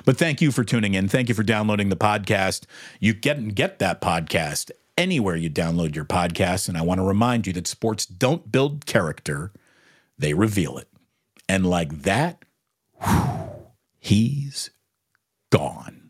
But 0.04 0.16
thank 0.16 0.40
you 0.40 0.52
for 0.52 0.64
tuning 0.64 0.94
in. 0.94 1.08
Thank 1.08 1.28
you 1.28 1.34
for 1.34 1.42
downloading 1.42 1.88
the 1.88 1.96
podcast. 1.96 2.64
You 3.00 3.14
get 3.14 3.54
get 3.54 3.78
that 3.78 4.00
podcast 4.00 4.70
anywhere 4.96 5.36
you 5.36 5.50
download 5.50 5.94
your 5.94 6.04
podcast. 6.04 6.68
And 6.68 6.76
I 6.76 6.82
want 6.82 6.98
to 6.98 7.04
remind 7.04 7.46
you 7.46 7.52
that 7.54 7.66
sports 7.66 8.06
don't 8.06 8.50
build 8.50 8.86
character, 8.86 9.52
they 10.18 10.34
reveal 10.34 10.78
it. 10.78 10.88
And 11.48 11.66
like 11.66 12.02
that, 12.02 12.44
whew, 13.02 13.66
he's 13.98 14.70
gone. 15.50 16.05